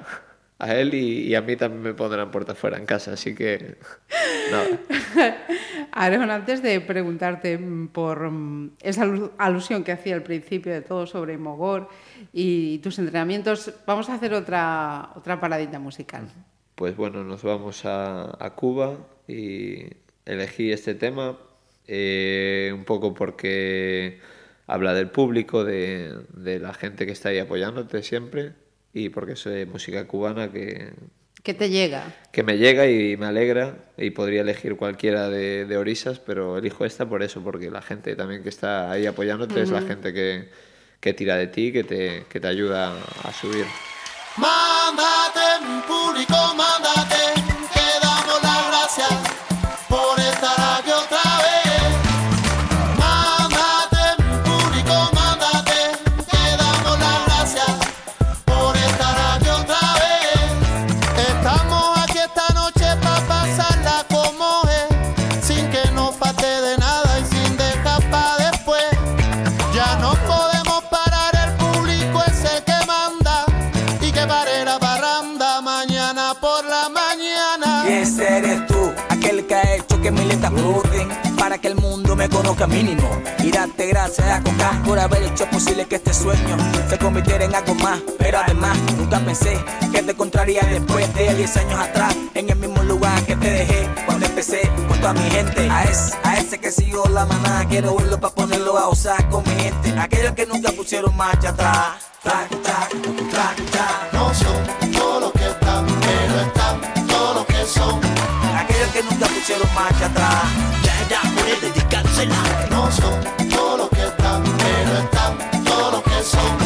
a 0.59 0.75
él 0.75 0.93
y, 0.93 1.23
y 1.27 1.35
a 1.35 1.41
mí 1.41 1.55
también 1.55 1.81
me 1.83 1.93
pondrán 1.93 2.31
puerta 2.31 2.53
afuera 2.53 2.77
en 2.77 2.85
casa, 2.85 3.13
así 3.13 3.35
que 3.35 3.75
nada. 4.51 4.67
Aaron, 5.91 6.31
antes 6.31 6.61
de 6.63 6.79
preguntarte 6.81 7.59
por 7.91 8.29
mm, 8.31 8.71
esa 8.81 9.05
alu- 9.05 9.31
alusión 9.37 9.83
que 9.83 9.91
hacía 9.91 10.15
al 10.15 10.23
principio 10.23 10.71
de 10.73 10.81
todo 10.81 11.05
sobre 11.05 11.37
Mogor 11.37 11.89
y 12.31 12.79
tus 12.79 12.97
entrenamientos, 12.99 13.73
vamos 13.85 14.09
a 14.09 14.15
hacer 14.15 14.33
otra, 14.33 15.09
otra 15.15 15.39
paradita 15.39 15.79
musical. 15.79 16.27
Pues 16.75 16.95
bueno, 16.95 17.23
nos 17.23 17.43
vamos 17.43 17.85
a, 17.85 18.43
a 18.43 18.55
Cuba 18.55 18.97
y 19.27 19.85
elegí 20.25 20.71
este 20.71 20.95
tema 20.95 21.37
eh, 21.87 22.71
un 22.73 22.85
poco 22.85 23.13
porque 23.13 24.19
habla 24.65 24.93
del 24.93 25.09
público, 25.09 25.63
de, 25.63 26.15
de 26.33 26.59
la 26.59 26.73
gente 26.73 27.05
que 27.05 27.11
está 27.11 27.29
ahí 27.29 27.39
apoyándote 27.39 28.01
siempre 28.01 28.53
y 28.93 29.09
porque 29.09 29.33
es 29.33 29.67
música 29.67 30.05
cubana 30.07 30.51
que, 30.51 30.93
¿Qué 31.43 31.53
te 31.53 31.69
llega? 31.69 32.15
que 32.31 32.41
me 32.41 32.57
llega 32.57 32.87
y 32.87 33.17
me 33.17 33.25
alegra 33.25 33.75
y 33.97 34.11
podría 34.11 34.41
elegir 34.41 34.77
cualquiera 34.77 35.29
de, 35.29 35.65
de 35.65 35.77
Orisas, 35.77 36.19
pero 36.19 36.57
elijo 36.57 36.85
esta 36.85 37.09
por 37.09 37.21
eso, 37.21 37.43
porque 37.43 37.69
la 37.69 37.81
gente 37.81 38.15
también 38.15 38.43
que 38.43 38.49
está 38.49 38.89
ahí 38.89 39.05
apoyándote 39.05 39.61
es 39.61 39.69
la 39.69 39.81
gente 39.81 40.13
que, 40.13 40.49
que 41.01 41.13
tira 41.13 41.35
de 41.35 41.47
ti, 41.47 41.73
que 41.73 41.83
te, 41.83 42.25
que 42.29 42.39
te 42.39 42.47
ayuda 42.47 42.97
a 43.23 43.33
subir. 43.33 43.65
Mándate, 44.37 45.83
público, 45.85 46.55
mándate, 46.55 47.22
me 82.23 82.29
conozca 82.29 82.67
mínimo. 82.67 83.09
Y 83.43 83.51
darte 83.51 83.87
gracias 83.87 84.27
a 84.27 84.41
Coca 84.41 84.81
por 84.85 84.97
haber 84.97 85.23
hecho 85.23 85.45
posible 85.49 85.85
que 85.85 85.95
este 85.95 86.13
sueño 86.13 86.55
se 86.89 86.97
convirtiera 86.97 87.43
en 87.43 87.53
algo 87.53 87.75
más. 87.75 87.99
Pero 88.17 88.39
además, 88.39 88.77
nunca 88.97 89.19
pensé 89.19 89.57
que 89.91 90.01
te 90.01 90.11
encontraría 90.11 90.61
después 90.61 91.13
de 91.15 91.35
10 91.35 91.57
años 91.57 91.79
atrás, 91.79 92.15
en 92.33 92.49
el 92.49 92.55
mismo 92.55 92.81
lugar 92.83 93.21
que 93.23 93.35
te 93.35 93.49
dejé 93.49 93.89
cuando 94.05 94.25
empecé 94.25 94.61
con 94.87 94.97
toda 95.01 95.13
mi 95.13 95.29
gente. 95.31 95.69
A 95.69 95.83
ese, 95.83 96.13
a 96.23 96.37
ese 96.37 96.59
que 96.59 96.71
siguió 96.71 97.03
la 97.09 97.25
manada, 97.25 97.65
quiero 97.67 97.95
verlo 97.97 98.17
para 98.17 98.33
ponerlo 98.33 98.77
a 98.77 98.87
usar 98.87 99.27
con 99.29 99.43
mi 99.43 99.61
gente. 99.61 99.93
Aquellos 99.99 100.31
que 100.31 100.45
nunca 100.45 100.71
pusieron 100.71 101.15
marcha 101.17 101.49
atrás. 101.49 102.07
Trac, 102.23 102.49
trac, 102.49 102.89
trac, 103.31 103.71
trac. 103.71 104.13
No 104.13 104.33
son 104.33 104.91
todo 104.93 105.19
lo 105.19 105.31
que 105.33 105.45
están, 105.45 105.85
pero 105.85 106.41
están 106.41 107.07
todo 107.07 107.33
lo 107.33 107.45
que 107.45 107.65
son. 107.65 107.99
Aquellos 108.55 108.89
que 108.93 109.03
nunca 109.03 109.25
pusieron 109.27 109.67
marcha 109.75 110.05
atrás. 110.05 110.82
Dedicársela. 111.43 112.35
No 112.69 112.91
son 112.91 113.13
todo 113.49 113.77
lo 113.77 113.89
que 113.89 114.03
están, 114.03 114.43
pero 114.43 114.97
están 114.97 115.63
todo 115.63 115.91
lo 115.91 116.03
que 116.03 116.23
son. 116.23 116.57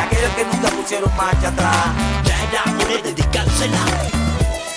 Aquellos 0.00 0.30
que 0.36 0.44
nunca 0.44 0.68
pusieron 0.68 1.16
marcha 1.16 1.48
atrás. 1.48 1.86
Ya 2.24 2.36
era 2.44 2.78
por 2.78 2.90
él 2.90 3.02
dedicársela. 3.02 3.78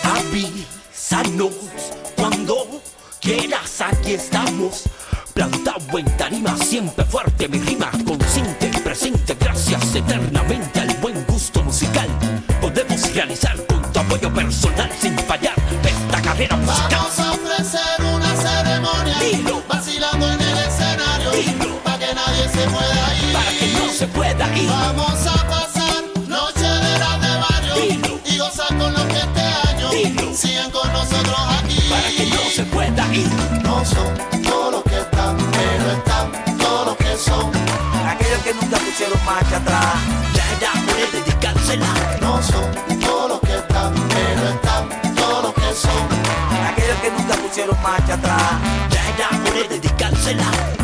Avísanos 0.04 1.54
cuando 2.16 2.82
quieras, 3.20 3.82
aquí 3.82 4.14
estamos. 4.14 4.84
Plantado 5.34 5.98
en 5.98 6.18
tarima, 6.18 6.58
siempre 6.58 7.06
fuerte, 7.06 7.48
mi 7.48 7.60
rima 7.60 7.90
consciente, 8.06 8.70
presente, 8.84 9.38
gracias 9.40 9.96
eternamente 9.96 10.82
al 10.82 10.94
buen 10.98 11.26
gusto 11.26 11.64
musical. 11.64 12.08
Podemos 12.60 13.14
realizar 13.14 13.56
con 13.68 13.82
tu 13.94 14.00
apoyo 14.00 14.34
personal 14.34 14.92
sin 15.00 15.18
fallar 15.20 15.56
esta 15.84 16.22
carrera 16.22 16.58
musical. 16.58 16.90
Vamos 16.92 17.20
a 17.20 17.32
ofrecer 17.32 17.91
Dilo. 19.22 19.62
vacilando 19.68 20.32
en 20.32 20.42
el 20.42 20.58
escenario, 20.58 21.32
Dilo. 21.32 21.76
para 21.84 22.00
que 22.00 22.14
nadie 22.14 22.44
se 22.50 22.68
pueda 22.70 23.16
ir. 23.22 23.34
Para 23.34 23.52
que 23.52 23.68
no 23.78 23.90
se 23.90 24.08
pueda 24.08 24.58
ir. 24.58 24.70
Vamos 24.70 25.28
a 25.28 25.48
pasar 25.48 26.04
noche 26.28 26.68
de 26.86 27.00
las 27.00 27.22
de 27.22 27.34
barrio 27.44 28.20
y 28.26 28.38
gozar 28.38 28.68
con 28.78 28.94
los 28.94 29.04
que 29.04 29.18
este 29.18 29.42
año 29.42 29.90
Dilo. 29.92 30.34
siguen 30.36 30.72
con 30.72 30.92
nosotros 30.94 31.40
aquí. 31.60 31.80
Para 31.90 32.10
que 32.10 32.26
no 32.26 32.42
se 32.56 32.64
pueda 32.66 33.14
ir. 33.14 33.30
No 33.64 33.86
son 33.86 34.44
todo 34.44 34.72
lo 34.72 34.84
que 34.84 34.98
están, 35.00 35.38
pero 35.38 35.92
están 35.92 36.58
todo 36.58 36.86
lo 36.86 36.98
que 36.98 37.18
son. 37.18 37.52
Aquellos 38.08 38.40
que 38.44 38.54
nunca 38.54 38.78
pusieron 38.78 39.20
marcha 39.26 39.58
atrás. 39.58 39.96
Ya 40.34 40.44
era 40.58 40.72
por 40.86 41.12
dedicársela. 41.12 41.94
No 42.22 42.42
son 42.42 43.00
todo 43.00 43.28
lo 43.28 43.42
que 43.42 43.56
están, 43.56 43.94
pero 44.10 44.50
están 44.50 45.16
todo 45.16 45.42
lo 45.44 45.54
que 45.54 45.74
son. 45.74 46.02
Aquellos 46.72 46.98
que 47.02 47.12
nunca 47.12 47.36
pusieron 47.36 47.82
marcha 47.82 48.14
atrás. 48.16 48.71
Él 49.62 49.70
dedicársela. 49.70 50.81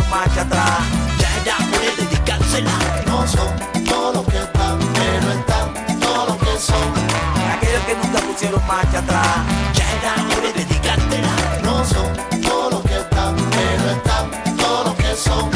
Pusieron 0.00 0.10
marcha 0.10 0.42
atrás. 0.42 0.80
Ya 1.44 1.56
por 1.56 1.82
él 1.82 1.94
dedicársela. 1.96 2.70
No 3.06 3.26
son 3.26 3.84
todo 3.84 4.12
lo 4.12 4.26
que 4.26 4.38
están, 4.38 4.78
pero 4.94 5.32
están 5.32 6.00
todo 6.00 6.26
lo 6.26 6.38
que 6.38 6.58
son. 6.58 6.92
Aquellos 7.54 7.82
que 7.84 7.94
nunca 7.96 8.18
pusieron 8.20 8.66
marcha 8.66 8.98
atrás. 8.98 9.26
Ya 9.74 9.84
era 9.98 10.14
por 10.28 10.44
él 10.44 10.52
dedicártela. 10.54 11.28
No 11.62 11.84
son 11.84 12.42
todo 12.42 12.70
lo 12.70 12.82
que 12.82 12.98
están, 12.98 13.36
pero 13.36 13.90
están 13.90 14.56
todo 14.56 14.84
lo 14.84 14.96
que 14.96 15.14
son. 15.16 15.50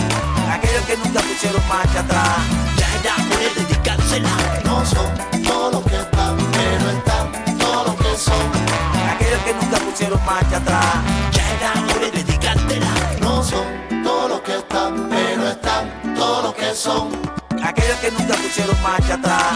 Aquellos 0.50 0.84
que 0.84 0.96
nunca 0.96 1.20
pusieron 1.20 1.68
marcha 1.68 2.00
atrás. 2.00 2.38
Ya 3.02 3.16
por 3.28 3.40
él 3.40 3.52
dedicársela. 3.56 4.30
No 4.64 4.84
son 4.84 5.42
todo 5.44 5.70
lo 5.72 5.84
que 5.84 5.96
están, 5.96 6.36
pero 6.52 6.90
están 6.90 7.58
todo 7.58 7.84
lo 7.84 7.96
que 7.96 8.16
son. 8.16 8.44
Aquellos 9.14 9.40
que 9.44 9.54
nunca 9.54 9.76
pusieron 9.78 10.24
marcha 10.24 10.56
atrás. 10.56 11.13
Son. 16.74 17.08
Aquellos 17.62 17.96
que 17.96 18.10
nunca 18.10 18.34
pusieron 18.34 18.82
marcha 18.82 19.14
atrás. 19.14 19.54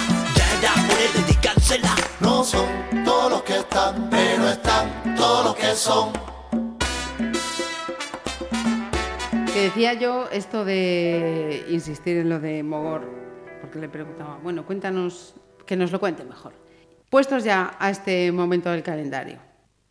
Ya 0.63 0.75
él 0.75 1.25
dedicársela. 1.25 1.95
No 2.21 2.43
son 2.43 2.67
todo 3.05 3.31
lo 3.31 3.45
que 3.45 3.59
están, 3.59 4.09
pero 4.11 4.49
están 4.49 5.15
todo 5.17 5.45
lo 5.45 5.55
que 5.55 5.75
son. 5.75 6.13
Que 9.53 9.63
decía 9.63 9.95
yo 9.95 10.29
esto 10.33 10.65
de 10.65 11.65
insistir 11.69 12.17
en 12.19 12.29
lo 12.29 12.41
de 12.41 12.63
Mogor, 12.63 13.09
porque 13.61 13.79
le 13.79 13.89
preguntaba, 13.89 14.39
bueno, 14.43 14.65
cuéntanos, 14.65 15.35
que 15.67 15.77
nos 15.77 15.93
lo 15.93 16.01
cuente 16.01 16.25
mejor. 16.25 16.55
Puestos 17.11 17.45
ya 17.45 17.77
a 17.79 17.91
este 17.91 18.31
momento 18.33 18.71
del 18.71 18.83
calendario, 18.83 19.39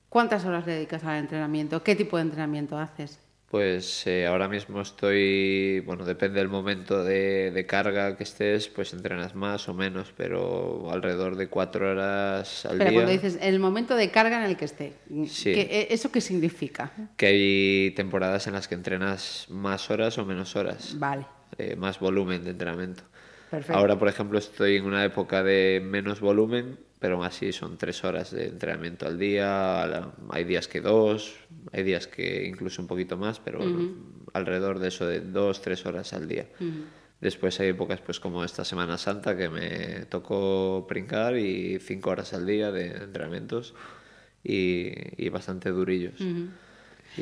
¿cuántas 0.09 0.45
horas 0.45 0.65
le 0.65 0.73
dedicas 0.73 1.03
al 1.03 1.17
entrenamiento? 1.17 1.83
¿Qué 1.83 1.95
tipo 1.95 2.17
de 2.17 2.23
entrenamiento 2.23 2.77
haces? 2.77 3.19
Pues 3.49 4.05
eh, 4.07 4.27
ahora 4.27 4.49
mismo 4.49 4.81
estoy, 4.81 5.79
bueno, 5.85 6.03
depende 6.03 6.39
del 6.39 6.49
momento 6.49 7.05
de, 7.05 7.49
de 7.51 7.65
carga 7.65 8.17
que 8.17 8.23
estés, 8.23 8.67
pues 8.67 8.91
entrenas 8.91 9.35
más 9.35 9.69
o 9.69 9.73
menos, 9.73 10.13
pero 10.17 10.91
alrededor 10.91 11.37
de 11.37 11.47
cuatro 11.47 11.89
horas 11.89 12.65
al 12.65 12.77
Pero 12.77 12.89
día. 12.89 12.99
cuando 12.99 13.11
dices 13.13 13.39
el 13.41 13.59
momento 13.61 13.95
de 13.95 14.11
carga 14.11 14.39
en 14.43 14.49
el 14.49 14.57
que 14.57 14.65
esté, 14.65 14.93
Sí. 15.27 15.53
¿qué- 15.53 15.61
e- 15.61 15.93
¿eso 15.93 16.11
qué 16.11 16.19
significa? 16.19 16.91
Que 17.15 17.25
hay 17.27 17.91
temporadas 17.91 18.47
en 18.47 18.53
las 18.53 18.67
que 18.67 18.75
entrenas 18.75 19.45
más 19.49 19.89
horas 19.91 20.17
o 20.17 20.25
menos 20.25 20.57
horas, 20.57 20.99
Vale, 20.99 21.25
eh, 21.57 21.77
más 21.77 22.01
volumen 22.01 22.43
de 22.43 22.49
entrenamiento. 22.51 23.03
Perfecto. 23.49 23.77
Ahora, 23.77 23.97
por 23.97 24.07
ejemplo, 24.07 24.37
estoy 24.39 24.77
en 24.77 24.85
una 24.85 25.03
época 25.03 25.43
de 25.43 25.81
menos 25.83 26.19
volumen, 26.19 26.77
pero 26.99 27.15
aún 27.15 27.25
así 27.25 27.51
son 27.51 27.77
tres 27.77 28.03
horas 28.03 28.31
de 28.31 28.47
entrenamiento 28.47 29.05
al 29.05 29.19
día. 29.19 30.11
Hay 30.29 30.43
días 30.43 30.67
que 30.67 30.81
dos, 30.81 31.35
hay 31.71 31.83
días 31.83 32.07
que 32.07 32.45
incluso 32.45 32.81
un 32.81 32.87
poquito 32.87 33.17
más, 33.17 33.39
pero 33.39 33.59
alrededor 34.33 34.79
de 34.79 34.87
eso 34.87 35.05
de 35.05 35.21
dos, 35.21 35.61
tres 35.61 35.85
horas 35.85 36.13
al 36.13 36.27
día. 36.27 36.47
Después 37.21 37.59
hay 37.59 37.69
épocas 37.69 38.01
pues 38.01 38.19
como 38.19 38.43
esta 38.43 38.63
Semana 38.63 38.97
Santa 38.97 39.35
que 39.35 39.49
me 39.49 40.05
tocó 40.05 40.85
brincar 40.87 41.37
y 41.37 41.79
cinco 41.79 42.11
horas 42.11 42.33
al 42.33 42.45
día 42.45 42.71
de 42.71 42.87
entrenamientos 42.87 43.73
y, 44.43 44.91
y 45.23 45.29
bastante 45.29 45.69
durillos. 45.69 46.19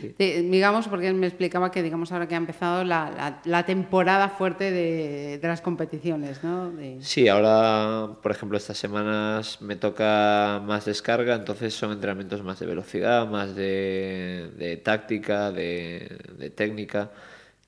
Sí. 0.02 0.14
Digamos, 0.18 0.88
porque 0.88 1.12
me 1.14 1.28
explicaba 1.28 1.72
que, 1.72 1.82
digamos, 1.82 2.12
ahora 2.12 2.28
que 2.28 2.36
ha 2.36 2.38
empezado 2.38 2.84
la, 2.84 3.10
la- 3.12 3.42
la 3.46 3.66
temporada 3.66 4.30
fuerte 4.30 4.70
de, 4.72 5.40
de 5.40 5.48
las 5.48 5.62
competiciones, 5.62 6.44
¿no? 6.44 6.70
De- 6.72 6.98
Sí, 7.02 7.28
ahora, 7.28 8.16
por 8.22 8.32
ejemplo, 8.32 8.58
estas 8.58 8.78
semanas 8.78 9.62
me 9.62 9.76
toca 9.76 10.62
más 10.66 10.86
descarga, 10.86 11.36
entonces 11.36 11.74
son 11.74 11.92
entrenamientos 11.94 12.44
más 12.44 12.60
de 12.60 12.66
velocidad, 12.66 13.28
más 13.28 13.56
de, 13.56 14.52
de 14.58 14.78
táctica, 14.78 15.52
de, 15.52 16.18
de 16.38 16.50
técnica. 16.50 17.12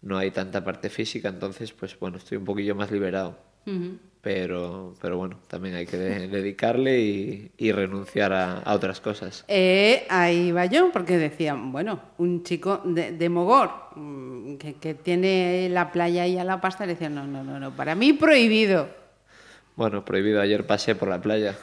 No 0.02 0.18
hay 0.18 0.32
tanta 0.32 0.64
parte 0.64 0.90
física, 0.90 1.30
entonces, 1.30 1.72
pues 1.74 1.98
bueno, 2.00 2.18
estoy 2.18 2.38
un 2.38 2.46
poquillo 2.46 2.76
más 2.76 2.92
liberado. 2.92 3.38
Pero, 4.28 4.94
pero 5.02 5.16
bueno, 5.16 5.38
también 5.48 5.76
hay 5.76 5.86
que 5.86 5.96
de- 5.96 6.28
dedicarle 6.28 7.00
y, 7.00 7.50
y 7.58 7.72
renunciar 7.72 8.34
a, 8.34 8.58
a 8.60 8.74
otras 8.74 9.00
cosas. 9.00 9.46
Eh, 9.48 10.06
ahí 10.10 10.52
va 10.52 10.66
yo, 10.66 10.92
porque 10.92 11.18
decían, 11.18 11.72
bueno, 11.72 12.02
un 12.18 12.44
chico 12.44 12.82
de, 12.84 13.14
de 13.14 13.30
Mogor 13.30 13.70
mm, 13.96 14.56
que, 14.58 14.74
que 14.74 14.96
tiene 14.96 15.70
la 15.72 15.94
playa 15.94 16.24
ahí 16.24 16.38
a 16.38 16.44
la 16.44 16.60
pasta, 16.60 16.86
le 16.86 16.96
decían, 16.96 17.16
no, 17.16 17.26
no, 17.26 17.42
no, 17.42 17.58
no, 17.58 17.72
para 17.74 17.96
mí 17.96 18.12
prohibido. 18.12 18.90
Bueno, 19.78 20.04
prohibido. 20.04 20.42
Ayer 20.42 20.68
pasé 20.68 20.94
por 20.94 21.08
la 21.08 21.22
playa. 21.22 21.56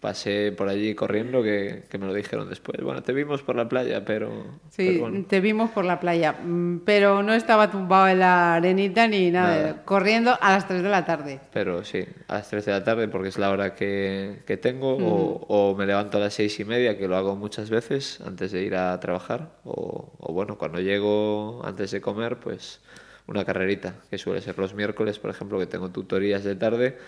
Pasé 0.00 0.50
por 0.52 0.68
allí 0.68 0.94
corriendo 0.94 1.42
que, 1.42 1.84
que 1.90 1.98
me 1.98 2.06
lo 2.06 2.14
dijeron 2.14 2.48
después. 2.48 2.82
Bueno, 2.82 3.02
te 3.02 3.12
vimos 3.12 3.42
por 3.42 3.54
la 3.54 3.68
playa, 3.68 4.02
pero... 4.04 4.60
Sí, 4.70 4.86
pero 4.86 5.00
bueno. 5.00 5.26
te 5.28 5.40
vimos 5.40 5.70
por 5.70 5.84
la 5.84 6.00
playa, 6.00 6.32
mm, 6.42 6.78
pero 6.86 7.22
no 7.22 7.34
estaba 7.34 7.70
tumbado 7.70 8.08
en 8.08 8.20
la 8.20 8.54
arenita 8.54 9.06
ni 9.08 9.30
nada, 9.30 9.56
Nada. 9.56 9.84
corriendo 9.84 10.38
a 10.40 10.52
las 10.52 10.66
3 10.66 10.82
de 10.82 10.88
la 10.88 11.04
tarde. 11.04 11.40
Pero 11.52 11.84
sí, 11.84 12.06
a 12.28 12.34
las 12.36 12.48
3 12.48 12.64
de 12.64 12.72
la 12.72 12.82
tarde 12.82 13.08
porque 13.08 13.28
es 13.28 13.36
la 13.38 13.50
hora 13.50 13.74
que, 13.74 14.42
que 14.46 14.56
tengo 14.56 14.96
o, 14.96 15.46
o 15.48 15.76
me 15.76 15.84
levanto 15.84 16.16
a 16.16 16.20
las 16.20 16.32
seis 16.34 16.58
y 16.60 16.64
media, 16.64 16.96
que 16.96 17.06
lo 17.06 17.16
hago 17.16 17.36
muchas 17.36 17.68
veces 17.68 18.20
antes 18.22 18.52
de 18.52 18.62
ir 18.62 18.76
a 18.76 18.98
trabajar 19.00 19.50
o, 19.64 20.12
o 20.18 20.32
bueno, 20.32 20.56
cuando 20.56 20.80
llego 20.80 21.60
antes 21.64 21.90
de 21.90 22.00
comer, 22.00 22.38
pues 22.38 22.80
una 23.26 23.44
carrerita, 23.44 23.96
que 24.10 24.18
suele 24.18 24.40
ser 24.40 24.58
los 24.58 24.74
miércoles, 24.74 25.18
por 25.18 25.30
ejemplo, 25.30 25.58
que 25.58 25.66
tengo 25.66 25.90
tutorías 25.90 26.42
de 26.42 26.56
tarde, 26.56 26.98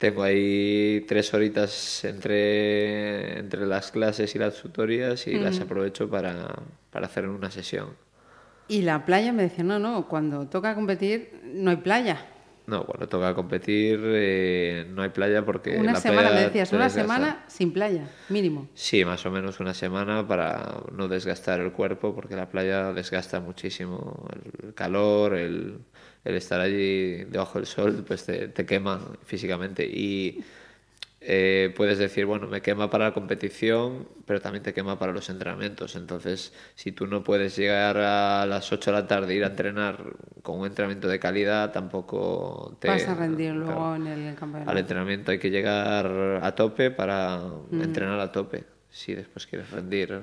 tengo 0.00 0.22
ahí 0.22 1.04
tres 1.06 1.34
horitas 1.34 2.06
entre, 2.06 3.38
entre 3.38 3.66
las 3.66 3.90
clases 3.90 4.34
y 4.34 4.38
las 4.38 4.56
tutorías 4.56 5.26
y 5.26 5.34
las 5.34 5.60
aprovecho 5.60 6.08
para, 6.08 6.54
para 6.90 7.04
hacer 7.04 7.28
una 7.28 7.50
sesión. 7.50 7.88
Y 8.66 8.80
la 8.80 9.04
playa 9.04 9.30
me 9.34 9.42
decía, 9.42 9.62
no, 9.62 9.78
no, 9.78 10.08
cuando 10.08 10.48
toca 10.48 10.74
competir 10.74 11.42
no 11.44 11.70
hay 11.70 11.76
playa. 11.76 12.26
No, 12.66 12.86
cuando 12.86 13.08
toca 13.08 13.34
competir 13.34 14.00
eh, 14.02 14.86
no 14.88 15.02
hay 15.02 15.10
playa 15.10 15.44
porque 15.44 15.76
una 15.76 15.92
la 15.92 16.00
semana, 16.00 16.28
playa 16.28 16.34
me 16.34 16.46
decías, 16.46 16.72
una 16.72 16.84
desgasta. 16.84 17.14
semana 17.14 17.44
sin 17.46 17.70
playa, 17.70 18.08
mínimo. 18.30 18.68
Sí, 18.72 19.04
más 19.04 19.26
o 19.26 19.30
menos 19.30 19.60
una 19.60 19.74
semana 19.74 20.26
para 20.26 20.82
no 20.92 21.08
desgastar 21.08 21.60
el 21.60 21.72
cuerpo, 21.72 22.14
porque 22.14 22.36
la 22.36 22.48
playa 22.48 22.94
desgasta 22.94 23.38
muchísimo. 23.38 24.26
El 24.62 24.72
calor, 24.72 25.34
el, 25.34 25.80
el 26.24 26.34
estar 26.34 26.60
allí 26.60 27.24
debajo 27.24 27.58
del 27.58 27.66
sol, 27.66 28.04
pues 28.06 28.24
te, 28.26 28.48
te 28.48 28.66
quema 28.66 29.00
físicamente. 29.24 29.84
Y 29.86 30.42
eh, 31.22 31.72
puedes 31.76 31.98
decir, 31.98 32.24
bueno, 32.24 32.46
me 32.46 32.62
quema 32.62 32.88
para 32.90 33.06
la 33.06 33.12
competición, 33.14 34.08
pero 34.26 34.40
también 34.40 34.62
te 34.62 34.72
quema 34.72 34.98
para 34.98 35.12
los 35.12 35.28
entrenamientos. 35.28 35.94
Entonces, 35.96 36.52
si 36.74 36.92
tú 36.92 37.06
no 37.06 37.22
puedes 37.22 37.56
llegar 37.56 37.98
a 37.98 38.46
las 38.46 38.72
8 38.72 38.90
de 38.90 38.96
la 39.00 39.06
tarde 39.06 39.34
ir 39.34 39.44
a 39.44 39.48
entrenar 39.48 40.02
con 40.42 40.58
un 40.60 40.66
entrenamiento 40.66 41.08
de 41.08 41.18
calidad, 41.18 41.72
tampoco 41.72 42.76
te... 42.80 42.88
Vas 42.88 43.06
a 43.06 43.14
rendir 43.14 43.52
claro. 43.52 43.66
luego 43.66 43.96
en 43.96 44.06
el 44.06 44.34
campeonato. 44.34 44.70
Al 44.70 44.78
entrenamiento 44.78 45.30
hay 45.30 45.38
que 45.38 45.50
llegar 45.50 46.06
a 46.42 46.54
tope 46.54 46.90
para 46.90 47.38
Mm. 47.70 47.82
entrenar 47.82 48.18
a 48.20 48.32
tope. 48.32 48.64
Si 48.90 49.14
después 49.14 49.46
quieres 49.46 49.70
rendir 49.70 50.20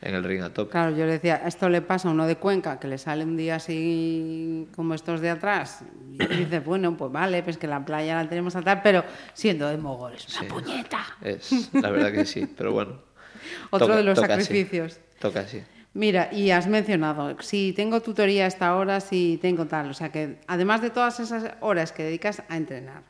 en 0.00 0.14
el 0.14 0.22
ring 0.24 0.42
a 0.42 0.50
tope. 0.52 0.70
Claro, 0.70 0.90
yo 0.96 1.04
le 1.06 1.12
decía, 1.12 1.42
esto 1.46 1.68
le 1.68 1.82
pasa 1.82 2.08
a 2.08 2.12
uno 2.12 2.26
de 2.26 2.36
Cuenca, 2.36 2.78
que 2.78 2.86
le 2.88 2.98
sale 2.98 3.24
un 3.24 3.36
día 3.36 3.56
así 3.56 4.68
como 4.74 4.94
estos 4.94 5.20
de 5.20 5.30
atrás, 5.30 5.80
y 6.12 6.24
dice, 6.36 6.60
bueno, 6.60 6.96
pues 6.96 7.10
vale, 7.12 7.42
pues 7.42 7.58
que 7.58 7.66
la 7.66 7.84
playa 7.84 8.14
la 8.22 8.28
tenemos 8.28 8.54
a 8.56 8.62
tal, 8.62 8.80
pero 8.82 9.04
siendo 9.34 9.68
de 9.68 9.76
Mogol, 9.78 10.14
es 10.14 10.28
una 10.28 10.40
Sí. 10.40 10.46
puñeta. 10.46 11.00
Es, 11.22 11.70
la 11.74 11.90
verdad 11.90 12.12
que 12.12 12.24
sí, 12.24 12.46
pero 12.56 12.72
bueno. 12.72 13.00
Otro 13.70 13.86
toca- 13.88 13.96
de 13.98 14.02
los 14.04 14.14
toca 14.20 14.34
así. 14.34 14.42
sacrificios. 14.44 15.00
Toca 15.18 15.40
así. 15.40 15.62
Mira, 15.94 16.28
y 16.32 16.50
has 16.50 16.66
mencionado, 16.68 17.36
si 17.40 17.72
tengo 17.72 18.00
tutoría 18.02 18.44
a 18.44 18.46
esta 18.46 18.76
hora, 18.76 19.00
si 19.00 19.38
tengo 19.42 19.66
tal, 19.66 19.90
o 19.90 19.94
sea 19.94 20.12
que 20.12 20.38
además 20.46 20.80
de 20.82 20.90
todas 20.90 21.18
esas 21.18 21.54
horas 21.60 21.90
que 21.92 22.04
dedicas 22.04 22.42
a 22.48 22.56
entrenar, 22.56 23.02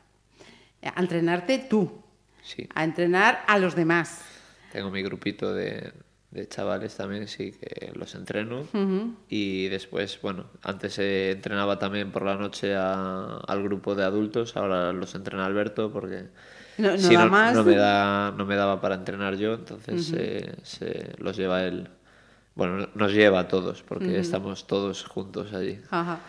a 0.81 0.99
entrenarte 0.99 1.59
tú, 1.59 2.01
Sí. 2.41 2.67
a 2.73 2.83
entrenar 2.83 3.43
a 3.47 3.59
los 3.59 3.75
demás. 3.75 4.21
Tengo 4.71 4.89
mi 4.89 5.03
grupito 5.03 5.53
de, 5.53 5.91
de 6.31 6.47
chavales 6.47 6.95
también, 6.95 7.27
sí, 7.27 7.51
que 7.51 7.91
los 7.95 8.13
entreno. 8.15 8.63
Y 9.29 9.67
después, 9.69 10.19
bueno, 10.21 10.45
antes 10.61 10.99
eh, 10.99 11.31
entrenaba 11.31 11.79
también 11.79 12.11
por 12.11 12.23
la 12.23 12.35
noche 12.35 12.75
a- 12.75 13.37
al 13.47 13.63
grupo 13.63 13.95
de 13.95 14.03
adultos, 14.03 14.55
ahora 14.55 14.93
los 14.93 15.15
entrena 15.15 15.45
Alberto 15.45 15.91
porque 15.91 16.25
No- 16.77 16.91
no 16.91 16.97
si 16.97 17.15
da 17.15 17.25
no, 17.25 17.31
más. 17.31 17.53
no 17.55 17.63
me 17.63 17.75
da, 17.75 18.31
no 18.37 18.45
me 18.45 18.55
daba 18.55 18.79
para 18.79 18.95
entrenar 18.95 19.35
yo, 19.37 19.53
entonces 19.55 20.13
eh, 20.15 20.55
se 20.63 21.13
los 21.17 21.35
lleva 21.35 21.63
él. 21.63 21.89
Bueno, 22.55 22.89
nos 22.93 23.11
lleva 23.13 23.39
a 23.41 23.47
todos 23.47 23.81
porque 23.83 24.19
estamos 24.19 24.67
todos 24.67 25.03
juntos 25.05 25.53
allí. 25.53 25.79
Ajá. 25.89 26.19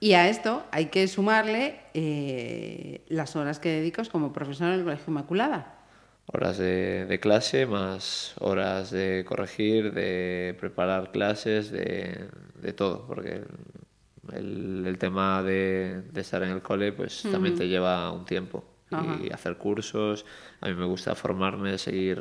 Y 0.00 0.12
a 0.14 0.28
esto 0.28 0.64
hay 0.70 0.86
que 0.86 1.06
sumarle 1.08 1.80
eh, 1.94 3.02
las 3.08 3.36
horas 3.36 3.58
que 3.58 3.68
dedicas 3.70 4.08
como 4.08 4.32
profesor 4.32 4.68
en 4.68 4.74
el 4.74 4.84
Colegio 4.84 5.04
Inmaculada. 5.08 5.74
Horas 6.26 6.58
de, 6.58 7.04
de 7.06 7.20
clase 7.20 7.66
más 7.66 8.34
horas 8.40 8.90
de 8.90 9.24
corregir, 9.26 9.92
de 9.92 10.56
preparar 10.58 11.12
clases, 11.12 11.70
de, 11.70 12.28
de 12.60 12.72
todo, 12.72 13.06
porque 13.06 13.42
el, 14.32 14.84
el 14.86 14.98
tema 14.98 15.42
de, 15.42 16.02
de 16.12 16.20
estar 16.20 16.42
en 16.42 16.50
el 16.50 16.62
cole 16.62 16.92
pues 16.92 17.22
también 17.30 17.54
te 17.54 17.68
lleva 17.68 18.10
un 18.10 18.24
tiempo. 18.24 18.64
Y 19.24 19.32
hacer 19.32 19.56
cursos, 19.56 20.24
a 20.60 20.68
mí 20.68 20.74
me 20.74 20.84
gusta 20.84 21.16
formarme, 21.16 21.78
seguir 21.78 22.20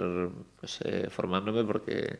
pues, 0.59 0.79
eh, 0.83 1.07
formándome 1.09 1.63
porque 1.63 2.19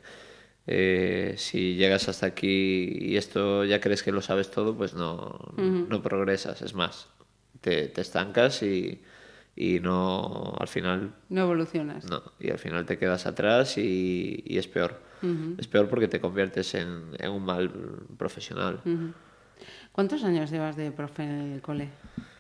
eh, 0.68 1.34
si 1.38 1.76
llegas 1.76 2.08
hasta 2.08 2.28
aquí 2.28 2.88
y 3.02 3.18
esto 3.18 3.66
ya 3.66 3.82
crees 3.82 4.04
que 4.04 4.12
lo 4.12 4.22
sabes 4.22 4.52
todo, 4.52 4.78
pues 4.78 4.94
no, 4.94 5.54
no 5.58 6.02
progresas, 6.04 6.62
es 6.62 6.76
más, 6.76 7.08
te, 7.62 7.88
te 7.88 8.02
estancas 8.02 8.62
y, 8.62 9.02
y 9.56 9.80
no, 9.80 10.56
al 10.60 10.68
final 10.68 11.14
No 11.30 11.41
evolucionas. 11.41 12.06
no, 12.06 12.22
y 12.39 12.49
al 12.49 12.58
final 12.60 12.86
te 12.86 12.97
quedas 12.97 13.26
atrás 13.26 13.78
y, 13.78 14.43
y 14.45 14.58
es 14.58 14.68
peor. 14.68 14.99
Es 15.58 15.68
peor 15.68 15.88
porque 15.88 16.10
te 16.10 16.20
conviertes 16.20 16.74
en, 16.76 17.12
en 17.18 17.32
un 17.32 17.45
mal 17.45 17.70
profesional. 18.18 18.82
¿Cuántos 19.93 20.24
años 20.24 20.51
llevas 20.51 20.76
de 20.76 20.91
profe 20.91 21.24
en 21.24 21.54
el 21.54 21.62
cole? 21.62 21.89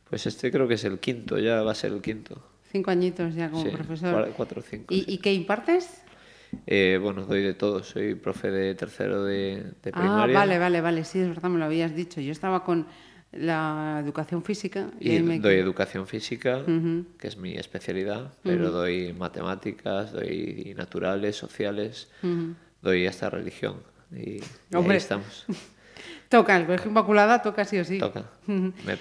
Pues 0.09 0.25
este 0.25 0.51
creo 0.51 0.67
que 0.67 0.73
es 0.73 0.83
el 0.83 0.99
quinto, 0.99 1.39
ya 1.39 1.61
va 1.63 1.71
a 1.71 1.75
ser 1.75 1.93
el 1.93 2.01
quinto. 2.01 2.41
Cinco 2.71 2.91
añitos 2.91 3.35
ya 3.35 3.49
como 3.49 3.63
Sí, 3.63 3.69
profesor. 3.69 4.27
cua- 4.27 4.33
cuatro 4.33 4.59
o 4.59 4.63
cinco, 4.63 4.93
¿Y, 4.93 5.01
sí. 5.03 5.05
y 5.13 5.17
qué 5.19 5.33
impartes? 5.33 6.01
Eh, 6.67 6.99
bueno, 7.01 7.25
doy 7.25 7.41
de 7.41 7.53
todo. 7.53 7.83
Soy 7.83 8.15
profe 8.15 8.51
de 8.51 8.75
tercero 8.75 9.23
de, 9.23 9.63
de 9.83 9.91
Ah, 9.93 9.99
primaria. 9.99 10.33
vale, 10.39 10.59
vale, 10.59 10.81
vale, 10.81 11.03
sí, 11.05 11.19
es 11.19 11.27
verdad, 11.29 11.49
me 11.49 11.59
lo 11.59 11.65
habías 11.65 11.95
dicho. 11.95 12.19
Yo 12.21 12.31
estaba 12.31 12.63
con 12.63 12.87
la 13.35 13.99
educación 14.03 14.43
física 14.43 14.89
y, 14.99 15.09
Y 15.09 15.15
ahí 15.17 15.23
me... 15.23 15.39
doy 15.39 15.55
educación 15.55 16.07
física, 16.07 16.61
que 17.17 17.27
es 17.27 17.37
mi 17.37 17.53
especialidad, 17.55 18.33
pero 18.43 18.71
doy 18.71 19.13
matemáticas, 19.13 20.11
doy 20.11 20.73
naturales, 20.77 21.35
sociales, 21.35 22.09
doy 22.81 23.07
hasta 23.07 23.29
religión. 23.29 23.75
Y, 24.11 24.19
y 24.37 24.41
ahí 24.71 24.97
estamos. 24.97 25.45
Toca, 26.29 26.57
el 26.57 26.65
Colegio 26.65 26.89
Inmaculada 26.89 27.41
toca 27.41 27.63
sí 27.65 27.77
o 27.79 27.85
sí. 27.85 27.99
Toca. 27.99 28.25
Me, 28.47 28.71
me- 28.85 28.97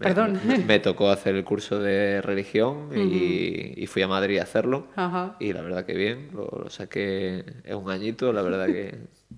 Perdón. 0.00 0.40
Me, 0.46 0.58
me 0.58 0.78
tocó 0.78 1.10
hacer 1.10 1.34
el 1.36 1.44
curso 1.44 1.78
de 1.78 2.22
religión 2.22 2.88
y, 2.96 3.74
y 3.76 3.86
fui 3.88 4.00
a 4.02 4.08
Madrid 4.08 4.38
a 4.38 4.44
hacerlo. 4.44 4.86
Ajá. 4.96 5.36
Y 5.38 5.52
la 5.52 5.60
verdad 5.60 5.84
que 5.84 5.94
bien, 5.94 6.30
lo, 6.32 6.46
lo 6.64 6.70
saqué 6.70 7.44
en 7.64 7.76
un 7.76 7.90
añito, 7.90 8.32
la 8.32 8.40
verdad 8.42 8.66
que, 8.66 8.96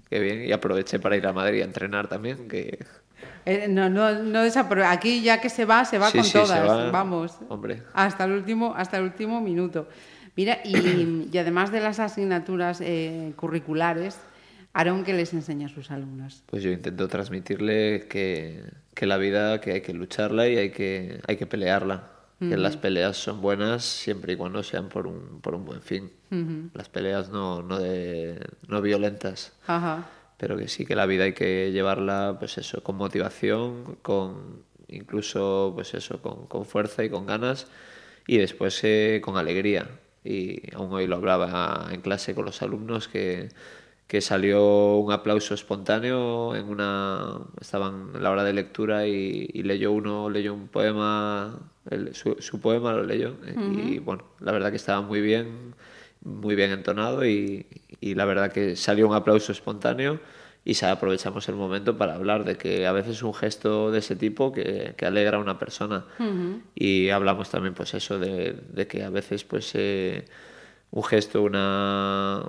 que 0.08 0.20
bien. 0.20 0.44
Y 0.44 0.52
aproveché 0.52 1.00
para 1.00 1.16
ir 1.16 1.26
a 1.26 1.32
Madrid 1.32 1.62
a 1.62 1.64
entrenar 1.64 2.06
también, 2.06 2.46
que 2.46 2.78
Eh, 3.46 3.66
no, 3.68 3.90
no, 3.90 4.22
no 4.22 4.40
Aquí 4.86 5.22
ya 5.22 5.40
que 5.40 5.50
se 5.50 5.64
va, 5.64 5.84
se 5.84 5.98
va 5.98 6.10
Sí, 6.10 6.18
con 6.18 6.24
sí, 6.26 6.32
todas. 6.32 6.68
va. 6.68 6.90
Vamos. 6.90 7.38
Hombre. 7.48 7.82
Hasta 7.92 8.24
el 8.24 8.32
último, 8.32 8.74
hasta 8.76 8.98
el 8.98 9.04
último 9.04 9.40
minuto. 9.40 9.88
Mira, 10.36 10.58
y, 10.64 11.28
y 11.32 11.38
además 11.38 11.70
de 11.70 11.80
las 11.80 12.00
asignaturas 12.00 12.80
eh, 12.80 13.32
curriculares, 13.36 14.18
Aarón, 14.72 15.04
¿qué 15.04 15.12
les 15.12 15.32
enseña 15.32 15.66
a 15.66 15.70
sus 15.70 15.90
alumnos? 15.90 16.42
pues 16.46 16.62
yo 16.62 16.70
intento 16.70 17.06
transmitirle 17.06 18.06
que, 18.08 18.64
que 18.94 19.06
la 19.06 19.18
vida 19.18 19.60
que 19.60 19.72
hay 19.72 19.80
que 19.82 19.92
lucharla 19.94 20.48
y 20.48 20.56
hay 20.56 20.70
que, 20.70 21.20
hay 21.26 21.36
que 21.36 21.46
pelearla. 21.46 22.10
Que 22.40 22.58
las 22.58 22.76
peleas 22.76 23.16
son 23.16 23.40
buenas 23.40 23.84
siempre 23.84 24.34
y 24.34 24.36
cuando 24.36 24.62
sean 24.62 24.90
por 24.90 25.06
un, 25.06 25.40
por 25.40 25.54
un 25.54 25.64
buen 25.64 25.80
fin. 25.80 26.10
Las 26.74 26.90
peleas 26.90 27.30
no, 27.30 27.62
no, 27.62 27.78
de, 27.78 28.38
no 28.68 28.82
violentas. 28.82 29.54
Ajá. 29.66 30.04
Pero 30.44 30.58
que 30.58 30.68
sí 30.68 30.84
que 30.84 30.94
la 30.94 31.06
vida 31.06 31.24
hay 31.24 31.32
que 31.32 31.72
llevarla 31.72 32.36
pues 32.38 32.58
eso 32.58 32.82
con 32.82 32.96
motivación 32.96 33.96
con 34.02 34.62
incluso 34.88 35.72
pues 35.74 35.94
eso 35.94 36.20
con, 36.20 36.46
con 36.48 36.66
fuerza 36.66 37.02
y 37.02 37.08
con 37.08 37.24
ganas 37.26 37.66
y 38.26 38.36
después 38.38 38.80
eh, 38.84 39.20
con 39.24 39.36
alegría. 39.38 39.88
Y 40.24 40.74
aún 40.74 40.92
hoy 40.92 41.06
lo 41.06 41.16
hablaba 41.16 41.88
en 41.92 42.00
clase 42.02 42.34
con 42.34 42.44
los 42.46 42.62
alumnos 42.62 43.08
que 43.08 43.48
que 44.06 44.20
salió 44.20 44.96
un 44.98 45.12
aplauso 45.12 45.54
espontáneo 45.54 46.54
en 46.56 46.68
una 46.68 47.38
estaban 47.60 48.10
en 48.14 48.22
la 48.22 48.30
hora 48.30 48.44
de 48.44 48.52
lectura 48.52 49.06
y, 49.08 49.48
y 49.52 49.62
leyó 49.64 49.92
uno 49.92 50.30
leyó 50.30 50.54
un 50.54 50.68
poema 50.68 51.58
el- 51.90 52.14
su, 52.14 52.36
su 52.40 52.60
poema 52.60 52.92
lo 52.92 53.04
leyó 53.04 53.36
eh, 53.46 53.58
y 53.64 53.98
bueno 54.00 54.24
la 54.40 54.52
verdad 54.52 54.70
que 54.70 54.76
estaba 54.76 55.00
muy 55.02 55.20
bien 55.22 55.74
muy 56.22 56.54
bien 56.54 56.70
entonado 56.72 57.24
y, 57.26 57.66
y 58.10 58.14
la 58.14 58.24
verdad 58.26 58.52
que 58.52 58.76
salió 58.76 59.08
un 59.08 59.14
aplauso 59.14 59.50
espontáneo 59.52 60.20
y 60.62 60.82
aprovechamos 60.84 61.48
el 61.48 61.54
momento 61.54 61.96
para 61.96 62.14
hablar 62.14 62.44
de 62.44 62.56
que 62.56 62.86
a 62.86 62.92
veces 62.92 63.22
un 63.22 63.32
gesto 63.34 63.90
de 63.90 63.98
ese 64.00 64.14
tipo 64.16 64.52
que, 64.52 64.94
que 64.96 65.06
alegra 65.06 65.36
a 65.38 65.40
una 65.40 65.58
persona. 65.58 66.04
Y 66.74 67.08
hablamos 67.10 67.48
también 67.50 67.74
pues 67.74 67.94
eso 67.94 68.18
de, 68.18 68.54
de 68.72 68.86
que 68.86 69.02
a 69.04 69.10
veces 69.10 69.44
pues 69.44 69.70
eh, 69.74 70.24
un 70.90 71.02
gesto 71.04 71.42
una, 71.42 72.44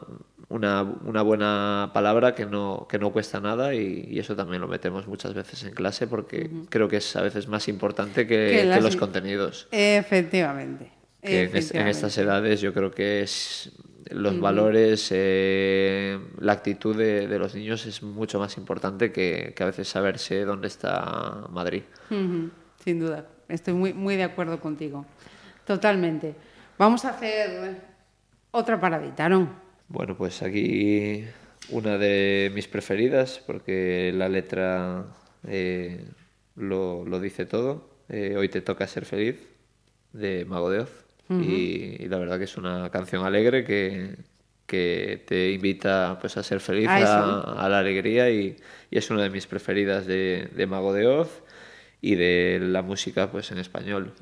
una, 0.49 0.83
una 0.83 1.21
buena 1.23 1.91
palabra 1.93 2.35
que 2.35 2.45
no, 2.45 2.85
que 2.89 2.99
no 2.99 3.11
cuesta 3.11 3.39
nada 3.39 3.73
y, 3.73 4.07
y 4.09 4.19
eso 4.19 4.35
también 4.35 4.61
lo 4.61 4.67
metemos 4.67 5.07
muchas 5.07 5.33
veces 5.33 5.63
en 5.63 5.73
clase 5.73 6.05
porque 6.07 6.49
creo 6.69 6.87
que 6.87 6.97
es 6.97 7.15
a 7.15 7.21
veces 7.21 7.47
más 7.47 7.67
importante 7.67 8.27
que, 8.27 8.47
Que 8.49 8.57
que 8.61 8.65
las- 8.65 8.83
los 8.83 8.95
contenidos. 8.97 9.67
Efectivamente. 9.71 10.91
que 11.21 11.43
en, 11.45 11.55
es- 11.55 11.73
en 11.73 11.87
estas 11.87 12.17
edades 12.17 12.61
yo 12.61 12.73
creo 12.73 12.91
que 12.91 13.21
es 13.23 13.71
los 14.09 14.39
valores, 14.39 15.09
eh, 15.11 16.19
la 16.39 16.53
actitud 16.53 16.95
de, 16.95 17.27
de 17.27 17.39
los 17.39 17.55
niños 17.55 17.85
es 17.85 18.03
mucho 18.03 18.39
más 18.39 18.57
importante 18.57 19.11
que, 19.11 19.53
que 19.55 19.63
a 19.63 19.65
veces 19.65 19.87
saberse 19.87 20.45
dónde 20.45 20.67
está 20.67 21.47
Madrid. 21.49 21.83
Sin 22.09 22.99
duda, 22.99 23.27
estoy 23.49 23.73
muy, 23.73 23.93
muy 23.93 24.15
de 24.15 24.23
acuerdo 24.23 24.59
contigo. 24.59 25.05
Totalmente. 25.65 26.35
Vamos 26.77 27.05
a 27.05 27.09
hacer 27.09 27.81
otra 28.51 28.79
paradita, 28.79 29.27
¿no? 29.27 29.49
Bueno, 29.87 30.15
pues 30.15 30.41
aquí 30.41 31.25
una 31.69 31.97
de 31.97 32.51
mis 32.53 32.67
preferidas 32.67 33.41
porque 33.45 34.11
la 34.13 34.29
letra 34.29 35.05
eh, 35.47 36.05
lo, 36.55 37.05
lo 37.05 37.19
dice 37.19 37.45
todo. 37.45 37.89
Eh, 38.09 38.35
hoy 38.37 38.49
te 38.49 38.61
toca 38.61 38.85
ser 38.87 39.05
feliz 39.05 39.39
de 40.13 40.45
Mago 40.45 40.69
de 40.69 40.79
Oz. 40.79 41.04
Y, 41.29 42.03
y 42.03 42.07
la 42.07 42.17
verdad 42.17 42.37
que 42.37 42.43
es 42.45 42.55
una 42.57 42.89
canción 42.91 43.25
alegre 43.25 43.63
que, 43.63 44.15
que 44.67 45.23
te 45.27 45.51
invita 45.51 46.17
pues, 46.21 46.37
a 46.37 46.43
ser 46.43 46.59
feliz, 46.59 46.87
A 46.87 46.95
a, 46.95 46.99
eso. 46.99 47.59
a 47.59 47.69
la 47.69 47.79
alegría 47.79 48.29
y, 48.29 48.55
y 48.91 48.97
es 48.97 49.09
una 49.09 49.23
de 49.23 49.29
mis 49.29 49.47
preferidas 49.47 50.05
de, 50.05 50.49
de 50.55 50.67
Mago 50.67 50.93
de 50.93 51.07
Oz 51.07 51.41
y 52.01 52.15
de 52.15 52.59
la 52.61 52.81
música 52.83 53.31
pues 53.31 53.51
en 53.51 53.57
español. 53.57 54.13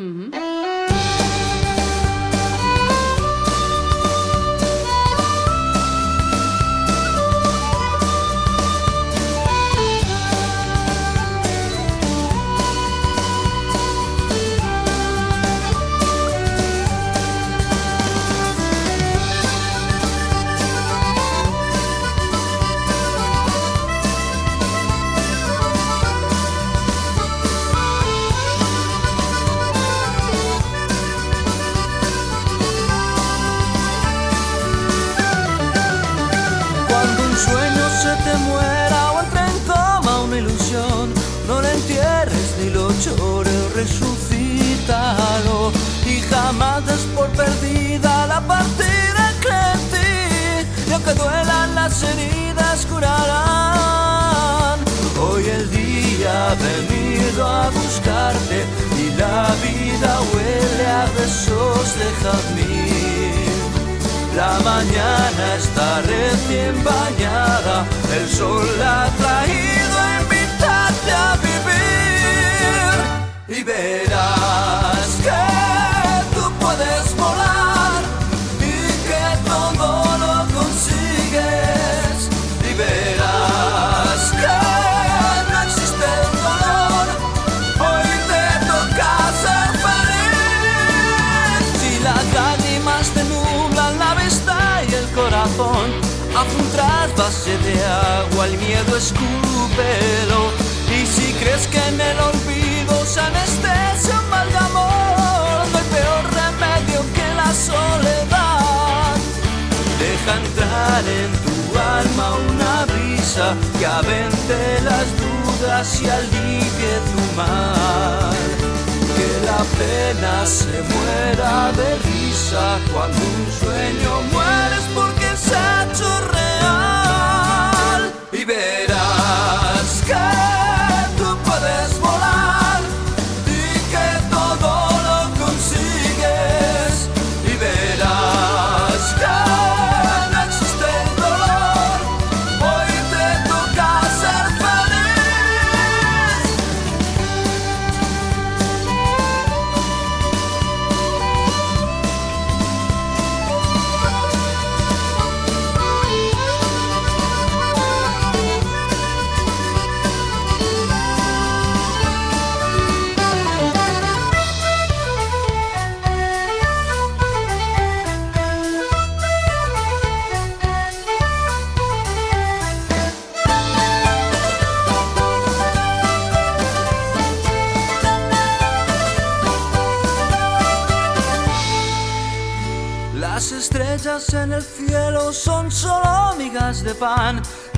Que 117.36 119.30
la 119.44 119.64
pena 119.80 120.46
se 120.46 120.84
muera 120.84 121.72
de 121.72 121.96
risa 121.98 122.78
cuando 122.94 123.18
un 123.18 123.52
sueño 123.52 124.22
mueres 124.32 124.86
porque 124.94 125.36
se 125.36 125.56
ha 125.56 125.90
hecho 125.90 126.33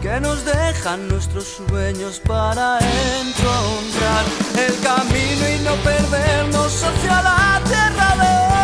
que 0.01 0.19
nos 0.19 0.45
dejan 0.45 1.07
nuestros 1.07 1.45
sueños 1.45 2.21
para 2.27 2.77
encontrar 2.77 4.23
el 4.55 4.79
camino 4.81 5.49
y 5.49 5.63
no 5.63 5.75
perdernos 5.77 6.83
hacia 6.83 7.21
la 7.23 7.61
tierra 7.65 8.15
de 8.23 8.54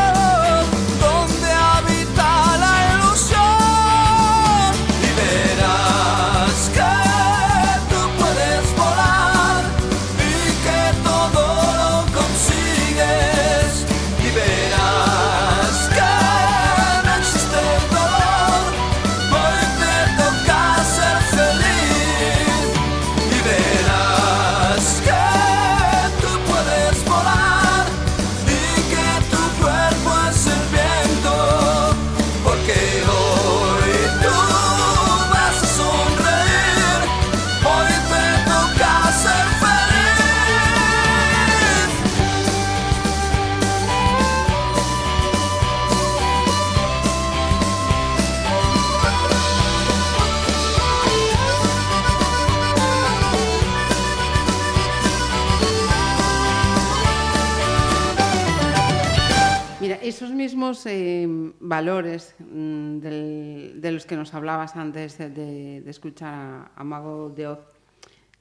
eh, 60.85 61.27
valores 61.59 62.35
mm, 62.39 62.99
de 62.99 63.91
los 63.91 64.05
que 64.05 64.15
nos 64.15 64.33
hablabas 64.33 64.75
antes 64.75 65.17
de, 65.17 65.83
escuchar 65.87 66.33
a, 66.33 66.71
a 66.75 66.83
Mago 66.83 67.29
de 67.29 67.47
Oz, 67.47 67.59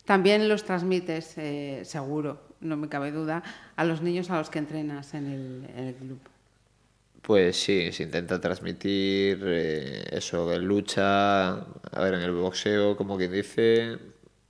también 0.05 0.49
los 0.49 0.65
transmites, 0.65 1.39
eh, 1.39 1.83
seguro, 1.85 2.41
no 2.61 2.77
me 2.77 2.89
cabe 2.89 3.13
duda, 3.13 3.45
a 3.77 3.85
los 3.85 4.03
niños 4.03 4.29
a 4.31 4.39
los 4.39 4.51
que 4.51 4.59
entrenas 4.59 5.15
en 5.15 5.27
el, 5.27 5.71
en 5.77 5.85
el 5.87 5.95
club. 5.95 6.19
Pues 7.23 7.63
sí, 7.63 7.93
se 7.93 8.03
intenta 8.03 8.41
transmitir 8.41 9.41
eh, 9.45 10.05
eso, 10.11 10.49
de 10.49 10.59
lucha, 10.59 11.51
a 11.53 12.03
ver, 12.03 12.15
en 12.15 12.23
el 12.23 12.33
boxeo, 12.33 12.97
como 12.97 13.17
quien 13.19 13.31
dice, 13.31 13.99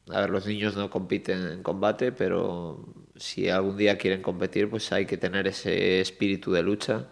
a 0.09 0.21
ver, 0.21 0.31
los 0.31 0.47
niños 0.47 0.77
no 0.77 0.89
compiten 0.89 1.47
en 1.47 1.63
combate, 1.63 2.13
pero 2.13 2.83
si 3.17 3.51
algún 3.51 3.77
día 3.77 3.99
quieren 3.99 4.23
competir, 4.23 4.71
pues 4.71 4.91
hay 4.93 5.05
que 5.05 5.19
tener 5.19 5.47
ese 5.47 6.01
espíritu 6.01 6.53
de 6.53 6.63
lucha, 6.63 7.07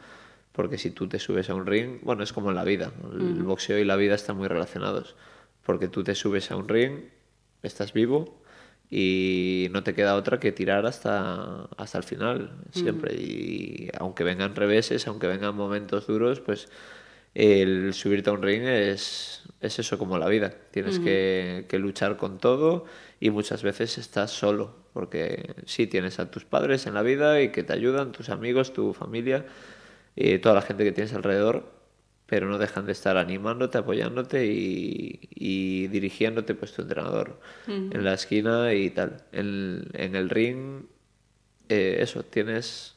porque 0.58 0.76
si 0.76 0.90
tú 0.90 1.06
te 1.06 1.20
subes 1.20 1.50
a 1.50 1.54
un 1.54 1.66
ring, 1.66 2.00
bueno, 2.02 2.24
es 2.24 2.32
como 2.32 2.48
en 2.50 2.56
la 2.56 2.64
vida, 2.64 2.90
el 3.12 3.44
boxeo 3.44 3.78
y 3.78 3.84
la 3.84 3.94
vida 3.94 4.16
están 4.16 4.36
muy 4.36 4.48
relacionados, 4.48 5.14
porque 5.62 5.86
tú 5.86 6.02
te 6.02 6.16
subes 6.16 6.50
a 6.50 6.56
un 6.56 6.68
ring, 6.68 7.02
estás 7.62 7.92
vivo 7.92 8.42
y 8.90 9.68
no 9.70 9.84
te 9.84 9.94
queda 9.94 10.16
otra 10.16 10.40
que 10.40 10.50
tirar 10.50 10.84
hasta, 10.84 11.66
hasta 11.76 11.98
el 11.98 12.02
final, 12.02 12.56
siempre. 12.72 13.14
Y 13.14 13.88
aunque 14.00 14.24
vengan 14.24 14.56
reveses, 14.56 15.06
aunque 15.06 15.28
vengan 15.28 15.54
momentos 15.54 16.08
duros, 16.08 16.40
pues 16.40 16.68
el 17.34 17.94
subirte 17.94 18.30
a 18.30 18.32
un 18.32 18.42
ring 18.42 18.64
es, 18.64 19.44
es 19.60 19.78
eso 19.78 19.96
como 19.96 20.18
la 20.18 20.26
vida. 20.26 20.52
Tienes 20.72 20.98
que, 20.98 21.66
que 21.68 21.78
luchar 21.78 22.16
con 22.16 22.38
todo 22.38 22.84
y 23.20 23.30
muchas 23.30 23.62
veces 23.62 23.96
estás 23.96 24.32
solo, 24.32 24.74
porque 24.92 25.54
sí 25.66 25.86
tienes 25.86 26.18
a 26.18 26.32
tus 26.32 26.44
padres 26.44 26.88
en 26.88 26.94
la 26.94 27.02
vida 27.02 27.40
y 27.42 27.52
que 27.52 27.62
te 27.62 27.74
ayudan, 27.74 28.10
tus 28.10 28.28
amigos, 28.28 28.72
tu 28.72 28.92
familia 28.92 29.46
y 30.20 30.38
toda 30.40 30.56
la 30.56 30.62
gente 30.62 30.82
que 30.84 30.92
tienes 30.92 31.14
alrededor, 31.14 31.70
pero 32.26 32.46
no 32.48 32.58
dejan 32.58 32.86
de 32.86 32.92
estar 32.92 33.16
animándote, 33.16 33.78
apoyándote 33.78 34.46
y, 34.46 35.28
y 35.30 35.86
dirigiéndote 35.88 36.54
pues 36.54 36.72
tu 36.72 36.82
entrenador 36.82 37.38
en 37.92 38.04
la 38.04 38.14
esquina 38.14 38.74
y 38.74 38.90
tal. 38.90 39.18
En, 39.32 39.84
en 39.94 40.16
el 40.16 40.28
ring, 40.28 40.82
eh, 41.68 41.98
eso, 42.00 42.24
tienes 42.24 42.96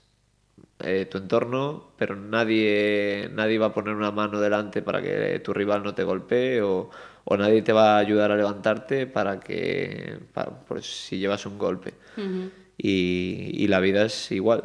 eh, 0.80 1.05
tu 1.09 1.17
entorno, 1.19 1.91
pero 1.97 2.15
nadie, 2.15 3.30
nadie 3.34 3.57
va 3.59 3.67
a 3.67 3.74
poner 3.74 3.93
una 3.95 4.11
mano 4.11 4.39
delante 4.41 4.82
para 4.82 5.01
que 5.01 5.39
tu 5.39 5.53
rival 5.53 5.84
no 5.84 5.93
te 5.93 6.03
golpee 6.03 6.61
o, 6.61 6.89
o 7.24 7.38
nadie 7.38 7.61
te 7.61 7.74
va 7.74 7.95
a 7.97 7.99
ayudar 7.99 8.32
a 8.32 8.36
levantarte 8.36 9.07
para 9.07 9.39
que, 9.39 10.17
pa- 10.34 10.49
por 10.65 10.82
si 10.84 11.19
llevas 11.19 11.45
un 11.45 11.57
golpe. 11.59 11.93
Y, 12.84 13.51
y 13.63 13.67
la 13.67 13.79
vida 13.79 14.05
es 14.05 14.32
igual, 14.32 14.63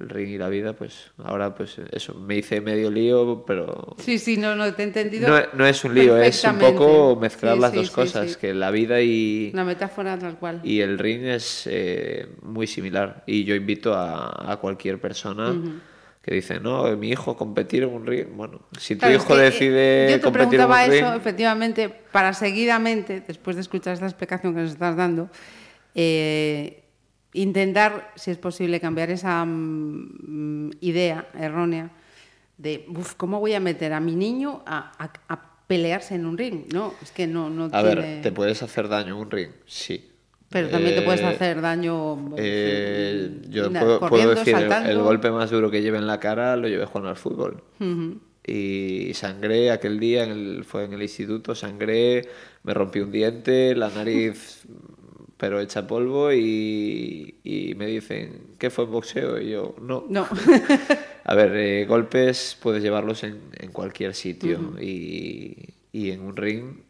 el 0.00 0.08
ring 0.08 0.30
y 0.30 0.38
la 0.38 0.48
vida, 0.48 0.72
pues 0.72 1.12
ahora 1.18 1.54
pues 1.54 1.76
eso, 1.92 2.12
me 2.14 2.36
hice 2.38 2.60
medio 2.60 2.90
lío, 2.90 3.44
pero 3.46 3.94
Sí, 3.98 4.18
sí, 4.18 4.36
no, 4.36 4.56
no, 4.56 4.74
te 4.74 4.82
he 4.82 4.86
entendido. 4.86 5.28
no, 5.28 5.40
no 5.54 5.66
es 5.66 5.84
un 5.84 5.94
lío, 5.94 6.16
es 6.16 6.42
un 6.42 6.58
poco 6.58 7.16
mezclar 7.20 7.54
Sí, 7.54 7.60
las 7.60 7.70
sí, 7.70 7.76
dos 7.76 7.86
sí, 7.86 7.92
cosas, 7.94 8.36
que 8.36 8.52
la 8.52 8.72
vida 8.72 9.00
y, 9.00 9.50
Una 9.54 9.64
metáfora 9.64 10.18
tal 10.18 10.38
cual. 10.38 10.60
y 10.64 10.80
el 10.80 10.98
ring 10.98 11.24
es 11.24 11.68
eh, 11.70 12.26
muy 12.42 12.66
similar. 12.66 13.22
Y 13.26 13.44
yo 13.44 13.54
invito 13.54 13.94
a, 13.94 14.50
a 14.52 14.56
cualquier 14.56 15.00
persona 15.00 15.54
que 16.20 16.34
dice, 16.34 16.58
no, 16.58 16.96
mi 16.96 17.10
hijo 17.10 17.36
competir 17.36 17.84
en 17.84 17.90
un 17.90 18.06
ring. 18.06 18.26
Bueno, 18.34 18.60
si 18.78 18.94
tu 18.94 19.00
Claro, 19.00 19.14
es 19.16 19.22
hijo 19.22 19.34
que, 19.34 19.40
eh, 19.40 19.44
decide 19.44 20.06
Yo 20.10 20.16
te 20.16 20.20
competir 20.22 20.54
en 20.54 20.60
un 20.66 20.68
preguntaba 20.68 20.84
ring, 20.86 20.94
eso, 21.04 21.14
efectivamente, 21.14 21.88
para 22.10 22.32
seguidamente, 22.32 23.22
después 23.26 23.54
de 23.56 23.62
escuchar 23.62 23.94
esta 23.94 24.06
explicación 24.06 24.52
que 24.54 24.62
nos 24.62 24.70
estás 24.72 24.96
dando, 24.96 25.28
eh, 25.94 26.81
intentar, 27.34 28.12
si 28.16 28.30
es 28.30 28.38
posible, 28.38 28.80
cambiar 28.80 29.10
esa 29.10 29.44
mm, 29.44 30.70
idea 30.80 31.26
errónea 31.38 31.90
de, 32.58 32.84
"Uf, 32.88 33.14
¿cómo 33.16 33.40
voy 33.40 33.54
a 33.54 33.60
meter 33.60 33.92
a 33.92 34.00
mi 34.00 34.14
niño 34.14 34.62
a, 34.66 34.92
a- 34.98 35.12
a 35.34 35.52
pelearse 35.66 36.14
en 36.14 36.26
un 36.26 36.36
ring? 36.38 36.64
No, 36.72 36.94
es 37.02 37.10
que 37.10 37.26
no, 37.26 37.48
no 37.50 37.64
a 37.64 37.70
tiene... 37.82 37.94
ver, 37.94 38.22
¿te 38.22 38.32
puedes 38.32 38.62
hacer 38.62 38.88
daño 38.88 39.14
en 39.16 39.20
un 39.22 39.30
ring? 39.30 39.48
Sí. 39.66 40.08
Pero 40.50 40.68
también 40.68 40.94
te 40.94 41.00
puedes 41.00 41.22
Eh, 41.22 41.26
hacer 41.26 41.62
daño 41.62 42.34
eh, 42.36 43.40
yo 43.48 43.70
na- 43.70 43.80
puedo, 43.80 44.00
puedo 44.00 44.34
decir, 44.34 44.54
el, 44.54 44.98
golpe 44.98 45.30
más 45.30 45.50
duro 45.50 45.70
que 45.70 45.80
llevé 45.80 45.96
en 45.96 46.06
la 46.06 46.20
cara 46.20 46.56
lo 46.56 46.68
llevé 46.68 46.84
jugando 46.84 47.08
al 47.08 47.16
fútbol. 47.16 47.62
Y 48.46 49.12
sangré 49.14 49.70
aquel 49.70 49.98
día, 49.98 50.24
en 50.24 50.30
el- 50.30 50.64
fue 50.64 50.84
en 50.84 50.92
el 50.92 51.00
instituto, 51.02 51.54
sangré, 51.54 52.28
me 52.64 52.74
rompí 52.74 53.00
un 53.00 53.10
diente, 53.12 53.74
la 53.74 53.88
nariz 53.88 54.64
pero 55.42 55.58
hecha 55.58 55.88
polvo 55.88 56.32
y, 56.32 57.40
y 57.42 57.74
me 57.74 57.86
dicen, 57.86 58.54
¿qué 58.60 58.70
fue 58.70 58.84
boxeo? 58.84 59.40
Y 59.40 59.50
yo, 59.50 59.74
no. 59.82 60.04
No. 60.08 60.28
A 61.24 61.34
ver, 61.34 61.56
eh, 61.56 61.84
golpes 61.84 62.56
puedes 62.62 62.80
llevarlos 62.80 63.24
en, 63.24 63.40
en 63.54 63.72
cualquier 63.72 64.14
sitio 64.14 64.76
y, 64.80 65.70
y 65.90 66.12
en 66.12 66.20
un 66.20 66.36
ring 66.36 66.82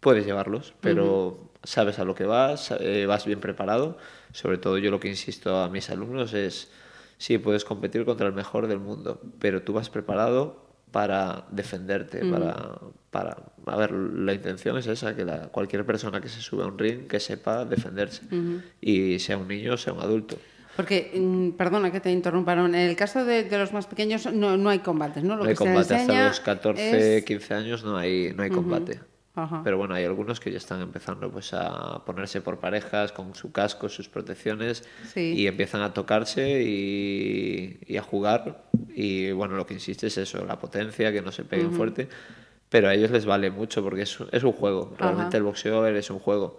puedes 0.00 0.26
llevarlos, 0.26 0.74
pero 0.82 1.50
sabes 1.64 1.98
a 1.98 2.04
lo 2.04 2.14
que 2.14 2.26
vas, 2.26 2.74
eh, 2.78 3.06
vas 3.06 3.24
bien 3.24 3.40
preparado. 3.40 3.96
Sobre 4.32 4.58
todo 4.58 4.76
yo 4.76 4.90
lo 4.90 5.00
que 5.00 5.08
insisto 5.08 5.56
a 5.56 5.70
mis 5.70 5.88
alumnos 5.88 6.34
es, 6.34 6.70
sí, 7.16 7.38
puedes 7.38 7.64
competir 7.64 8.04
contra 8.04 8.26
el 8.26 8.34
mejor 8.34 8.66
del 8.66 8.80
mundo, 8.80 9.18
pero 9.38 9.62
tú 9.62 9.72
vas 9.72 9.88
preparado 9.88 10.67
para 10.90 11.44
defenderte, 11.50 12.24
para, 12.24 12.78
para... 13.10 13.36
A 13.66 13.76
ver, 13.76 13.92
la 13.92 14.32
intención 14.32 14.76
es 14.78 14.86
esa, 14.86 15.14
que 15.14 15.24
la, 15.24 15.48
cualquier 15.48 15.84
persona 15.84 16.20
que 16.20 16.28
se 16.28 16.40
sube 16.40 16.62
a 16.64 16.66
un 16.66 16.78
ring 16.78 17.06
que 17.06 17.20
sepa 17.20 17.64
defenderse, 17.64 18.22
y 18.80 19.18
sea 19.18 19.36
un 19.38 19.48
niño 19.48 19.74
o 19.74 19.76
sea 19.76 19.92
un 19.92 20.00
adulto. 20.00 20.36
Porque, 20.76 21.10
mm, 21.14 21.50
perdona 21.56 21.90
que 21.90 22.00
te 22.00 22.10
interrumparon, 22.12 22.74
en 22.74 22.88
el 22.88 22.94
caso 22.96 23.24
de, 23.24 23.42
de 23.44 23.58
los 23.58 23.72
más 23.72 23.86
pequeños 23.86 24.32
no, 24.32 24.56
no 24.56 24.70
hay 24.70 24.78
combates, 24.78 25.24
¿no? 25.24 25.36
Lo 25.36 25.42
no 25.42 25.48
hay 25.50 25.54
que 25.56 25.58
se 25.58 25.64
combate, 25.64 25.94
hasta 25.94 26.28
los 26.28 26.40
14, 26.40 27.18
es- 27.18 27.24
15 27.24 27.54
años 27.54 27.84
no 27.84 27.96
hay, 27.96 28.32
no 28.34 28.42
hay 28.44 28.50
combate. 28.50 29.00
Ajá. 29.34 29.60
Pero 29.62 29.78
bueno, 29.78 29.94
hay 29.94 30.04
algunos 30.04 30.40
que 30.40 30.50
ya 30.50 30.56
están 30.58 30.80
empezando 30.80 31.30
pues 31.30 31.54
a 31.54 32.04
ponerse 32.04 32.40
por 32.40 32.58
parejas 32.58 33.12
con 33.12 33.34
su 33.34 33.52
casco, 33.52 33.88
sus 33.88 34.08
protecciones 34.08 34.82
Sí. 35.12 35.34
y 35.36 35.46
empiezan 35.46 35.80
a 35.82 35.92
tocarse 35.94 36.62
y, 36.62 37.78
y 37.86 37.96
a 37.96 38.02
jugar. 38.02 38.64
Y 38.94 39.30
bueno, 39.32 39.56
lo 39.56 39.64
que 39.66 39.74
insiste 39.74 40.08
es 40.08 40.18
eso, 40.18 40.44
la 40.44 40.58
potencia, 40.58 41.12
que 41.12 41.22
no 41.22 41.30
se 41.30 41.44
peguen 41.44 41.72
fuerte. 41.72 42.08
Pero 42.68 42.88
a 42.88 42.94
ellos 42.94 43.10
les 43.12 43.26
vale 43.26 43.50
mucho 43.50 43.82
porque 43.82 44.02
es, 44.02 44.18
es 44.32 44.42
un 44.42 44.52
juego. 44.52 44.94
Realmente 44.98 45.28
Ajá. 45.28 45.36
el 45.38 45.42
boxeo 45.44 45.86
es 45.86 46.10
un 46.10 46.18
juego. 46.18 46.58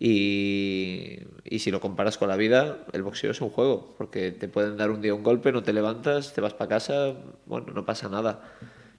Y, 0.00 1.18
y 1.44 1.58
si 1.58 1.70
lo 1.70 1.80
comparas 1.80 2.18
con 2.18 2.28
la 2.28 2.36
vida, 2.36 2.78
el 2.92 3.02
boxeo 3.02 3.32
es 3.32 3.40
un 3.40 3.50
juego, 3.50 3.94
porque 3.98 4.30
te 4.30 4.48
pueden 4.48 4.76
dar 4.76 4.90
un 4.90 5.02
día 5.02 5.12
un 5.12 5.22
golpe, 5.24 5.50
no 5.52 5.62
te 5.62 5.72
levantas, 5.72 6.32
te 6.34 6.40
vas 6.40 6.54
para 6.54 6.68
casa, 6.68 7.14
bueno, 7.46 7.72
no 7.74 7.84
pasa 7.84 8.08
nada, 8.08 8.40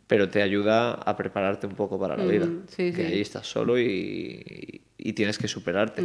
pero 0.10 0.28
te 0.28 0.42
ayuda 0.42 0.94
a 0.94 1.16
prepararte 1.16 1.68
un 1.68 1.76
poco 1.76 2.00
para 2.00 2.18
la 2.18 2.26
vida, 2.26 2.48
sí, 2.68 2.92
que 2.92 2.94
sí. 2.96 3.02
ahí 3.04 3.22
estás 3.22 3.46
solo 3.46 3.78
y, 3.80 4.82
y 4.98 5.14
tienes 5.14 5.38
que 5.38 5.48
superarte. 5.48 6.02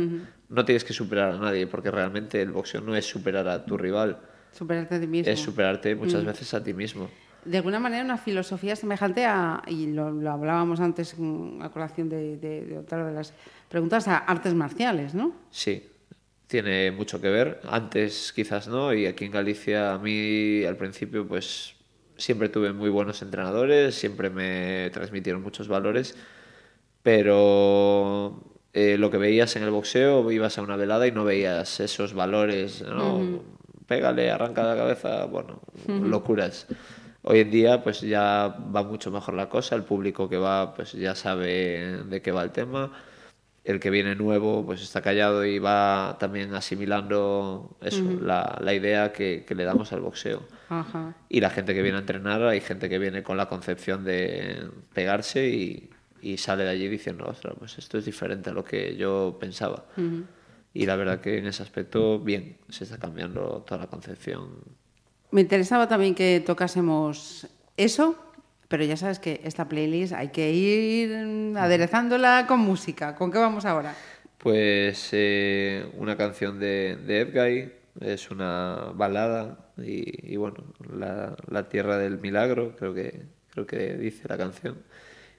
No 0.51 0.63
tienes 0.67 0.85
que 0.85 0.93
superar 0.93 1.33
a 1.33 1.39
nadie, 1.39 1.67
porque 1.67 1.91
realmente 1.91 2.43
el 2.43 2.51
boxeo 2.53 2.83
no 2.83 2.95
es 2.95 3.07
superar 3.07 3.49
a 3.49 3.65
tu 3.65 3.79
rival, 3.79 4.19
Superarte 4.53 4.97
a 4.97 5.01
ti 5.01 5.07
mismo. 5.07 5.33
es 5.33 5.41
superarte 5.41 5.95
muchas 5.95 6.23
veces 6.23 6.53
a 6.53 6.63
ti 6.63 6.75
mismo. 6.75 7.09
De 7.47 7.57
alguna 7.57 7.81
manera 7.81 8.05
una 8.05 8.19
filosofía 8.19 8.77
semejante 8.77 9.25
a, 9.25 9.63
y 9.67 9.87
lo, 9.87 10.11
lo 10.11 10.31
hablábamos 10.31 10.81
antes 10.81 11.15
mm, 11.19 11.63
a 11.63 11.71
colación 11.71 12.11
de, 12.11 12.37
de- 12.37 12.67
de 12.67 12.79
otra 12.79 13.07
de 13.07 13.13
las 13.15 13.33
preguntas, 13.71 14.07
a 14.07 14.19
artes 14.19 14.53
marciales, 14.55 15.15
¿no? 15.15 15.33
Sí, 15.51 15.83
tiene 16.47 16.91
mucho 16.91 17.21
que 17.23 17.29
ver. 17.31 17.61
Antes 17.69 18.33
quizás 18.37 18.69
no, 18.69 18.93
y 18.93 19.07
aquí 19.07 19.25
en 19.25 19.33
Galicia 19.33 19.95
a 19.95 19.99
mí 19.99 20.63
al 20.65 20.77
principio 20.77 21.27
pues 21.27 21.74
siempre 22.17 22.49
tuve 22.49 22.73
muy 22.73 22.91
buenos 22.91 23.23
entrenadores, 23.23 23.95
siempre 23.95 24.31
me 24.31 24.91
transmitieron 24.93 25.43
muchos 25.43 25.69
valores, 25.69 26.17
pero 27.03 28.43
eh, 28.73 28.97
lo 28.99 29.11
que 29.11 29.19
veías 29.19 29.57
en 29.57 29.63
el 29.63 29.71
boxeo, 29.71 30.31
ibas 30.31 30.59
a 30.59 30.63
una 30.63 30.77
velada 30.77 31.07
y 31.07 31.13
no 31.13 31.25
veías 31.25 31.81
esos 31.81 32.15
valores, 32.15 32.83
¿no? 32.83 33.43
Pégale, 33.87 34.31
arranca 34.31 34.63
la 34.63 34.77
cabeza, 34.77 35.27
bueno, 35.27 35.61
locuras. 35.87 36.67
Hoy 37.23 37.41
en 37.41 37.51
día 37.51 37.83
pues 37.83 38.01
ya 38.01 38.57
va 38.75 38.83
mucho 38.83 39.11
mejor 39.11 39.35
la 39.35 39.49
cosa, 39.49 39.77
el 39.77 39.85
público 39.85 40.29
que 40.29 40.37
va 40.37 40.75
pues 40.75 40.93
ya 40.93 41.15
sabe 41.15 42.03
de 42.05 42.23
qué 42.23 42.33
va 42.33 42.43
el 42.43 42.51
tema 42.51 42.93
el 43.65 43.81
que 43.81 43.91
viene 43.91 44.15
nuevo 44.15 44.65
pues 44.65 44.83
está 44.83 45.01
callado 45.01 45.45
y 45.45 45.59
va 45.59 46.17
también 46.21 46.55
asimilando 46.55 47.77
eso, 47.81 48.03
la, 48.21 48.59
la 48.61 48.75
idea 48.75 49.13
que, 49.13 49.45
que 49.47 49.55
le 49.55 49.65
damos 49.65 49.93
al 49.93 50.01
boxeo. 50.01 50.43
Ajá. 50.69 51.15
Y 51.29 51.41
la 51.41 51.51
gente 51.51 51.75
que 51.75 51.83
viene 51.83 51.97
a 51.97 52.01
entrenar, 52.01 52.43
hay 52.43 52.61
gente 52.61 52.89
que 52.91 52.99
viene 52.99 53.23
con 53.23 53.39
la 53.39 53.49
concepción 53.49 54.05
de 54.05 54.69
pegarse 54.93 55.49
y, 55.49 55.91
y 56.21 56.37
sale 56.37 56.65
de 56.65 56.71
allí 56.71 56.89
diciendo, 56.89 57.27
ostras, 57.27 57.55
pues 57.59 57.79
esto 57.79 57.99
es 57.99 58.05
diferente 58.05 58.51
a 58.51 58.53
lo 58.53 58.65
que 58.65 58.97
yo 58.97 59.37
pensaba. 59.41 59.85
Y 60.73 60.87
la 60.87 60.97
verdad 60.97 61.21
que 61.21 61.39
en 61.39 61.47
ese 61.47 61.63
aspecto, 61.63 62.19
bien, 62.19 62.59
se 62.69 62.85
está 62.85 62.99
cambiando 62.99 63.63
toda 63.67 63.83
la 63.83 63.87
concepción. 63.87 64.59
Me 65.31 65.43
interesaba 65.43 65.89
también 65.89 66.15
que 66.15 66.43
tocásemos 66.45 67.47
eso, 67.77 68.17
pero 68.69 68.85
ya 68.85 68.97
sabes 68.97 69.19
que 69.19 69.41
esta 69.45 69.69
playlist 69.69 70.13
hay 70.13 70.29
que 70.29 70.53
ir 70.53 71.11
mm, 71.17 71.57
aderezándola 71.57 72.47
con 72.47 72.61
música. 72.61 73.15
¿Con 73.15 73.31
qué 73.31 73.39
vamos 73.39 73.65
ahora? 73.65 73.95
Pues 74.39 75.09
eh, 75.13 75.87
una 75.97 76.17
canción 76.17 76.59
de, 76.59 76.97
de 77.07 77.21
Edguy, 77.21 77.73
es 78.01 78.31
una 78.31 78.91
balada 78.95 79.59
y, 79.79 80.33
y 80.33 80.37
bueno, 80.37 80.57
la, 80.93 81.37
la 81.49 81.69
tierra 81.69 81.97
del 81.99 82.19
milagro, 82.19 82.75
creo 82.77 82.93
que, 82.95 83.23
creo 83.51 83.67
que 83.67 83.95
dice 83.97 84.29
la 84.29 84.37
canción. 84.37 84.79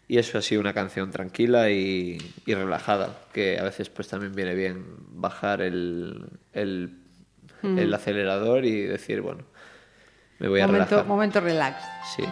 Y 0.07 0.19
eso 0.19 0.38
ha 0.38 0.41
sido 0.41 0.61
una 0.61 0.73
canción 0.73 1.09
tranquila 1.09 1.71
y, 1.71 2.17
y 2.45 2.53
relajada, 2.53 3.17
que 3.34 3.57
a 3.59 3.63
veces 3.63 3.89
pues 3.89 4.07
también 4.07 4.34
viene 4.34 4.53
bien 4.53 4.86
bajar 5.09 5.61
el, 5.61 6.28
el, 6.53 6.99
el 7.63 7.93
acelerador 7.93 8.65
y 8.65 8.82
decir, 8.84 9.21
bueno, 9.21 9.43
me 10.38 10.47
voy 10.47 10.59
a 10.59 10.67
momento, 10.67 10.86
relajar. 10.89 11.07
momento 11.07 11.39
relax. 11.41 11.84
Sí. 12.15 12.23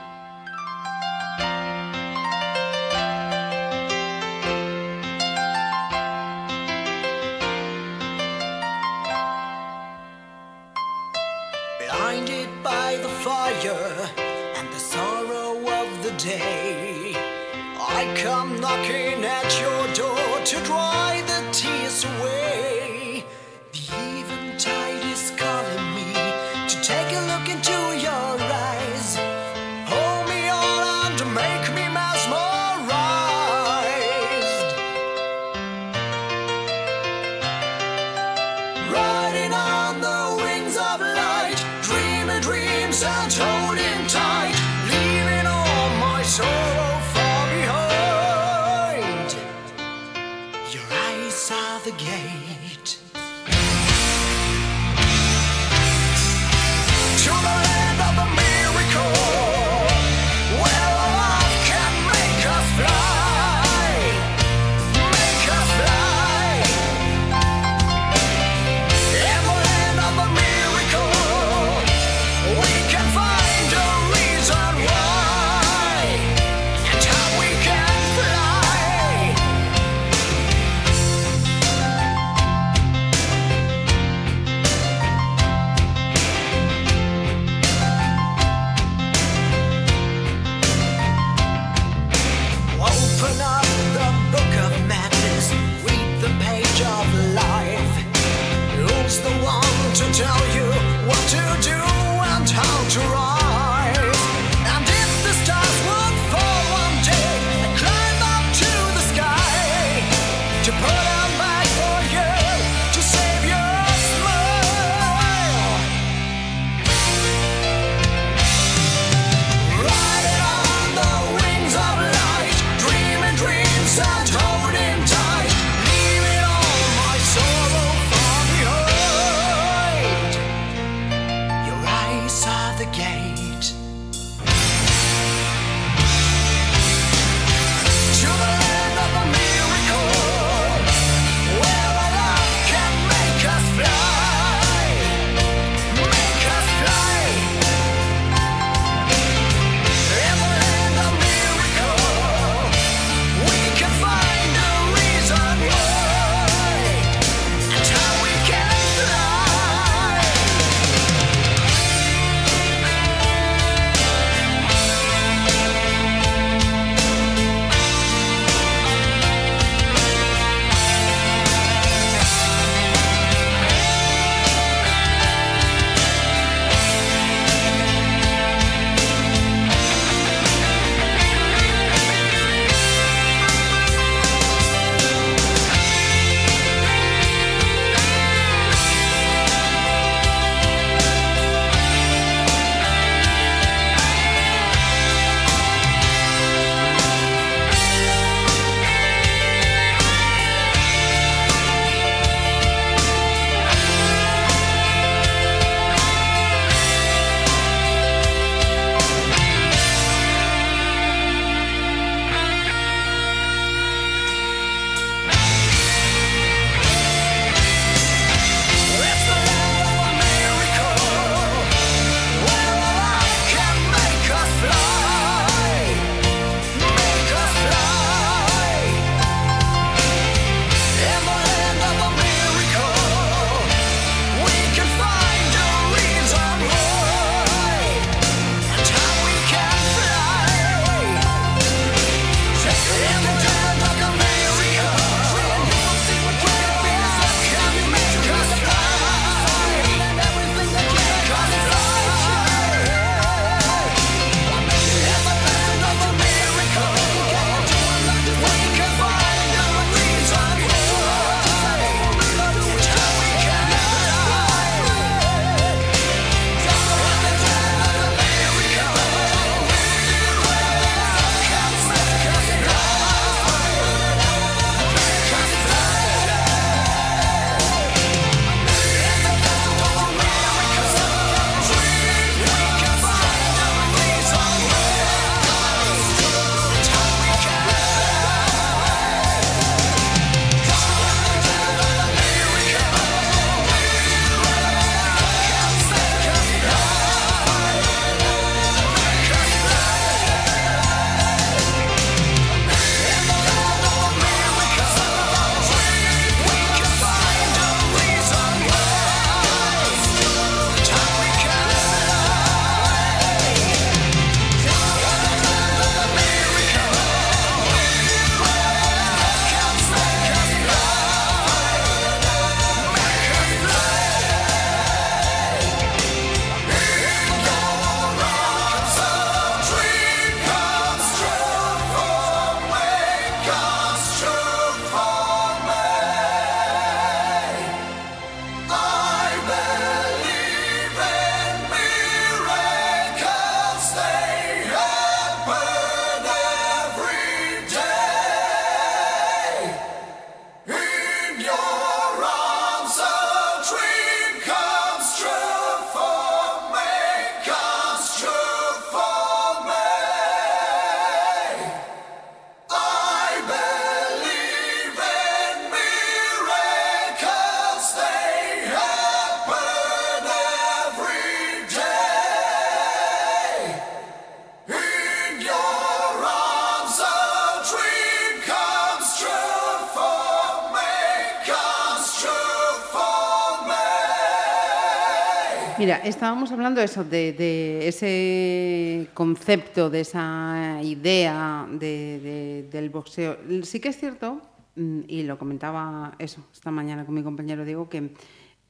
Estábamos 386.34 386.52
hablando 386.52 386.80
de 386.80 386.86
eso, 386.86 387.04
de, 387.04 387.32
de 387.34 387.88
ese 387.88 389.08
concepto, 389.14 389.92
de 389.92 390.00
esa 390.00 390.80
idea 390.82 391.68
de- 391.70 392.20
de- 392.20 392.68
del 392.72 392.90
boxeo. 392.90 393.38
Sí 393.62 393.80
que 393.80 393.90
es 393.90 393.98
cierto, 393.98 394.42
mm, 394.76 395.02
y 395.08 395.22
lo 395.24 395.38
comentaba 395.38 396.16
eso 396.18 396.44
esta 396.52 396.72
mañana 396.72 397.06
con 397.06 397.14
mi 397.14 397.22
compañero 397.22 397.64
Diego, 397.64 397.88
que 397.88 398.10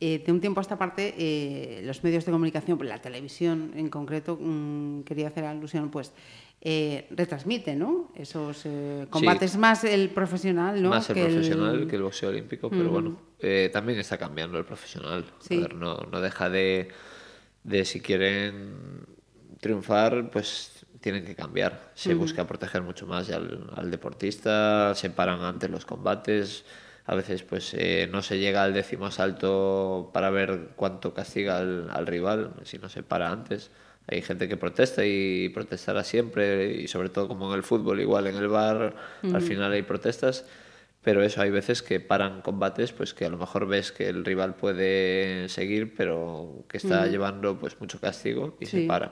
eh, 0.02 0.22
de 0.26 0.32
un 0.34 0.42
tiempo 0.42 0.60
a 0.60 0.64
esta 0.64 0.78
parte 0.78 1.16
eh, 1.18 1.82
los 1.86 2.04
medios 2.04 2.26
de 2.26 2.34
comunicación, 2.34 2.78
la 2.86 3.02
televisión 3.02 3.72
en 3.78 3.88
concreto, 3.90 4.38
mm, 4.42 5.04
quería 5.04 5.30
hacer 5.30 5.46
alusión, 5.46 5.90
pues 5.90 6.12
eh, 6.66 7.08
retransmite, 7.12 7.76
¿no? 7.76 8.12
Esos 8.16 8.64
eh, 8.66 9.06
combates 9.10 9.56
más 9.58 9.86
el 9.86 10.10
profesional, 10.10 10.82
¿no? 10.84 10.90
Más 10.90 11.10
el 11.10 11.16
que 11.16 11.24
profesional 11.28 11.88
que 11.88 11.96
el 11.96 12.02
boxeo 12.04 12.28
olímpico, 12.30 12.70
pero 12.70 12.90
bueno, 12.90 13.18
eh, 13.40 13.70
también 13.72 14.00
está 14.00 14.18
cambiando 14.18 14.58
el 14.58 14.66
profesional. 14.66 15.24
Sí. 15.40 15.56
A 15.58 15.62
ver, 15.62 15.76
no, 15.76 15.96
no 16.12 16.20
deja 16.22 16.50
de, 16.50 16.90
de 17.64 17.86
si 17.86 18.02
quieren 18.02 19.06
triunfar, 19.60 20.30
pues 20.30 20.86
tienen 21.00 21.26
que 21.26 21.36
cambiar. 21.36 21.92
Se 21.96 22.14
busca 22.14 22.48
proteger 22.48 22.82
mucho 22.82 23.06
más 23.06 23.30
al, 23.30 23.70
al 23.76 23.92
deportista, 23.92 24.94
se 24.96 25.10
paran 25.10 25.42
antes 25.42 25.70
los 25.70 25.86
combates. 25.86 26.66
A 27.06 27.16
veces 27.16 27.44
pues 27.44 27.74
eh, 27.74 28.08
no 28.10 28.22
se 28.22 28.40
llega 28.40 28.64
al 28.64 28.74
décimo 28.74 29.08
asalto 29.08 30.12
para 30.14 30.30
ver 30.30 30.70
cuánto 30.78 31.14
castiga 31.14 31.58
al, 31.58 31.90
al 31.92 32.08
rival, 32.08 32.54
si 32.64 32.78
no 32.78 32.88
se 32.88 33.04
para 33.04 33.30
antes. 33.32 33.72
Hay 34.08 34.22
gente 34.22 34.48
que 34.48 34.58
protesta 34.58 35.06
y 35.06 35.50
protestará 35.50 36.04
siempre, 36.04 36.74
y 36.74 36.88
sobre 36.88 37.10
todo 37.10 37.28
como 37.28 37.50
en 37.52 37.58
el 37.58 37.64
fútbol, 37.64 38.02
igual 38.02 38.28
en 38.28 38.36
el 38.36 38.50
bar, 38.50 38.96
al 39.22 39.42
final 39.42 39.72
hay 39.72 39.82
protestas. 39.84 40.46
Pero 41.04 41.22
eso, 41.22 41.42
hay 41.42 41.50
veces 41.52 41.82
que 41.84 42.00
paran 42.00 42.42
combates, 42.42 42.94
pues 42.94 43.14
que 43.14 43.26
a 43.26 43.30
lo 43.30 43.38
mejor 43.38 43.68
ves 43.68 43.92
que 43.92 44.08
el 44.08 44.24
rival 44.24 44.56
puede 44.56 45.50
seguir, 45.50 45.94
pero 45.96 46.64
que 46.70 46.78
está 46.78 47.08
llevando 47.08 47.60
pues 47.60 47.80
mucho 47.82 48.00
castigo 48.00 48.56
y 48.62 48.66
Sí. 48.66 48.82
se 48.84 48.88
para. 48.88 49.12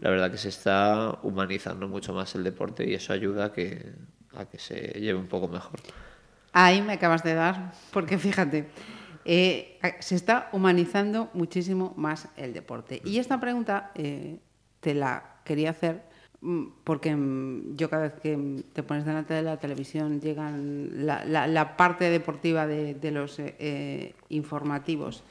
La 0.00 0.10
verdad 0.10 0.30
que 0.30 0.36
se 0.36 0.50
está 0.50 1.18
humanizando 1.22 1.88
mucho 1.88 2.12
más 2.12 2.34
el 2.34 2.44
deporte 2.44 2.86
y 2.88 2.92
eso 2.94 3.14
ayuda 3.14 3.46
a 3.46 3.52
que, 3.52 3.92
a 4.36 4.44
que 4.44 4.58
se 4.58 4.76
lleve 5.00 5.18
un 5.18 5.26
poco 5.28 5.48
mejor. 5.48 5.80
Ahí 6.52 6.82
me 6.82 6.92
acabas 6.92 7.22
de 7.22 7.32
dar, 7.32 7.72
porque 7.92 8.18
fíjate, 8.18 8.68
eh, 9.24 9.78
se 10.00 10.14
está 10.16 10.50
humanizando 10.52 11.30
muchísimo 11.32 11.94
más 11.96 12.28
el 12.36 12.52
deporte. 12.52 13.00
Y 13.06 13.16
esta 13.18 13.40
pregunta 13.40 13.90
eh, 13.94 14.38
te 14.80 14.92
la 14.92 15.36
quería 15.44 15.70
hacer 15.70 16.02
porque 16.84 17.14
mm, 17.14 17.76
yo 17.76 17.88
cada 17.88 18.02
vez 18.04 18.14
que 18.20 18.36
mm, 18.36 18.62
te 18.72 18.82
pones 18.82 19.04
delante 19.04 19.32
de 19.34 19.42
la 19.42 19.58
televisión 19.58 20.20
llegan 20.20 21.06
la, 21.06 21.24
la- 21.24 21.46
la 21.46 21.76
parte 21.76 22.10
deportiva 22.10 22.66
de, 22.66 22.94
de 22.94 23.10
los 23.12 23.38
eh, 23.38 23.54
eh, 23.58 24.14
informativos. 24.30 25.22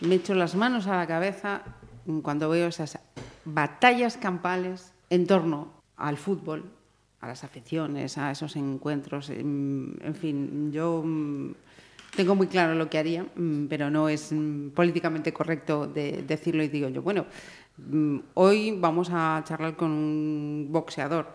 Me 0.00 0.16
echo 0.16 0.34
las 0.34 0.54
manos 0.56 0.86
a 0.88 0.96
la 0.96 1.06
cabeza 1.06 1.62
mm, 2.06 2.20
cuando 2.20 2.48
veo 2.48 2.66
esas 2.66 2.98
batallas 3.44 4.16
campales 4.16 4.92
en 5.10 5.26
torno 5.26 5.68
al 5.96 6.16
fútbol, 6.16 6.64
a 7.20 7.28
las 7.28 7.44
aficiones, 7.44 8.18
a 8.18 8.30
esos 8.32 8.56
encuentros. 8.56 9.30
mm, 9.30 9.92
En 10.02 10.14
fin, 10.16 10.72
yo 10.72 11.02
mm, 11.04 11.52
tengo 12.16 12.34
muy 12.34 12.48
claro 12.48 12.74
lo 12.74 12.90
que 12.90 12.98
haría, 12.98 13.24
mm, 13.36 13.66
pero 13.68 13.90
no 13.90 14.08
es 14.08 14.32
mm, 14.32 14.70
políticamente 14.70 15.32
correcto 15.32 15.86
de 15.86 16.22
decirlo 16.26 16.62
y 16.64 16.68
digo 16.68 16.88
yo, 16.88 17.00
bueno, 17.02 17.22
mm, 17.22 17.61
hoy 18.34 18.76
vamos 18.78 19.08
a 19.10 19.42
charlar 19.46 19.76
con 19.76 19.90
un 19.90 20.68
boxeador. 20.70 21.26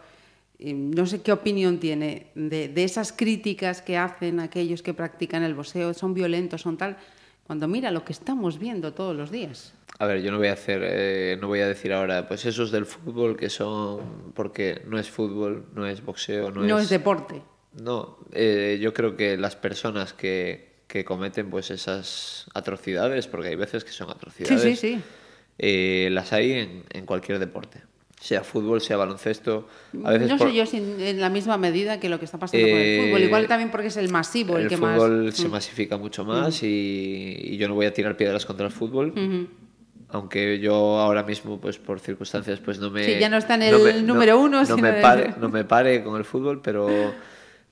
No 0.60 1.06
sé 1.06 1.22
qué 1.22 1.32
opinión 1.32 1.80
tiene 1.80 2.28
de, 2.34 2.68
de 2.70 2.84
esas 2.84 3.12
críticas 3.12 3.82
que 3.82 3.98
hacen 3.98 4.40
aquellos 4.40 4.82
que 4.82 4.94
practican 4.94 5.44
el 5.44 5.54
boxeo, 5.54 5.94
son 5.94 6.14
violentos, 6.16 6.62
son 6.62 6.78
tal, 6.78 6.98
cuando 7.46 7.68
mira 7.68 7.92
lo 7.92 8.04
que 8.04 8.12
estamos 8.12 8.58
viendo 8.58 8.94
todos 8.94 9.16
los 9.16 9.30
días. 9.30 9.74
A 10.00 10.06
ver, 10.08 10.22
yo 10.22 10.32
no 10.32 10.38
voy 10.38 10.48
a 10.48 10.54
hacer, 10.54 10.82
eh, 10.84 11.38
no 11.40 11.48
voy 11.48 11.60
a 11.60 11.68
decir 11.68 11.94
ahora, 11.94 12.28
pues 12.28 12.46
esos 12.46 12.72
del 12.72 12.86
fútbol 12.86 13.38
que 13.38 13.50
son, 13.50 14.32
porque 14.34 14.82
no 14.88 14.98
es 15.00 15.10
fútbol, 15.10 15.66
no 15.76 15.86
es 15.86 16.04
boxeo, 16.04 16.52
no, 16.52 16.62
No, 16.64 16.80
es... 16.80 16.90
deporte. 16.90 17.42
No, 17.80 18.18
eh, 18.32 18.80
yo 18.82 18.94
creo 18.94 19.16
que 19.16 19.38
las 19.38 19.56
personas 19.56 20.14
que, 20.14 20.82
que 20.88 21.06
cometen 21.06 21.52
pues 21.52 21.70
esas 21.70 22.48
atrocidades, 22.56 23.28
porque 23.28 23.50
hay 23.50 23.56
veces 23.56 23.84
que 23.84 23.92
son 23.92 24.08
Sí, 24.08 24.14
atrocidades, 24.16 24.80
sí, 24.80 24.96
sí. 24.96 25.02
Eh, 25.60 26.10
las 26.12 26.34
hay 26.34 26.52
en, 26.54 26.84
en 26.92 27.06
cualquier 27.06 27.40
deporte, 27.40 27.82
sea 28.20 28.44
fútbol, 28.44 28.82
sea 28.82 28.98
baloncesto. 28.98 29.68
A 30.04 30.12
veces 30.12 30.30
no 30.30 30.38
por- 30.38 30.50
sé 30.50 30.56
yo 30.56 30.66
si 30.66 30.78
en 30.78 31.20
la 31.22 31.30
misma 31.30 31.58
medida 31.58 32.00
que 32.00 32.10
lo 32.10 32.20
que 32.20 32.26
está 32.26 32.38
pasando 32.38 32.68
con 32.68 32.78
el 32.78 32.84
Eh, 32.86 33.04
fútbol. 33.06 33.22
Igual 33.24 33.48
también 33.48 33.70
porque 33.72 33.88
es 33.88 33.98
el 33.98 34.10
masivo 34.10 34.58
el, 34.58 34.64
el 34.64 34.70
que 34.70 34.78
fútbol 34.78 35.26
más. 35.26 35.36
se 35.36 35.48
Mm. 35.48 35.52
masifica 35.52 35.98
mucho 35.98 36.26
más 36.26 36.64
y, 36.64 37.36
y 37.42 37.58
yo 37.58 37.68
no 37.68 37.76
voy 37.76 37.86
a 37.86 37.94
tirar 37.94 38.18
piedras 38.18 38.46
contra 38.46 38.66
el 38.66 38.72
fútbol. 38.72 39.14
Aunque 40.10 40.60
yo 40.60 40.74
ahora 41.00 41.24
mismo, 41.24 41.60
pues 41.60 41.78
por 41.80 42.00
circunstancias, 42.00 42.60
pues 42.62 42.80
no 42.80 42.90
me. 42.90 43.04
Sí, 43.04 43.16
ya 43.20 43.28
no 43.30 43.36
está 43.38 43.56
en 43.56 43.64
el 43.64 44.06
número 44.08 44.40
uno, 44.40 44.60
No, 44.62 44.66
sino 44.66 44.78
me 44.78 44.94
pare, 44.94 45.34
no 45.38 45.50
me 45.50 45.66
pare 45.66 46.02
con 46.02 46.16
el 46.18 46.24
fútbol, 46.24 46.62
pero, 46.62 46.88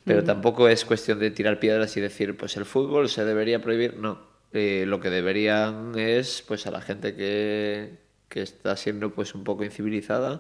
pero 0.04 0.22
tampoco 0.24 0.68
es 0.68 0.84
cuestión 0.84 1.18
de 1.20 1.32
tirar 1.32 1.60
piedras 1.62 1.96
y 1.96 2.02
decir, 2.02 2.36
pues 2.36 2.58
el 2.58 2.66
fútbol 2.66 3.08
se 3.08 3.24
debería 3.24 3.62
prohibir. 3.62 3.96
No. 3.98 4.20
Eh, 4.56 4.86
lo 4.88 5.02
que 5.02 5.10
deberían 5.10 5.94
es, 5.98 6.44
pues 6.48 6.66
a 6.66 6.72
la 6.72 6.80
gente 6.80 7.14
que, 7.14 7.98
que 8.30 8.42
está 8.42 8.78
siendo 8.78 9.14
pues 9.14 9.36
un 9.36 9.44
poco 9.44 9.66
incivilizada, 9.66 10.40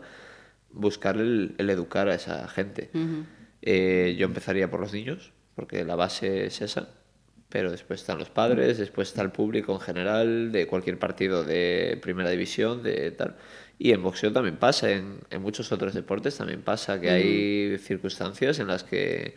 buscar 0.71 1.17
el, 1.17 1.53
el 1.57 1.69
educar 1.69 2.07
a 2.07 2.15
esa 2.15 2.47
gente. 2.47 2.89
Eh, 3.61 4.15
yo 4.17 4.25
empezaría 4.25 4.71
por 4.71 4.79
los 4.79 4.93
niños, 4.93 5.33
porque 5.55 5.83
la 5.83 5.95
base 5.95 6.45
es 6.45 6.61
esa, 6.61 6.89
pero 7.49 7.71
después 7.71 7.99
están 8.01 8.17
los 8.17 8.29
padres, 8.29 8.77
después 8.77 9.09
está 9.09 9.21
el 9.21 9.31
público 9.31 9.73
en 9.73 9.81
general, 9.81 10.51
de 10.53 10.65
cualquier 10.65 10.97
partido 10.97 11.43
de 11.43 11.99
primera 12.01 12.29
división, 12.29 12.83
de 12.83 13.11
tal. 13.11 13.35
Y 13.77 13.91
en 13.91 14.01
boxeo 14.01 14.31
también 14.31 14.55
pasa, 14.55 14.91
en, 14.91 15.19
en 15.29 15.41
muchos 15.41 15.71
otros 15.73 15.93
deportes 15.93 16.37
también 16.37 16.61
pasa, 16.61 17.01
que 17.01 17.09
hay 17.09 17.77
circunstancias 17.79 18.59
en 18.59 18.67
las 18.67 18.85
que 18.85 19.35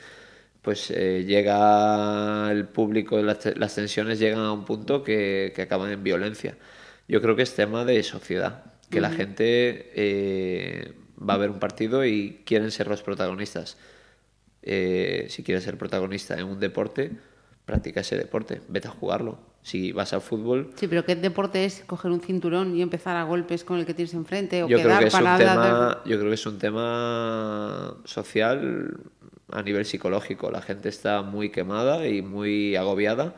pues 0.68 0.90
eh, 0.90 1.24
llega 1.26 2.50
el 2.52 2.66
público, 2.66 3.22
las, 3.22 3.56
las 3.56 3.74
tensiones 3.74 4.18
llegan 4.18 4.40
a 4.40 4.52
un 4.52 4.66
punto 4.66 5.02
que, 5.02 5.54
que 5.56 5.62
acaban 5.62 5.90
en 5.90 6.04
violencia. 6.04 6.58
Yo 7.08 7.22
creo 7.22 7.36
que 7.36 7.42
es 7.42 7.54
tema 7.54 7.86
de 7.86 8.02
sociedad, 8.02 8.64
que 8.90 9.00
la 9.00 9.08
gente 9.10 9.90
eh, 9.94 10.92
va 11.18 11.32
a 11.32 11.36
ver 11.38 11.48
un 11.48 11.58
partido 11.58 12.04
y 12.04 12.42
quieren 12.44 12.70
ser 12.70 12.86
los 12.86 13.02
protagonistas. 13.02 13.78
Eh, 14.60 15.24
si 15.30 15.42
quieres 15.42 15.64
ser 15.64 15.78
protagonista 15.78 16.38
en 16.38 16.44
un 16.44 16.60
deporte, 16.60 17.12
practica 17.64 18.00
ese 18.00 18.18
deporte, 18.18 18.60
vete 18.68 18.88
a 18.88 18.90
jugarlo. 18.90 19.38
Si 19.62 19.92
vas 19.92 20.12
al 20.12 20.20
fútbol, 20.20 20.70
Sí, 20.76 20.86
pero 20.86 21.04
¿qué 21.06 21.16
deporte 21.16 21.64
es 21.64 21.82
coger 21.86 22.10
un 22.10 22.20
cinturón 22.20 22.76
y 22.76 22.82
empezar 22.82 23.16
a 23.16 23.24
golpes 23.24 23.64
con 23.64 23.78
el 23.78 23.86
que 23.86 23.94
tienes 23.94 24.12
enfrente? 24.12 24.62
O 24.62 24.68
yo 24.68 24.76
creo, 24.76 24.88
quedar 24.88 25.00
que 25.00 25.08
es 25.08 25.14
un 25.14 25.20
parada. 25.20 25.38
tema, 25.38 26.02
yo 26.04 26.18
creo 26.18 26.28
que 26.28 26.34
es 26.34 26.46
un 26.46 26.58
tema 26.58 27.96
social 28.04 28.98
a 29.52 29.62
nivel 29.62 29.84
psicológico. 29.84 30.50
La 30.50 30.62
gente 30.62 30.88
está 30.88 31.22
muy 31.22 31.50
quemada 31.50 32.06
y 32.06 32.22
muy 32.22 32.76
agobiada, 32.76 33.34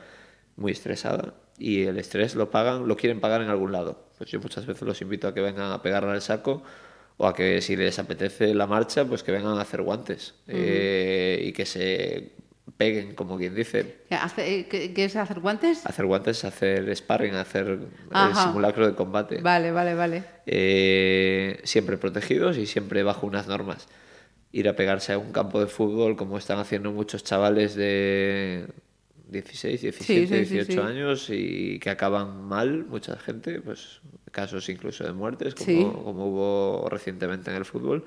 muy 0.57 0.73
estresada. 0.73 1.35
Y 1.59 1.82
el 1.82 1.99
estrés 1.99 2.35
lo 2.35 2.51
pagan, 2.51 2.89
lo 2.89 2.97
quieren 2.97 3.20
pagar 3.20 3.43
en 3.43 3.49
algún 3.49 3.73
lado. 3.73 4.09
Pues 4.19 4.31
yo 4.31 4.41
muchas 4.41 4.66
veces 4.66 4.82
los 4.82 5.01
invito 5.03 5.28
a 5.28 5.35
que 5.35 5.41
vengan 5.41 5.73
a 5.73 5.82
pegarle 5.82 6.11
al 6.12 6.23
saco 6.23 6.62
o 7.16 7.27
a 7.27 7.35
que 7.35 7.61
si 7.61 7.77
les 7.77 7.99
apetece 7.99 8.55
la 8.55 8.66
marcha, 8.66 9.05
pues 9.05 9.23
que 9.23 9.31
vengan 9.32 9.59
a 9.59 9.62
hacer 9.62 9.82
guantes 9.82 10.35
eh, 10.49 11.43
y 11.45 11.53
que 11.53 11.66
se 11.66 12.32
peguen, 12.78 13.15
como 13.15 13.37
quien 13.37 13.55
dice. 13.55 13.99
¿Qué, 14.09 14.15
hace- 14.15 14.61
eh, 14.61 14.69
qué- 14.69 15.05
es 15.05 15.16
hacer 15.16 15.41
guantes? 15.41 15.85
Hacer 15.85 16.07
guantes, 16.07 16.45
hacer 16.47 16.95
sparring, 16.97 17.35
hacer 17.35 17.66
el 17.66 17.89
Ajá. 18.11 18.45
simulacro 18.49 18.87
de 18.87 18.95
combate. 18.95 19.43
Vale, 19.43 19.70
vale, 19.70 19.95
vale. 19.95 20.24
Eh, 20.47 21.61
siempre 21.65 21.99
protegidos 21.99 22.57
y 22.57 22.65
siempre 22.66 23.03
bajo 23.03 23.27
unas 23.27 23.47
normas. 23.49 23.87
Ir 24.53 24.69
a 24.69 24.75
pegarse 24.75 25.13
a 25.13 25.19
un 25.19 25.31
campo 25.33 25.61
de 25.61 25.67
fútbol 25.67 26.17
como 26.17 26.37
están 26.37 26.59
haciendo 26.59 26.91
muchos 26.91 27.23
chavales 27.23 27.75
de 27.77 28.67
16, 29.29 29.81
17, 29.83 30.05
Sí, 30.05 30.27
sí, 30.27 30.45
sí, 30.45 30.55
18 30.55 30.73
sí. 30.73 30.79
años 30.81 31.27
y 31.31 31.79
que 31.79 31.91
acaban 31.91 32.45
mal, 32.45 32.85
mucha 32.87 33.17
gente, 33.17 33.61
pues 33.61 34.01
casos 34.33 34.69
incluso 34.69 35.05
de 35.05 35.13
muertes, 35.13 35.55
como, 35.55 36.03
como 36.05 36.27
hubo 36.27 36.89
recientemente 36.91 37.51
en 37.51 37.57
el 37.57 37.65
fútbol 37.65 38.05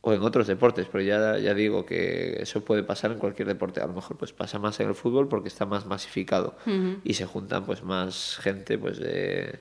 o 0.00 0.12
en 0.12 0.22
otros 0.22 0.46
deportes, 0.48 0.86
pero 0.90 1.02
ya, 1.04 1.38
ya 1.38 1.54
digo 1.54 1.84
que 1.86 2.38
eso 2.40 2.64
puede 2.64 2.82
pasar 2.82 3.12
en 3.12 3.18
cualquier 3.18 3.46
deporte. 3.46 3.80
A 3.80 3.86
lo 3.86 3.92
mejor 3.92 4.16
pues 4.16 4.32
pasa 4.32 4.58
más 4.58 4.78
en 4.80 4.88
el 4.88 4.94
fútbol 4.96 5.28
porque 5.28 5.48
está 5.48 5.64
más 5.66 5.86
masificado 5.86 6.56
y 7.04 7.14
se 7.14 7.24
juntan 7.26 7.64
pues 7.66 7.82
más 7.84 8.38
gente 8.42 8.78
pues 8.78 8.98
de, 8.98 9.58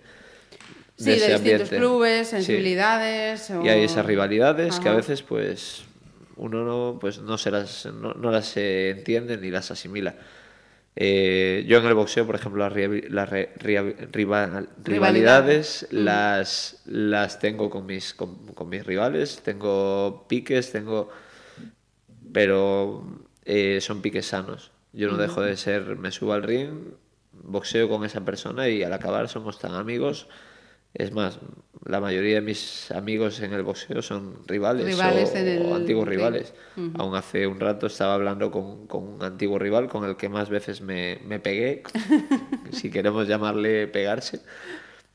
Sí, 0.96 1.06
de, 1.06 1.16
ese 1.16 1.28
distintos 1.30 1.38
ambiente. 1.38 1.78
clubes, 1.78 2.28
Sí. 2.28 2.36
sensibilidades. 2.38 3.52
o- 3.52 3.64
Y 3.64 3.70
hay 3.70 3.84
esas 3.84 4.04
rivalidades 4.06 4.80
que 4.80 4.90
a 4.90 4.94
veces 4.94 5.22
pues 5.22 5.84
uno 6.38 6.64
no, 6.66 7.00
pues, 7.00 7.20
no, 7.22 7.38
se 7.38 7.52
las, 7.52 7.86
no, 7.88 8.14
no 8.14 8.32
las 8.32 8.58
eh, 8.58 8.92
entiende 8.92 9.38
ni 9.38 9.52
las 9.52 9.72
asimila. 9.72 10.16
Eh, 10.96 11.66
yo 11.68 11.80
en 11.80 11.86
el 11.86 11.94
boxeo, 11.94 12.26
por 12.26 12.36
ejemplo, 12.36 12.64
las, 12.64 12.74
ria- 12.74 13.10
las 13.10 13.30
re- 13.30 13.54
ria- 13.58 13.84
rival- 14.12 14.70
rivalidades 14.84 15.88
las, 15.92 16.82
las 16.86 17.40
tengo 17.40 17.70
con 17.70 17.86
mis, 17.86 18.14
con, 18.16 18.48
con 18.56 18.70
mis 18.70 18.86
rivales, 18.86 19.42
tengo 19.44 20.26
piques, 20.28 20.72
tengo... 20.72 21.10
Pero 22.34 23.04
eh, 23.46 23.80
son 23.82 24.02
piques 24.02 24.28
sanos. 24.28 24.72
Yo 24.94 25.10
no 25.10 25.18
dejo 25.18 25.42
de 25.42 25.58
ser, 25.58 25.96
me 25.98 26.12
subo 26.12 26.34
al 26.34 26.44
ring, 26.44 26.94
boxeo 27.32 27.90
con 27.90 28.04
esa 28.06 28.26
persona 28.26 28.68
y 28.70 28.84
al 28.84 28.94
acabar 28.94 29.30
somos 29.30 29.60
tan 29.60 29.74
amigos 29.74 30.28
Es 30.98 31.12
más, 31.12 31.40
la 31.86 32.02
mayoría 32.02 32.36
de 32.36 32.42
mis 32.42 32.90
amigos 32.90 33.40
en 33.42 33.54
el 33.54 33.62
boxeo 33.62 34.02
son 34.02 34.40
rivales, 34.48 34.84
Rivales 34.84 35.32
o, 35.32 35.38
el 35.38 35.62
o 35.68 35.76
antiguos 35.76 36.08
rivales. 36.08 36.56
Aún 36.98 37.16
hace 37.16 37.46
un 37.46 37.60
rato 37.60 37.86
estaba 37.86 38.16
hablando 38.16 38.50
con, 38.50 38.88
con 38.88 39.08
un 39.08 39.24
antiguo 39.24 39.60
rival 39.60 39.90
con 39.90 40.04
el 40.06 40.16
que 40.16 40.28
más 40.28 40.50
veces 40.50 40.82
me, 40.82 41.20
me 41.24 41.40
pegué, 41.40 41.84
si 42.72 42.90
queremos 42.90 43.28
llamarle 43.28 43.86
pegarse, 43.88 44.42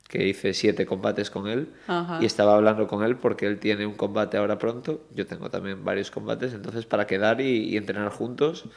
que 0.07 0.25
hice 0.25 0.53
siete 0.53 0.85
combates 0.85 1.29
con 1.29 1.49
él. 1.49 1.67
Ajá. 1.87 2.19
Y 2.21 2.25
estaba 2.25 2.55
hablando 2.55 2.87
con 2.87 3.03
él 3.03 3.17
porque 3.17 3.45
él 3.45 3.59
tiene 3.59 3.85
un 3.85 3.95
combate 3.95 4.37
ahora 4.37 4.57
pronto, 4.57 5.01
yo 5.13 5.27
tengo 5.27 5.49
también 5.49 5.83
varios 5.83 6.11
combates, 6.11 6.53
entonces 6.53 6.85
para 6.85 7.07
quedar 7.07 7.41
y, 7.41 7.71
y 7.71 7.75
entrenar 7.75 8.09
juntos 8.09 8.69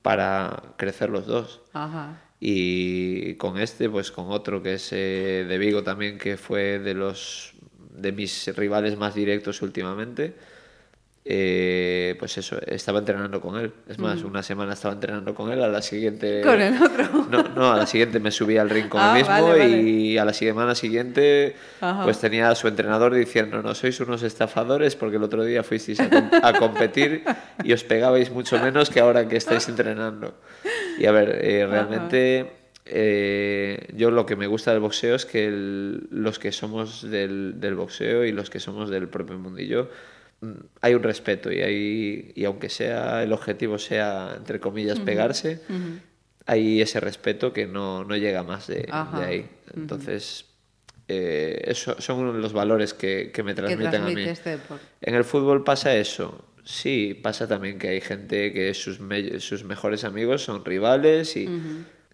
para 0.00 0.62
crecer 0.78 1.10
los 1.10 1.26
dos. 1.26 1.60
Ajá. 1.74 2.22
Y 2.40 3.34
con 3.34 3.58
este, 3.58 3.88
pues 3.90 4.10
con 4.12 4.26
otro 4.30 4.62
que 4.62 4.74
es 4.74 4.88
eh, 4.92 5.44
de 5.48 5.58
Vigo 5.58 5.82
también, 5.82 6.18
que 6.18 6.36
fue 6.36 6.78
de 6.78 6.94
los 6.94 7.52
de 7.96 8.12
mis 8.12 8.54
rivales 8.56 8.96
más 8.96 9.14
directos 9.14 9.60
últimamente. 9.62 10.34
eh, 11.30 12.16
pues 12.18 12.38
eso, 12.38 12.58
estaba 12.66 13.00
entrenando 13.00 13.38
con 13.42 13.58
él. 13.58 13.70
Es 13.86 13.98
más, 13.98 14.22
una 14.22 14.42
semana 14.42 14.72
estaba 14.72 14.94
entrenando 14.94 15.34
con 15.34 15.52
él, 15.52 15.62
a 15.62 15.68
la 15.68 15.82
siguiente... 15.82 16.40
Con 16.42 16.58
el 16.60 16.80
otro. 16.82 17.26
No, 17.30 17.42
no, 17.42 17.72
a 17.72 17.76
la 17.76 17.86
siguiente 17.86 18.18
me 18.18 18.30
subí 18.30 18.56
al 18.56 18.70
ring 18.70 18.88
con 18.88 19.02
Ah, 19.02 19.10
el 19.12 19.18
mismo 19.18 19.34
vale, 19.48 19.58
vale. 19.58 19.82
y 19.82 20.16
a 20.16 20.24
la 20.24 20.32
semana 20.32 20.74
siguiente 20.74 21.54
Ajá. 21.82 22.04
pues 22.04 22.18
tenía 22.20 22.48
a 22.48 22.54
su 22.54 22.66
entrenador 22.68 23.12
diciendo, 23.14 23.60
no, 23.62 23.74
sois 23.74 24.00
unos 24.00 24.22
estafadores 24.22 24.96
porque 24.96 25.16
el 25.16 25.22
otro 25.22 25.44
día 25.44 25.62
fuisteis 25.62 26.00
a, 26.00 26.08
com- 26.08 26.30
a 26.42 26.52
competir 26.54 27.24
y 27.62 27.74
os 27.74 27.84
pegabais 27.84 28.30
mucho 28.30 28.58
menos 28.58 28.88
que 28.88 29.00
ahora 29.00 29.28
que 29.28 29.36
estáis 29.36 29.68
entrenando. 29.68 30.32
Y 30.98 31.06
a 31.06 31.12
ver, 31.12 31.38
eh, 31.42 31.66
realmente 31.66 32.52
eh, 32.84 33.86
yo 33.94 34.10
lo 34.10 34.24
que 34.26 34.36
me 34.36 34.46
gusta 34.46 34.72
del 34.72 34.80
boxeo 34.80 35.14
es 35.14 35.26
que 35.26 35.46
el- 35.46 36.08
los 36.10 36.38
que 36.38 36.52
somos 36.52 37.08
del, 37.08 37.60
del 37.60 37.74
boxeo 37.74 38.24
y 38.24 38.32
los 38.32 38.48
que 38.50 38.60
somos 38.60 38.88
del 38.90 39.08
propio 39.08 39.38
mundillo 39.38 39.90
mm, 40.40 40.52
hay 40.80 40.94
un 40.94 41.02
respeto 41.02 41.52
y 41.52 41.60
hay 41.60 42.32
y 42.34 42.44
aunque 42.46 42.68
sea 42.70 43.22
el 43.22 43.32
objetivo 43.32 43.78
sea 43.78 44.34
entre 44.36 44.58
comillas 44.58 45.00
pegarse 45.00 45.60
hay 46.46 46.80
ese 46.80 46.98
respeto 47.00 47.52
que 47.52 47.66
no, 47.66 48.04
no 48.04 48.16
llega 48.16 48.42
más 48.42 48.66
de, 48.66 48.88
ahí. 49.22 49.50
Entonces 49.76 50.46
eh, 51.08 51.60
eso 51.66 52.00
son 52.00 52.40
los 52.40 52.52
valores 52.54 52.94
que, 52.94 53.30
que 53.32 53.42
me 53.42 53.52
Que 53.52 53.56
transmiten 53.56 54.00
a 54.00 54.04
transmite 54.04 54.20
mí 54.22 54.28
este 54.30 54.58
en 55.02 55.14
el 55.14 55.24
fútbol 55.24 55.62
pasa 55.62 55.94
eso. 55.94 56.42
Sí, 56.70 57.18
pasa 57.22 57.48
también 57.48 57.78
que 57.78 57.88
hay 57.88 58.00
gente 58.02 58.52
que 58.52 58.74
sus, 58.74 59.00
me- 59.00 59.40
sus 59.40 59.64
mejores 59.64 60.04
amigos 60.04 60.42
son 60.44 60.66
rivales 60.66 61.34
y 61.34 61.48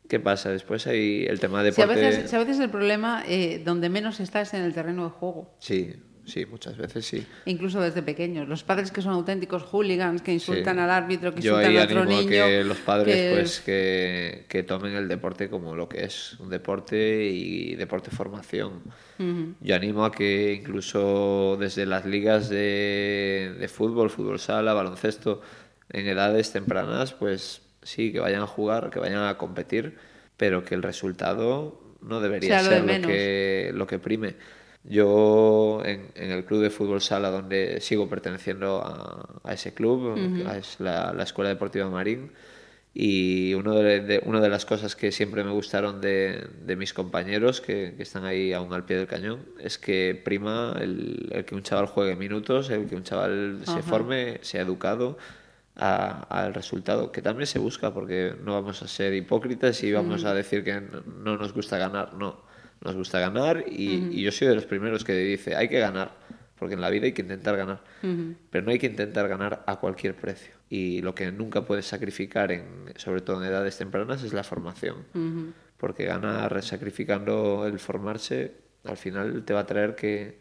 ¿qué 0.08 0.20
pasa? 0.20 0.50
Después 0.50 0.86
hay 0.86 1.26
el 1.28 1.40
tema 1.40 1.64
de 1.64 1.72
deporte. 1.72 2.28
si 2.28 2.36
a 2.36 2.38
veces 2.38 2.60
el 2.60 2.70
problema 2.70 3.24
eh, 3.26 3.60
donde 3.64 3.88
menos 3.88 4.20
está 4.20 4.40
es 4.42 4.54
en 4.54 4.62
el 4.62 4.72
terreno 4.72 5.02
de 5.04 5.10
juego. 5.10 5.56
Sí, 5.58 5.94
sí, 6.26 6.46
muchas 6.46 6.76
veces 6.76 7.04
sí. 7.06 7.26
Incluso 7.46 7.80
desde 7.80 8.02
pequeños. 8.02 8.48
Los 8.48 8.62
padres 8.64 8.90
que 8.90 9.02
son 9.02 9.12
auténticos 9.12 9.62
hooligans, 9.62 10.22
que 10.22 10.32
insultan 10.32 10.76
Sí. 10.76 10.80
al 10.82 10.90
árbitro, 10.90 11.34
que 11.34 11.40
Yo 11.42 11.58
insultan 11.60 11.76
a 11.78 11.84
otro 11.84 12.00
animo 12.02 12.16
a 12.16 12.20
niño. 12.20 12.30
que 12.30 12.64
los 12.64 12.78
padres 12.78 13.14
que- 13.16 13.30
pues 13.34 13.60
que, 13.60 14.44
que 14.48 14.62
tomen 14.62 14.94
el 14.94 15.08
deporte 15.08 15.48
como 15.50 15.74
lo 15.76 15.88
que 15.88 16.04
es, 16.04 16.38
un 16.40 16.48
deporte 16.50 17.24
y 17.26 17.74
deporte 17.76 18.10
formación. 18.10 18.82
Yo 19.60 19.76
animo 19.76 20.04
a 20.04 20.10
que 20.12 20.52
incluso 20.54 21.56
desde 21.60 21.86
las 21.86 22.04
ligas 22.04 22.48
de, 22.48 23.54
de 23.58 23.68
fútbol, 23.68 24.10
fútbol 24.10 24.38
sala, 24.40 24.72
baloncesto, 24.74 25.40
en 25.90 26.06
edades 26.08 26.50
tempranas, 26.52 27.12
pues 27.12 27.62
sí, 27.82 28.10
que 28.12 28.18
vayan 28.18 28.42
a 28.42 28.46
jugar, 28.46 28.90
que 28.90 28.98
vayan 28.98 29.22
a 29.24 29.36
competir, 29.38 29.96
pero 30.36 30.64
que 30.64 30.74
el 30.74 30.82
resultado 30.82 31.80
no 32.00 32.20
debería 32.20 32.58
Sea 32.60 32.62
lo 32.62 32.68
de 32.70 32.92
ser 32.92 33.00
lo 33.02 33.08
que, 33.08 33.70
lo 33.74 33.86
que 33.86 33.98
prime. 33.98 34.34
Yo 34.84 35.82
en, 35.84 36.10
en 36.14 36.30
el 36.30 36.44
club 36.44 36.62
de 36.62 36.70
fútbol 36.70 37.00
sala 37.00 37.30
donde 37.30 37.80
sigo 37.80 38.08
perteneciendo 38.08 38.82
a, 38.84 39.40
a 39.42 39.52
ese 39.54 39.72
club, 39.74 40.32
que 40.34 40.58
es 40.58 40.78
la, 40.80 41.12
la 41.14 41.22
Escuela 41.24 41.48
Deportiva 41.50 41.88
Marín, 41.88 42.32
y 42.94 43.54
uno 43.54 43.74
de, 43.74 44.00
de- 44.00 44.22
una 44.24 44.40
de 44.40 44.48
las 44.48 44.64
cosas 44.66 44.94
que 44.96 45.10
siempre 45.12 45.42
me 45.44 45.50
gustaron 45.52 46.00
de, 46.00 46.48
de 46.64 46.76
mis 46.76 46.92
compañeros 46.94 47.60
que, 47.60 47.94
que 47.96 48.02
están 48.04 48.24
ahí 48.24 48.52
aún 48.52 48.72
al 48.72 48.84
pie 48.84 48.96
del 48.98 49.06
cañón 49.08 49.46
es 49.60 49.78
que 49.78 50.20
prima 50.24 50.76
el, 50.80 51.28
el 51.32 51.44
que 51.44 51.54
un 51.56 51.62
chaval 51.62 51.86
juegue 51.86 52.14
minutos, 52.16 52.70
el 52.70 52.86
que 52.88 52.96
un 52.96 53.02
chaval 53.04 53.62
se 53.64 53.82
forme, 53.82 54.38
sea 54.42 54.62
educado 54.62 55.18
al 55.76 56.54
resultado, 56.54 57.10
que 57.10 57.20
también 57.22 57.46
se 57.48 57.58
busca, 57.58 57.92
porque 57.92 58.34
no 58.44 58.52
vamos 58.54 58.82
a 58.82 58.88
ser 58.88 59.12
hipócritas 59.14 59.82
y 59.82 59.92
vamos 59.92 60.24
a 60.24 60.32
decir 60.34 60.62
que 60.64 60.80
no 61.24 61.36
nos 61.36 61.52
gusta 61.52 61.78
ganar, 61.78 62.14
no, 62.14 62.43
nos 62.84 62.94
gusta 62.94 63.18
ganar 63.20 63.64
y, 63.68 64.10
y 64.12 64.22
yo 64.22 64.30
soy 64.30 64.48
de 64.48 64.54
los 64.54 64.66
primeros 64.66 65.04
que 65.04 65.14
dice, 65.16 65.56
hay 65.56 65.68
que 65.68 65.78
ganar, 65.78 66.12
porque 66.58 66.74
en 66.74 66.80
la 66.80 66.90
vida 66.90 67.06
hay 67.06 67.12
que 67.12 67.22
intentar 67.22 67.56
ganar, 67.56 67.82
pero 68.50 68.64
no 68.64 68.70
hay 68.70 68.78
que 68.78 68.86
intentar 68.86 69.26
ganar 69.28 69.64
a 69.66 69.76
cualquier 69.80 70.14
precio. 70.14 70.54
Y 70.68 71.02
lo 71.02 71.14
que 71.14 71.30
nunca 71.32 71.62
puedes 71.64 71.86
sacrificar, 71.86 72.50
en, 72.52 72.64
sobre 72.96 73.20
todo 73.20 73.42
en 73.42 73.48
edades 73.48 73.76
tempranas, 73.78 74.22
es 74.22 74.32
la 74.32 74.44
formación, 74.44 74.96
porque 75.78 76.04
ganar 76.04 76.62
sacrificando 76.62 77.66
el 77.66 77.78
formarse, 77.78 78.52
al 78.84 78.96
final 78.96 79.44
te 79.44 79.52
va 79.54 79.60
a 79.60 79.66
traer 79.66 79.94
que 79.94 80.38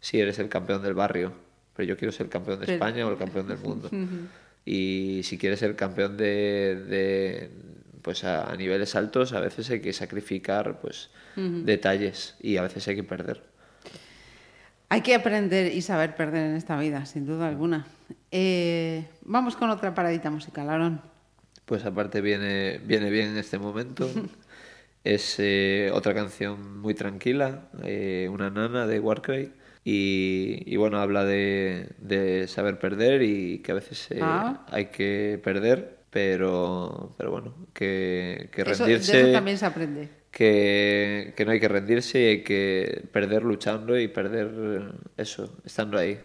sí 0.00 0.20
eres 0.20 0.38
el 0.38 0.48
campeón 0.48 0.82
del 0.82 0.94
barrio, 0.94 1.32
pero 1.74 1.88
yo 1.88 1.96
quiero 1.96 2.12
ser 2.12 2.26
el 2.26 2.30
campeón 2.32 2.60
de 2.60 2.66
Pero- 2.66 2.76
España 2.76 3.06
o 3.06 3.10
el 3.10 3.16
campeón 3.18 3.48
del 3.48 3.58
mundo. 3.58 3.90
Y 4.70 5.22
si 5.22 5.38
quieres 5.38 5.60
ser 5.60 5.74
campeón 5.76 6.18
de, 6.18 6.76
de, 6.86 7.50
pues 8.02 8.24
a, 8.24 8.50
a 8.50 8.56
niveles 8.56 8.94
altos, 8.94 9.32
a 9.32 9.40
veces 9.40 9.68
hay 9.70 9.80
que 9.80 9.92
sacrificar 9.92 10.80
pues 10.80 11.10
detalles 11.36 12.34
y 12.40 12.56
a 12.56 12.62
veces 12.62 12.86
hay 12.88 12.96
que 12.96 13.04
perder. 13.04 13.42
Hay 14.88 15.02
que 15.02 15.14
aprender 15.14 15.72
y 15.72 15.82
saber 15.82 16.16
perder 16.16 16.46
en 16.50 16.56
esta 16.56 16.78
vida, 16.78 17.04
sin 17.06 17.26
duda 17.26 17.46
alguna. 17.48 17.86
Eh, 18.30 19.06
vamos 19.22 19.54
con 19.54 19.70
otra 19.70 19.94
paradita 19.94 20.30
musical, 20.30 20.68
Aaron. 20.70 21.00
Pues 21.66 21.84
aparte 21.84 22.20
viene, 22.22 22.80
viene 22.84 23.10
bien 23.10 23.28
en 23.30 23.36
este 23.38 23.58
momento. 23.58 24.08
Es 25.04 25.36
eh, 25.38 25.90
otra 25.94 26.12
canción 26.12 26.80
muy 26.80 26.92
tranquila, 26.92 27.68
eh, 27.84 28.28
una 28.30 28.50
nana 28.50 28.86
de 28.86 28.98
Warcry. 28.98 29.52
Y, 29.84 30.62
y 30.66 30.76
bueno, 30.76 30.98
habla 30.98 31.24
de, 31.24 31.92
de 31.98 32.46
saber 32.48 32.78
perder 32.78 33.22
y 33.22 33.60
que 33.60 33.72
a 33.72 33.74
veces 33.76 34.08
eh, 34.10 34.18
Ah. 34.20 34.66
hay 34.70 34.86
que 34.86 35.40
perder, 35.42 35.97
pero, 36.10 37.14
pero 37.18 37.30
bueno, 37.30 37.54
que, 37.74 38.48
que 38.52 38.62
Eso, 38.64 38.86
de 38.88 39.00
rendirse. 39.00 39.12
eso 39.20 39.32
también 39.32 39.58
se 39.58 39.66
aprende. 39.66 40.08
que, 40.30 41.34
que 41.36 41.44
no 41.44 41.52
hay 41.52 41.60
que 41.60 41.68
rendirse 41.68 42.20
y 42.20 42.24
hay 42.26 42.42
que 42.44 43.08
perder 43.12 43.42
luchando 43.42 43.98
y 43.98 44.08
perder 44.08 44.92
eso, 45.16 45.58
estando 45.64 45.98
ahí. 45.98 46.20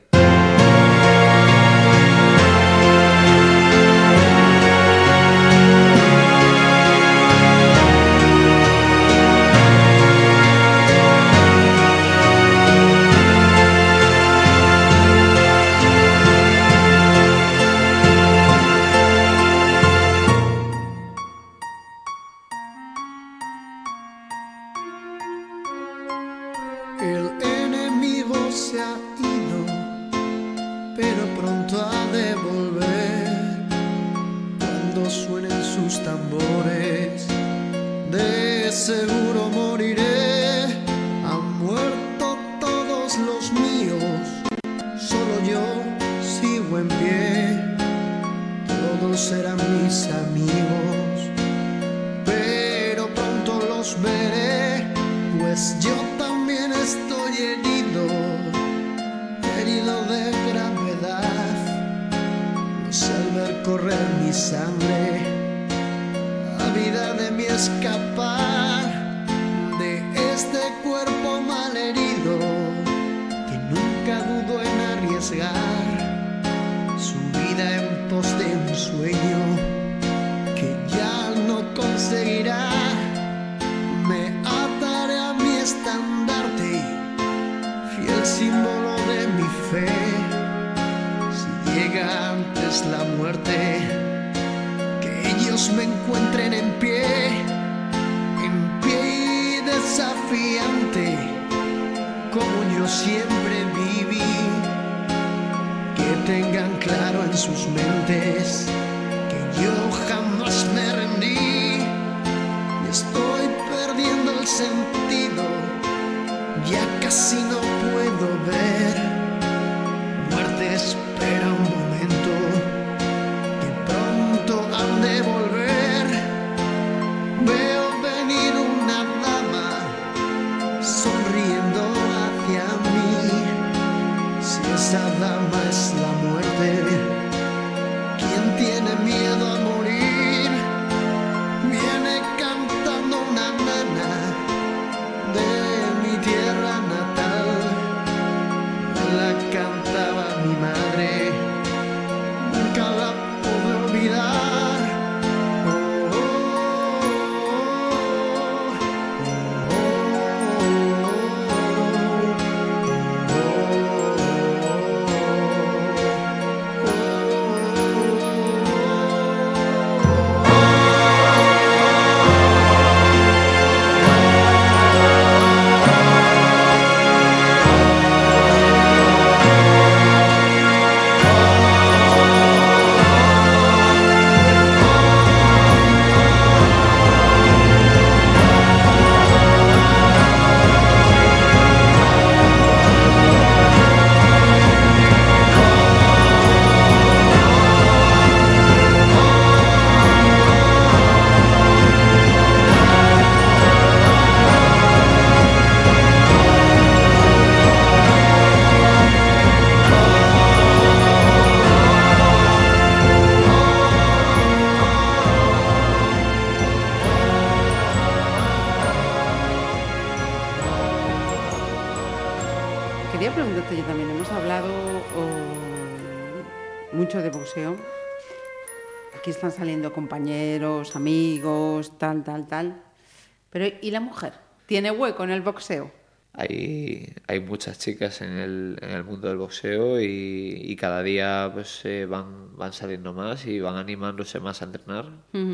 Pero 233.53 233.67
¿y 233.81 233.91
la 233.91 233.99
mujer? 233.99 234.33
¿Tiene 234.65 234.89
hueco 234.89 235.23
en 235.23 235.29
el 235.29 235.41
boxeo? 235.41 235.91
Hay, 236.33 237.13
hay 237.27 237.39
muchas 237.39 237.77
chicas 237.77 238.21
en 238.23 238.31
el, 238.31 238.79
en 238.81 238.89
el 238.89 239.03
mundo 239.03 239.27
del 239.27 239.37
boxeo 239.37 240.01
y, 240.01 240.59
y 240.63 240.75
cada 240.75 241.03
día 241.03 241.51
pues 241.53 241.85
eh, 241.85 242.07
van, 242.07 242.57
van 242.57 242.73
saliendo 242.73 243.13
más 243.13 243.45
y 243.45 243.59
van 243.59 243.75
animándose 243.75 244.39
más 244.39 244.63
a 244.63 244.65
entrenar. 244.65 245.05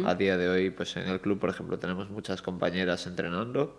A 0.05 0.15
día 0.15 0.37
de 0.37 0.47
hoy 0.47 0.69
pues 0.69 0.95
en 0.95 1.09
el 1.09 1.19
club 1.19 1.39
por 1.39 1.49
ejemplo 1.49 1.77
tenemos 1.77 2.09
muchas 2.09 2.41
compañeras 2.41 3.05
entrenando. 3.05 3.77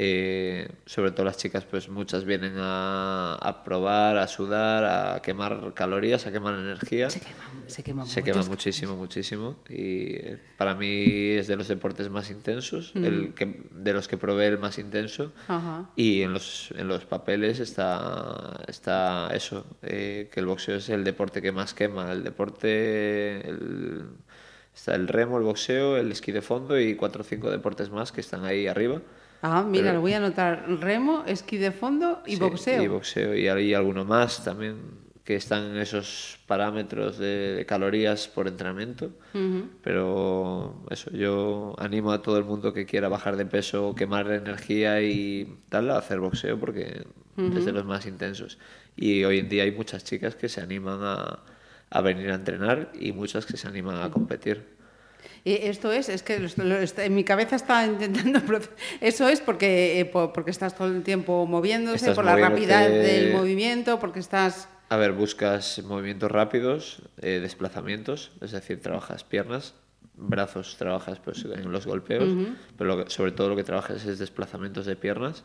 Eh, 0.00 0.68
sobre 0.86 1.10
todo 1.10 1.24
las 1.26 1.38
chicas 1.38 1.64
pues 1.64 1.88
muchas 1.88 2.24
vienen 2.24 2.52
a, 2.56 3.34
a 3.34 3.64
probar, 3.64 4.16
a 4.16 4.28
sudar, 4.28 4.84
a 4.84 5.20
quemar 5.22 5.74
calorías, 5.74 6.24
a 6.24 6.30
quemar 6.30 6.54
energía. 6.54 7.10
Se 7.10 7.18
quema, 7.18 7.34
se 7.66 7.82
quema 7.82 8.06
Se 8.06 8.22
quema 8.22 8.42
muchísimo, 8.44 8.94
muchísimo. 8.96 9.56
Y 9.68 10.14
eh, 10.14 10.38
para 10.56 10.76
mí 10.76 11.30
es 11.32 11.48
de 11.48 11.56
los 11.56 11.66
deportes 11.66 12.10
más 12.10 12.30
intensos, 12.30 12.92
el 12.94 13.34
que, 13.34 13.60
de 13.72 13.92
los 13.92 14.06
que 14.06 14.16
probé 14.16 14.46
el 14.46 14.58
más 14.58 14.78
intenso. 14.78 15.32
Ajá. 15.48 15.90
Y 15.96 16.22
en 16.22 16.32
los, 16.32 16.72
en 16.76 16.86
los 16.86 17.04
papeles 17.04 17.58
está, 17.58 18.60
está 18.68 19.30
eso, 19.34 19.66
eh, 19.82 20.28
que 20.32 20.38
el 20.38 20.46
boxeo 20.46 20.76
es 20.76 20.88
el 20.90 21.02
deporte 21.02 21.42
que 21.42 21.50
más 21.50 21.74
quema. 21.74 22.12
El 22.12 22.22
deporte, 22.22 23.48
el- 23.48 24.04
está 24.72 24.94
el 24.94 25.08
remo, 25.08 25.38
el 25.38 25.44
boxeo, 25.44 25.96
el 25.96 26.12
esquí 26.12 26.30
de 26.30 26.40
fondo 26.40 26.78
y 26.78 26.94
cuatro 26.94 27.22
o 27.22 27.24
cinco 27.24 27.50
deportes 27.50 27.90
más 27.90 28.12
que 28.12 28.20
están 28.20 28.44
ahí 28.44 28.68
arriba. 28.68 29.02
Ah, 29.42 29.62
mira, 29.66 29.84
Pero- 29.84 29.94
lo 29.94 30.00
voy 30.00 30.12
a 30.14 30.16
anotar. 30.18 30.64
Remo, 30.80 31.24
esquí 31.26 31.58
de 31.58 31.70
fondo 31.72 32.22
y 32.26 32.34
Sí, 32.36 32.40
boxeo. 32.40 32.82
Y 32.82 32.88
boxeo. 32.88 33.34
Y 33.36 33.48
hay 33.48 33.74
alguno 33.74 34.04
más 34.04 34.42
también 34.44 34.76
que 35.24 35.36
están 35.36 35.64
en 35.72 35.76
esos 35.76 36.38
parámetros 36.46 37.18
de 37.18 37.64
calorías 37.68 38.28
por 38.28 38.48
entrenamiento. 38.48 39.10
Pero 39.82 40.82
eso, 40.90 41.10
yo 41.10 41.74
animo 41.78 42.12
a 42.12 42.22
todo 42.22 42.38
el 42.38 42.44
mundo 42.44 42.72
que 42.72 42.86
quiera 42.86 43.08
bajar 43.08 43.36
de 43.36 43.46
peso, 43.46 43.94
quemar 43.94 44.30
energía 44.32 45.02
y 45.02 45.56
tal, 45.68 45.90
a 45.90 45.98
hacer 45.98 46.18
boxeo 46.20 46.58
porque 46.58 47.04
es 47.36 47.64
de 47.64 47.72
los 47.72 47.84
más 47.84 48.06
intensos. 48.06 48.58
Y 48.96 49.22
hoy 49.24 49.38
en 49.38 49.48
día 49.48 49.62
hay 49.64 49.72
muchas 49.72 50.02
chicas 50.02 50.34
que 50.34 50.48
se 50.48 50.60
animan 50.60 51.00
a, 51.02 51.40
a 51.90 52.00
venir 52.00 52.30
a 52.30 52.34
entrenar 52.34 52.90
y 52.98 53.12
muchas 53.12 53.46
que 53.46 53.56
se 53.56 53.68
animan 53.68 54.00
a 54.02 54.10
competir. 54.10 54.77
Esto 55.54 55.92
es, 55.92 56.08
es 56.08 56.22
que 56.22 56.34
en 56.98 57.14
mi 57.14 57.24
cabeza 57.24 57.56
está 57.56 57.84
intentando. 57.86 58.40
Eso 59.00 59.28
es 59.28 59.40
porque, 59.40 60.00
eh, 60.00 60.04
po- 60.04 60.32
porque 60.32 60.50
estás 60.50 60.74
todo 60.76 60.88
el 60.88 61.02
tiempo 61.02 61.46
moviéndose, 61.46 61.96
Estás 61.96 62.14
por 62.16 62.24
la 62.24 62.36
rapidez 62.36 62.68
moviéndote- 62.90 63.02
del 63.02 63.32
movimiento, 63.32 63.98
porque 64.00 64.20
estás. 64.20 64.68
A 64.90 64.96
ver, 64.96 65.12
buscas 65.12 65.82
movimientos 65.84 66.30
rápidos, 66.30 67.02
eh, 67.20 67.40
desplazamientos, 67.42 68.32
es 68.40 68.52
decir, 68.52 68.80
trabajas 68.80 69.22
piernas, 69.24 69.74
brazos, 70.14 70.76
trabajas 70.78 71.20
pues, 71.20 71.44
en 71.44 71.70
los 71.70 71.86
golpeos, 71.86 72.28
pero 72.76 72.96
lo 72.96 73.04
que- 73.04 73.10
sobre 73.10 73.32
todo 73.32 73.48
lo 73.50 73.56
que 73.56 73.64
trabajas 73.64 74.04
es 74.06 74.18
desplazamientos 74.18 74.86
de 74.86 74.96
piernas 74.96 75.44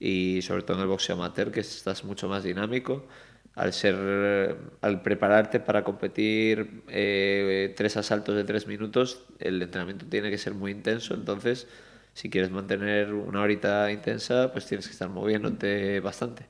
y 0.00 0.40
sobre 0.42 0.62
todo 0.62 0.76
en 0.78 0.82
el 0.82 0.88
boxeo 0.88 1.14
amateur 1.14 1.50
que 1.52 1.60
estás 1.60 2.04
mucho 2.04 2.28
más 2.28 2.42
dinámico. 2.42 3.06
Al 3.54 3.72
ser, 3.74 4.56
al 4.80 5.02
prepararte 5.02 5.60
para 5.60 5.84
competir 5.84 6.82
eh, 6.88 7.74
tres 7.76 7.96
asaltos 7.98 8.34
de 8.34 8.44
tres 8.44 8.66
minutos, 8.66 9.24
el 9.40 9.60
entrenamiento 9.60 10.06
tiene 10.06 10.30
que 10.30 10.38
ser 10.38 10.54
muy 10.54 10.70
intenso, 10.70 11.12
entonces 11.14 11.66
si 12.14 12.30
quieres 12.30 12.50
mantener 12.50 13.12
una 13.12 13.42
horita 13.42 13.90
intensa, 13.92 14.52
pues 14.52 14.66
tienes 14.66 14.86
que 14.86 14.92
estar 14.92 15.08
moviéndote 15.10 16.00
bastante 16.00 16.46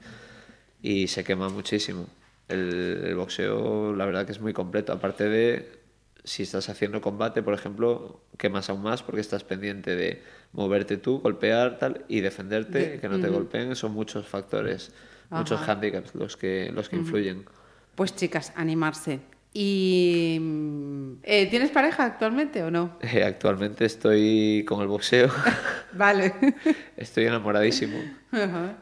y 0.83 1.09
se 1.09 1.25
quema 1.25 1.49
muchísimo. 1.49 2.09
El, 2.49 3.03
el 3.07 3.15
boxeo, 3.15 3.95
la 3.95 4.05
verdad 4.05 4.27
que 4.27 4.33
es 4.33 4.41
muy 4.41 4.53
completo. 4.53 4.93
Aparte 4.93 5.29
de, 5.29 5.81
si 6.25 6.43
estás 6.43 6.69
haciendo 6.69 7.01
combate, 7.01 7.43
por 7.43 7.55
ejemplo, 7.55 8.21
quemas 8.39 8.69
aún 8.71 8.83
más 8.83 9.03
porque 9.03 9.21
estás 9.21 9.45
pendiente 9.45 9.97
de 9.97 10.23
moverte 10.53 10.97
tú, 10.99 11.21
golpear 11.21 11.79
tal 11.79 12.05
y 12.09 12.21
defenderte, 12.21 12.79
De- 12.91 13.01
que 13.01 13.09
no 13.09 13.19
te 13.21 13.29
golpeen. 13.29 13.75
Son 13.77 13.93
muchos 13.93 14.27
factores, 14.27 14.93
muchos 15.39 15.61
Ajá. 15.61 15.73
handicaps 15.73 16.15
los 16.15 16.37
que, 16.37 16.71
los 16.73 16.89
que 16.89 16.97
influyen. 16.97 17.45
Pues 17.95 18.15
chicas, 18.15 18.53
animarse. 18.57 19.21
¿Y 19.55 20.41
eh, 21.25 21.47
tienes 21.51 21.71
pareja 21.71 22.05
actualmente 22.07 22.63
o 22.63 22.71
no? 22.71 22.97
Eh, 23.03 23.23
actualmente 23.23 23.85
estoy 23.85 24.65
con 24.67 24.81
el 24.81 24.89
boxeo, 24.89 25.29
Vale. 25.93 26.33
estoy 26.97 27.27
enamoradísimo. 27.27 27.99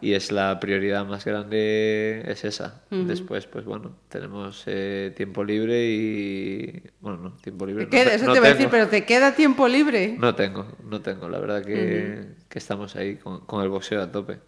Y 0.01 0.13
es 0.13 0.31
la 0.31 0.61
prioridad 0.61 1.05
más 1.07 1.25
grande, 1.25 2.23
es 2.25 2.45
esa. 2.45 2.83
Después, 2.91 3.47
pues 3.47 3.65
bueno, 3.65 3.97
tenemos 4.09 4.63
eh, 4.67 5.13
tiempo 5.17 5.43
libre 5.43 5.87
y... 5.91 6.83
Bueno, 7.01 7.19
no, 7.19 7.33
tiempo 7.33 7.67
libre. 7.67 7.87
Te 7.87 7.99
no, 7.99 8.05
queda- 8.05 8.15
eso 8.15 8.27
no 8.27 8.33
te 8.33 8.39
iba 8.39 8.47
a 8.47 8.51
tengo. 8.51 8.59
decir, 8.59 8.71
pero 8.71 8.87
¿te 8.89 9.05
queda 9.05 9.35
tiempo 9.35 9.67
libre? 9.67 10.15
No 10.21 10.37
tengo, 10.37 10.69
no 10.89 11.01
tengo. 11.03 11.29
La 11.29 11.41
verdad 11.41 11.65
que, 11.65 12.27
que 12.49 12.59
estamos 12.61 12.95
ahí 12.95 13.17
con, 13.17 13.41
con 13.45 13.63
el 13.65 13.69
boxeo 13.71 14.01
a 14.01 14.13
tope. 14.13 14.39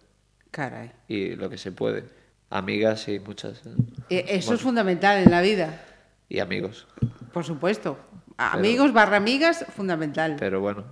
Caray. 0.53 0.91
Y 1.07 1.35
lo 1.35 1.49
que 1.49 1.57
se 1.57 1.71
puede. 1.71 2.03
Amigas 2.51 3.07
y 3.07 3.19
muchas. 3.19 3.65
¿eh? 3.65 3.69
Eh, 4.11 4.25
eso 4.29 4.47
Bueno, 4.49 4.55
es 4.57 4.61
fundamental 4.61 5.17
en 5.23 5.31
la 5.31 5.41
vida, 5.41 5.81
Y 6.29 6.37
amigos. 6.39 6.85
por 7.33 7.43
supuesto. 7.43 7.97
Amigos 8.37 8.93
barra 8.93 9.17
amigas, 9.17 9.65
fundamental. 9.75 10.35
Pero 10.39 10.61
bueno, 10.61 10.83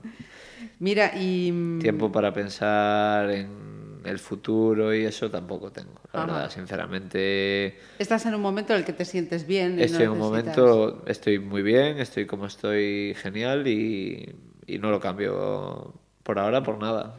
Mira, 0.80 1.12
y... 1.16 1.52
mm, 1.52 1.80
tiempo 1.80 2.12
para 2.12 2.34
pensar 2.34 3.30
en 3.30 4.02
el 4.04 4.18
futuro 4.18 4.94
y 4.96 5.06
eso 5.06 5.30
tampoco 5.30 5.72
tengo. 5.72 5.94
La 6.14 6.24
Ajá. 6.24 6.32
verdad, 6.34 6.50
sinceramente, 6.52 7.78
Estás 8.00 8.26
en 8.26 8.34
un 8.34 8.42
momento 8.42 8.74
en 8.74 8.80
el 8.80 8.86
que 8.86 8.94
te 8.94 9.06
sientes 9.06 9.46
bien. 9.46 9.74
y 9.74 9.76
no 9.78 9.82
estoy 9.84 10.06
en 10.06 10.12
un 10.12 10.18
necesitas- 10.20 10.58
momento, 10.66 11.04
estoy 11.06 11.38
muy 11.40 11.62
bien, 11.62 12.00
estoy 12.00 12.26
como 12.26 12.48
estoy 12.48 13.14
genial 13.16 13.68
y, 13.68 14.36
y 14.66 14.80
no 14.80 14.90
lo 14.90 15.00
cambio 15.00 15.94
por 16.24 16.40
ahora 16.40 16.64
por 16.64 16.80
nada. 16.80 17.16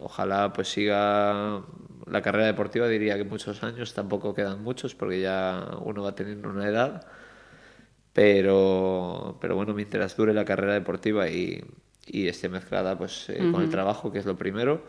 Ojalá 0.00 0.52
pues 0.52 0.68
siga 0.68 1.62
la 2.06 2.22
carrera 2.22 2.46
deportiva, 2.46 2.88
diría 2.88 3.16
que 3.16 3.24
muchos 3.24 3.62
años, 3.62 3.94
tampoco 3.94 4.34
quedan 4.34 4.62
muchos 4.62 4.94
porque 4.94 5.20
ya 5.20 5.68
uno 5.82 6.02
va 6.02 6.14
teniendo 6.14 6.48
una 6.48 6.66
edad. 6.68 7.06
Pero, 8.12 9.36
pero 9.40 9.56
bueno, 9.56 9.74
mientras 9.74 10.16
dure 10.16 10.32
la 10.32 10.44
carrera 10.44 10.72
deportiva 10.72 11.28
y, 11.28 11.62
y 12.06 12.28
esté 12.28 12.48
mezclada 12.48 12.96
pues, 12.96 13.28
eh, 13.28 13.50
con 13.52 13.62
el 13.62 13.68
trabajo, 13.68 14.10
que 14.10 14.18
es 14.20 14.24
lo 14.24 14.36
primero, 14.36 14.84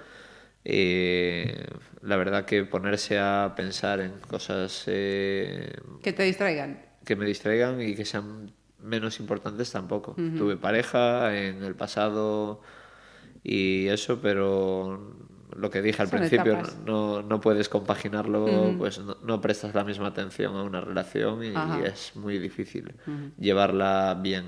eh, 0.63 1.65
la 2.01 2.15
verdad 2.15 2.45
que 2.45 2.63
ponerse 2.63 3.19
a 3.19 3.53
pensar 3.55 3.99
en 3.99 4.13
cosas 4.19 4.83
eh, 4.87 5.73
Que 6.03 6.13
te 6.13 6.23
distraigan. 6.23 6.81
que 7.03 7.15
me 7.15 7.25
distraigan 7.25 7.81
y 7.81 7.95
que 7.95 8.05
sean 8.05 8.51
menos 8.81 9.19
importantes 9.19 9.71
tampoco. 9.71 10.13
Tuve 10.37 10.55
pareja 10.55 11.37
en 11.37 11.63
el 11.63 11.75
pasado 11.75 12.61
y 13.43 13.87
eso, 13.87 14.21
pero 14.21 15.15
lo 15.57 15.69
que 15.69 15.81
dije 15.81 16.01
al 16.01 16.07
Son 16.07 16.19
principio, 16.19 16.61
no, 16.85 17.21
no 17.21 17.41
puedes 17.41 17.67
compaginarlo, 17.67 18.75
pues 18.77 18.99
no, 18.99 19.17
no 19.23 19.41
prestas 19.41 19.73
la 19.73 19.83
misma 19.83 20.07
atención 20.07 20.55
a 20.55 20.63
una 20.63 20.81
relación 20.81 21.43
y, 21.43 21.53
es 21.85 22.15
muy 22.15 22.39
difícil 22.39 22.93
llevarla 23.37 24.17
bien. 24.21 24.45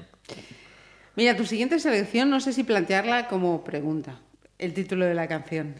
Mira, 1.16 1.36
tu 1.36 1.46
siguiente 1.46 1.80
selección, 1.80 2.30
no 2.30 2.40
sé 2.40 2.54
si 2.54 2.64
plantearla 2.64 3.28
como 3.28 3.64
pregunta. 3.64 4.20
El 4.58 4.74
título 4.74 5.06
de 5.06 5.14
la 5.14 5.28
canción. 5.28 5.76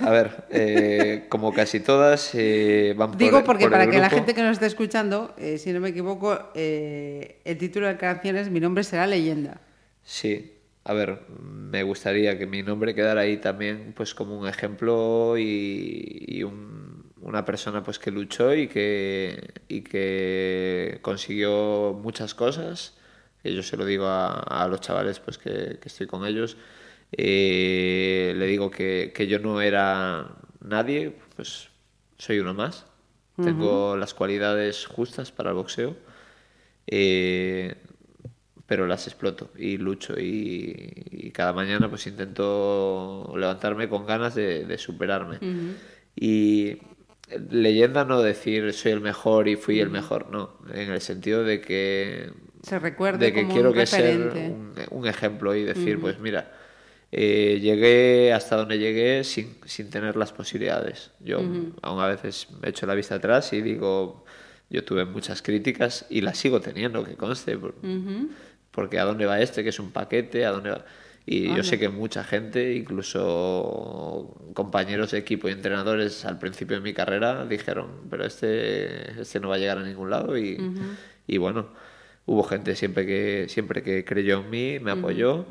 A 0.00 0.10
ver, 0.10 0.44
eh, 0.50 1.26
como 1.28 1.52
casi 1.52 1.78
todas, 1.78 2.34
eh, 2.34 2.94
van 2.96 3.12
por 3.12 3.18
Digo 3.18 3.44
porque 3.44 3.64
por 3.64 3.72
el 3.72 3.78
para 3.78 3.90
que 3.90 3.98
la 3.98 4.10
gente 4.10 4.34
que 4.34 4.42
nos 4.42 4.52
esté 4.52 4.66
escuchando, 4.66 5.34
eh, 5.38 5.56
si 5.58 5.72
no 5.72 5.78
me 5.80 5.90
equivoco, 5.90 6.36
eh, 6.54 7.40
el 7.44 7.56
título 7.56 7.86
de 7.86 7.92
la 7.92 7.98
canción 7.98 8.36
es 8.36 8.50
Mi 8.50 8.58
nombre 8.58 8.82
será 8.82 9.06
leyenda. 9.06 9.60
Sí, 10.02 10.59
a 10.84 10.92
ver, 10.94 11.22
me 11.40 11.82
gustaría 11.82 12.38
que 12.38 12.46
mi 12.46 12.62
nombre 12.62 12.94
quedara 12.94 13.22
ahí 13.22 13.36
también 13.38 13.92
pues 13.96 14.14
como 14.14 14.38
un 14.38 14.48
ejemplo 14.48 15.36
y, 15.38 16.24
y 16.26 16.42
un- 16.42 17.12
una 17.20 17.44
persona 17.44 17.82
pues 17.84 17.98
que 17.98 18.10
luchó 18.10 18.54
y 18.54 18.66
que, 18.68 19.52
y 19.68 19.82
que 19.82 20.98
consiguió 21.02 21.92
muchas 22.02 22.34
cosas. 22.34 22.96
Yo 23.44 23.62
se 23.62 23.76
lo 23.76 23.84
digo 23.86 24.06
a, 24.06 24.32
a 24.40 24.68
los 24.68 24.80
chavales 24.80 25.20
pues 25.20 25.38
que, 25.38 25.78
que 25.80 25.88
estoy 25.88 26.06
con 26.06 26.24
ellos. 26.26 26.56
Eh, 27.12 28.34
le 28.36 28.46
digo 28.46 28.70
que, 28.70 29.12
que 29.14 29.26
yo 29.26 29.38
no 29.38 29.60
era 29.60 30.36
nadie, 30.60 31.14
pues 31.36 31.68
soy 32.18 32.38
uno 32.40 32.54
más. 32.54 32.86
Tengo 33.40 33.96
las 33.96 34.14
cualidades 34.14 34.86
justas 34.86 35.32
para 35.32 35.50
el 35.50 35.56
boxeo. 35.56 35.96
Eh, 36.86 37.76
pero 38.70 38.86
las 38.86 39.08
exploto 39.08 39.50
y 39.58 39.78
lucho. 39.78 40.14
Y, 40.16 40.92
y 41.10 41.30
cada 41.32 41.52
mañana 41.52 41.88
pues 41.90 42.06
intento 42.06 43.34
levantarme 43.36 43.88
con 43.88 44.06
ganas 44.06 44.36
de, 44.36 44.64
de 44.64 44.78
superarme. 44.78 45.40
Y 46.14 46.78
leyenda 47.50 48.04
no 48.04 48.22
decir 48.22 48.72
soy 48.72 48.92
el 48.92 49.00
mejor 49.00 49.48
y 49.48 49.56
fui 49.56 49.80
el 49.80 49.90
mejor, 49.90 50.30
no, 50.30 50.58
en 50.72 50.90
el 50.92 51.00
sentido 51.00 51.42
de 51.42 51.60
que 51.60 52.30
Se 52.62 52.78
recuerde 52.78 53.26
de 53.26 53.32
que 53.32 53.40
como 53.40 53.52
quiero 53.52 53.70
un 53.70 53.74
que 53.74 53.86
ser 53.86 54.20
un, 54.52 54.74
un 54.90 55.06
ejemplo 55.08 55.54
y 55.56 55.64
decir, 55.64 55.98
pues 56.00 56.20
mira, 56.20 56.52
eh, 57.12 57.58
llegué 57.60 58.32
hasta 58.32 58.56
donde 58.56 58.78
llegué 58.78 59.24
sin, 59.24 59.56
sin 59.66 59.90
tener 59.90 60.14
las 60.16 60.32
posibilidades. 60.32 61.10
Yo 61.18 61.40
aún 61.82 62.00
a 62.00 62.06
veces 62.06 62.48
me 62.62 62.68
echo 62.68 62.86
la 62.86 62.94
vista 62.94 63.16
atrás 63.16 63.52
y 63.52 63.62
digo, 63.62 64.24
yo 64.70 64.84
tuve 64.84 65.04
muchas 65.04 65.42
críticas 65.42 66.06
y 66.08 66.20
las 66.20 66.38
sigo 66.38 66.60
teniendo, 66.60 67.02
que 67.04 67.16
conste, 67.16 67.58
por- 67.58 67.74
porque 68.70 68.98
a 68.98 69.04
dónde 69.04 69.26
va 69.26 69.40
este, 69.40 69.62
que 69.62 69.70
es 69.70 69.80
un 69.80 69.90
paquete, 69.92 70.44
a 70.46 70.50
dónde 70.50 70.70
va... 70.70 70.84
Y 71.26 71.54
yo 71.54 71.62
sé 71.62 71.78
que 71.78 71.88
mucha 71.88 72.24
gente, 72.24 72.74
incluso 72.74 74.34
compañeros 74.54 75.10
de 75.12 75.18
equipo 75.18 75.48
y 75.48 75.52
entrenadores 75.52 76.24
al 76.24 76.38
principio 76.38 76.76
de 76.76 76.82
mi 76.82 76.92
carrera, 76.94 77.46
dijeron, 77.46 77.88
pero 78.10 78.24
este, 78.24 79.20
este 79.20 79.38
no 79.40 79.48
va 79.48 79.56
a 79.56 79.58
llegar 79.58 79.78
a 79.78 79.82
ningún 79.82 80.10
lado. 80.10 80.36
Y, 80.38 80.56
y 81.26 81.38
bueno, 81.38 81.68
hubo 82.26 82.42
gente 82.42 82.74
siempre 82.76 83.06
que, 83.06 83.46
siempre 83.48 83.82
que 83.82 84.04
creyó 84.04 84.40
en 84.40 84.50
mí, 84.50 84.78
me 84.80 84.90
apoyó, 84.92 85.46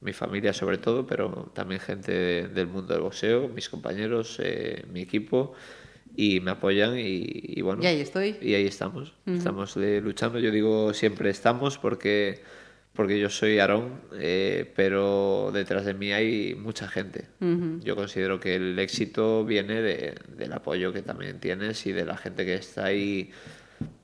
mi 0.00 0.12
familia 0.14 0.52
sobre 0.54 0.78
todo, 0.78 1.06
pero 1.06 1.50
también 1.54 1.80
gente 1.80 2.12
de- 2.12 2.48
del 2.48 2.66
mundo 2.68 2.94
del 2.94 3.02
boxeo, 3.02 3.48
mis 3.48 3.68
compañeros, 3.68 4.38
eh, 4.42 4.84
mi 4.90 5.02
equipo, 5.02 5.52
y 6.16 6.40
me 6.40 6.50
apoyan 6.52 6.98
y, 6.98 7.22
y 7.24 7.60
bueno. 7.62 7.82
Y 7.82 7.86
ahí 7.86 8.00
estoy. 8.00 8.36
Y 8.42 8.54
ahí 8.54 8.66
estamos, 8.66 9.14
estamos 9.26 9.76
luchando. 9.76 10.38
Yo 10.38 10.50
digo 10.50 10.92
siempre 10.94 11.30
estamos 11.30 11.78
porque, 11.78 12.40
porque 12.92 13.18
yo 13.20 13.30
soy 13.30 13.58
Aarón, 13.58 14.00
eh, 14.18 14.70
pero 14.76 15.50
detrás 15.52 15.84
de 15.84 15.94
mí 15.94 16.12
hay 16.12 16.54
mucha 16.54 16.88
gente. 16.88 17.26
Yo 17.80 17.96
considero 17.96 18.40
que 18.40 18.56
el 18.56 18.78
éxito 18.78 19.44
viene 19.44 19.80
de- 19.80 20.14
del 20.36 20.52
apoyo 20.52 20.92
que 20.92 21.02
también 21.02 21.40
tienes 21.40 21.86
y 21.86 21.92
de 21.92 22.04
la 22.04 22.16
gente 22.16 22.44
que 22.44 22.54
está 22.54 22.86
ahí 22.86 23.30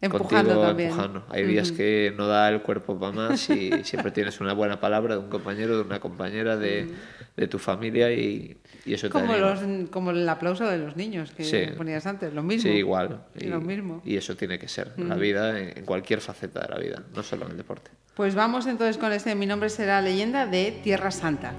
Empujando 0.01 0.51
contigo 0.51 0.67
también. 0.67 0.91
empujando. 0.91 1.25
Hay 1.31 1.45
días 1.45 1.73
que 1.73 2.13
no 2.17 2.27
da 2.27 2.49
el 2.51 2.63
cuerpo 2.63 2.99
para 2.99 3.13
más 3.13 3.49
y 3.51 3.71
siempre 3.85 4.11
tienes 4.13 4.41
una 4.41 4.53
buena 4.53 4.79
palabra 4.81 5.15
de 5.15 5.21
un 5.21 5.29
compañero, 5.31 5.77
de 5.77 5.83
una 5.83 6.01
compañera, 6.01 6.57
de, 6.57 6.89
de 7.37 7.49
tu 7.49 7.59
familia 7.59 8.13
y, 8.13 8.57
y 8.85 8.95
eso 8.95 9.09
te 9.09 9.13
Como, 9.13 9.33
anima. 9.33 9.39
los, 9.55 9.89
como 9.91 10.11
el 10.11 10.29
aplauso 10.29 10.67
de 10.67 10.79
los 10.79 10.97
niños 10.97 11.33
que 11.33 11.45
Sí. 11.45 11.75
ponías 11.77 12.07
antes, 12.07 12.33
lo 12.33 12.43
mismo. 12.43 12.71
Sí, 12.71 12.77
igual. 12.79 13.25
Y, 13.35 13.47
Lo 13.47 13.61
mismo. 13.61 14.03
y 14.05 14.17
eso 14.17 14.37
tiene 14.37 14.59
que 14.59 14.69
ser. 14.69 14.93
La 14.99 15.15
vida, 15.17 15.59
en, 15.59 15.79
en 15.79 15.85
cualquier 15.85 16.21
faceta 16.21 16.61
de 16.61 16.69
la 16.69 16.79
vida, 16.79 17.03
no 17.15 17.23
solo 17.23 17.47
en 17.47 17.53
el 17.53 17.57
deporte. 17.57 17.91
Pues 18.15 18.35
vamos 18.35 18.67
entonces 18.67 18.97
con 18.99 19.13
este 19.13 19.35
Mi 19.35 19.47
nombre 19.47 19.69
será 19.71 20.01
leyenda 20.01 20.47
de 20.47 20.73
Tierra 20.83 21.11
Santa. 21.11 21.53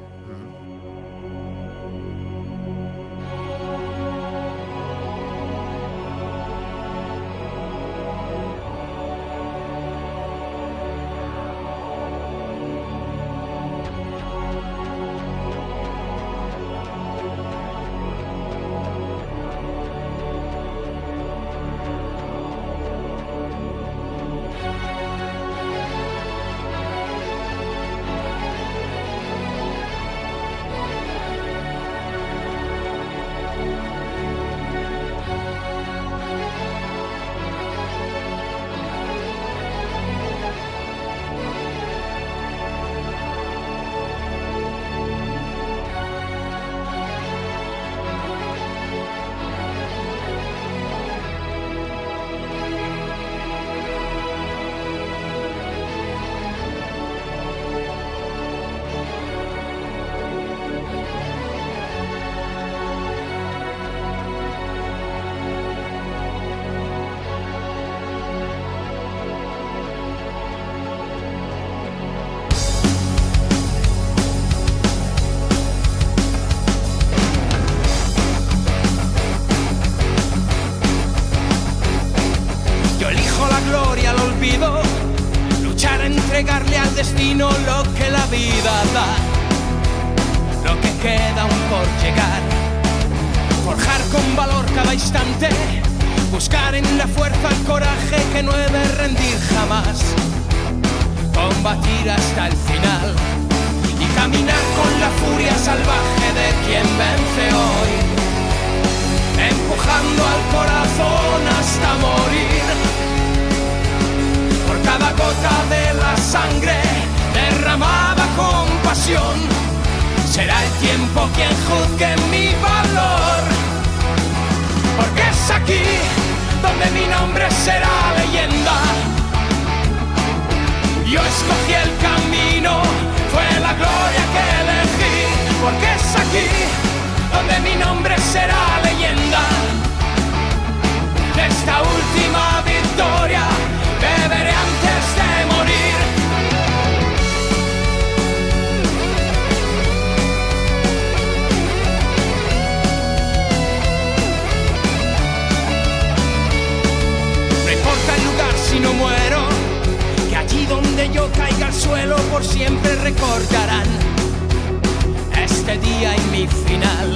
Mi 166.37 166.45
final. 166.45 167.13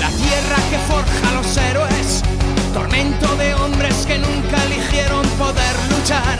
La 0.00 0.08
tierra 0.08 0.58
que 0.70 0.78
forja 0.90 1.26
los 1.36 1.56
héroes, 1.56 2.22
tormento 2.74 3.36
de 3.36 3.54
hombres 3.54 4.04
que 4.06 4.18
nunca 4.18 4.56
eligieron 4.64 5.24
poder 5.38 5.74
luchar, 5.92 6.38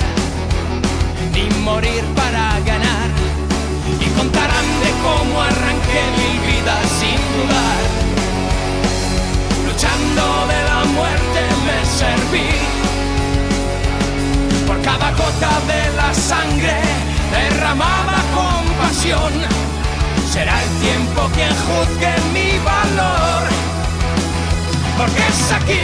ni 1.32 1.44
morir 1.60 2.02
para 2.16 2.58
ganar. 2.70 3.08
Y 4.04 4.06
contarán 4.18 4.68
de 4.84 4.90
cómo 5.06 5.42
arranqué 5.42 6.02
mil 6.18 6.38
vidas 6.50 6.86
sin 6.98 7.20
dudar. 7.36 7.80
Luchando 9.68 10.26
de 10.52 10.60
la 10.70 10.80
muerte 10.98 11.40
me 11.66 11.78
serví 12.00 12.50
por 14.66 14.80
cada 14.82 15.10
gota 15.12 15.52
de 15.72 15.82
la 15.96 16.12
sangre 16.14 16.76
derramada 17.30 18.18
con 18.34 18.62
pasión. 18.82 19.69
Será 20.30 20.62
el 20.62 20.70
tiempo 20.78 21.28
quien 21.34 21.50
juzgue 21.66 22.14
mi 22.32 22.56
valor. 22.64 23.42
Porque 24.96 25.22
es 25.26 25.52
aquí 25.52 25.82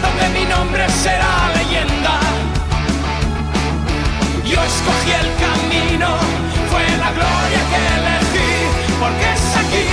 donde 0.00 0.38
mi 0.38 0.46
nombre 0.46 0.88
será 0.88 1.50
leyenda. 1.54 2.18
Yo 4.46 4.58
escogí 4.72 5.10
el 5.22 5.30
camino, 5.44 6.08
fue 6.70 6.84
la 6.96 7.10
gloria 7.12 7.62
que 7.70 7.80
elegí. 7.98 8.50
Porque 8.98 9.26
es 9.36 9.56
aquí 9.62 9.86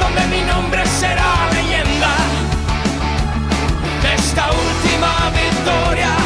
donde 0.00 0.36
mi 0.36 0.42
nombre 0.42 0.84
será 0.86 1.30
leyenda. 1.54 2.16
De 4.02 4.14
esta 4.16 4.50
última 4.50 5.30
victoria 5.30 6.17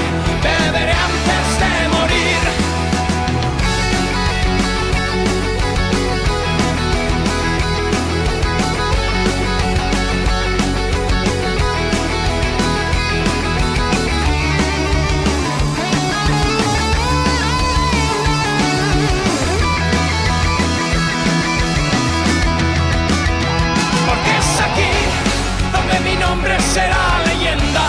será 26.73 27.21
leyenda. 27.27 27.87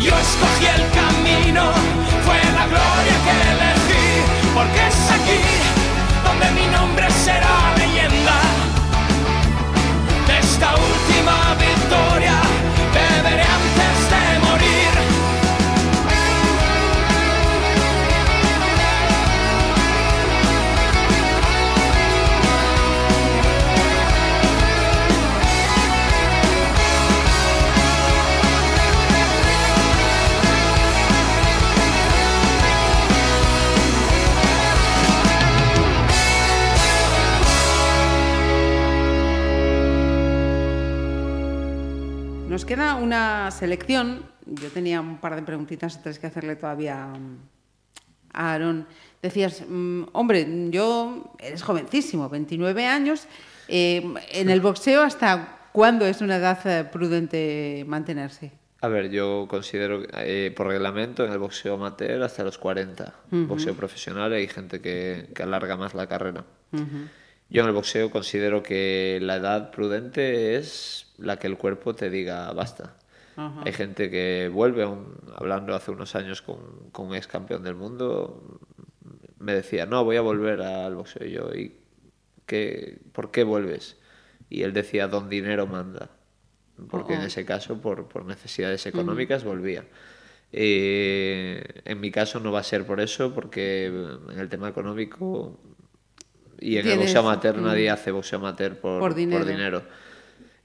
Yo 0.00 0.12
escogí 0.26 0.66
el 0.76 0.84
camino, 1.00 1.64
fue 2.24 2.38
la 2.58 2.64
gloria 2.72 3.16
que 3.24 3.32
elegí. 3.52 4.06
Porque 4.54 4.80
es 4.90 5.10
aquí 5.16 5.40
donde 6.26 6.46
mi 6.58 6.66
nombre 6.76 7.06
será 7.10 7.56
leyenda. 7.76 8.38
De 10.28 10.38
esta 10.38 10.68
última 10.92 11.36
victoria 11.66 12.35
Nos 42.66 42.74
queda 42.74 42.96
una 42.96 43.48
selección. 43.52 44.24
Yo 44.44 44.70
tenía 44.70 45.00
un 45.00 45.18
par 45.18 45.36
de 45.36 45.42
preguntitas 45.42 46.02
tres 46.02 46.18
que 46.18 46.26
hacerle 46.26 46.56
todavía 46.56 47.06
mm, 47.06 47.38
a 48.32 48.54
Aaron. 48.54 48.88
Decías, 49.22 49.62
mm, 49.68 50.06
hombre, 50.10 50.44
yo 50.70 51.32
eres 51.38 51.62
jovencísimo, 51.62 52.28
29 52.28 52.84
años. 52.84 53.28
eh, 53.68 54.02
en 54.32 54.50
el 54.50 54.60
boxeo, 54.60 55.02
¿hasta 55.02 55.68
cuándo 55.70 56.06
es 56.06 56.20
una 56.20 56.38
edad 56.38 56.58
eh, 56.66 56.82
prudente 56.82 57.84
mantenerse? 57.86 58.50
A 58.80 58.88
ver, 58.88 59.10
yo 59.10 59.46
considero, 59.48 60.02
eh, 60.14 60.52
por 60.56 60.66
reglamento, 60.66 61.24
en 61.24 61.30
el 61.30 61.38
boxeo 61.38 61.74
amateur 61.74 62.20
hasta 62.24 62.42
los 62.42 62.58
40. 62.58 63.14
Boxeo 63.30 63.74
profesional 63.74 64.32
hay 64.32 64.48
gente 64.48 64.80
que, 64.80 65.28
que 65.32 65.42
alarga 65.44 65.76
más 65.76 65.94
la 65.94 66.08
carrera. 66.08 66.44
Yo 67.48 67.62
en 67.62 67.68
el 67.68 67.72
boxeo 67.72 68.10
considero 68.10 68.64
que 68.64 69.20
la 69.22 69.36
edad 69.36 69.70
prudente 69.70 70.56
es 70.56 71.05
la 71.18 71.38
que 71.38 71.46
el 71.46 71.56
cuerpo 71.56 71.94
te 71.94 72.10
diga 72.10 72.52
basta. 72.52 72.96
Ajá. 73.36 73.62
Hay 73.64 73.72
gente 73.72 74.10
que 74.10 74.50
vuelve, 74.52 74.86
un- 74.86 75.14
hablando 75.34 75.74
hace 75.74 75.90
unos 75.90 76.14
años 76.14 76.40
con, 76.42 76.90
con 76.92 77.08
un 77.08 77.14
ex 77.14 77.26
campeón 77.26 77.62
del 77.62 77.74
mundo, 77.74 78.58
me 79.38 79.52
decía, 79.54 79.84
no, 79.86 80.04
voy 80.04 80.16
a 80.16 80.22
volver 80.22 80.62
al 80.62 80.94
boxeo. 80.94 81.26
Y 81.26 81.30
yo, 81.32 81.54
¿y 81.54 81.76
qué, 82.46 82.98
por 83.12 83.30
qué 83.30 83.44
vuelves? 83.44 83.96
Y 84.48 84.62
él 84.62 84.72
decía, 84.72 85.06
don 85.08 85.28
dinero 85.28 85.66
manda. 85.66 86.10
Porque 86.90 87.14
en 87.14 87.22
ese 87.22 87.44
caso, 87.44 87.80
por, 87.80 88.06
por 88.08 88.24
necesidades 88.24 88.84
económicas, 88.86 89.44
volvía. 89.44 89.84
Eh, 90.52 91.62
en 91.84 92.00
mi 92.00 92.10
caso 92.10 92.40
no 92.40 92.52
va 92.52 92.60
a 92.60 92.64
ser 92.64 92.86
por 92.86 93.00
eso, 93.00 93.34
porque 93.34 93.86
en 93.86 94.38
el 94.38 94.48
tema 94.48 94.68
económico 94.68 95.58
y 96.58 96.78
en 96.78 96.86
el 96.86 96.98
boxeo 96.98 97.20
amateur 97.20 97.56
mm. 97.58 97.64
nadie 97.64 97.90
hace 97.90 98.10
boxeo 98.10 98.38
amateur 98.38 98.76
por, 98.78 99.00
Por 99.00 99.14
dinero. 99.14 99.44
dinero. 99.44 99.82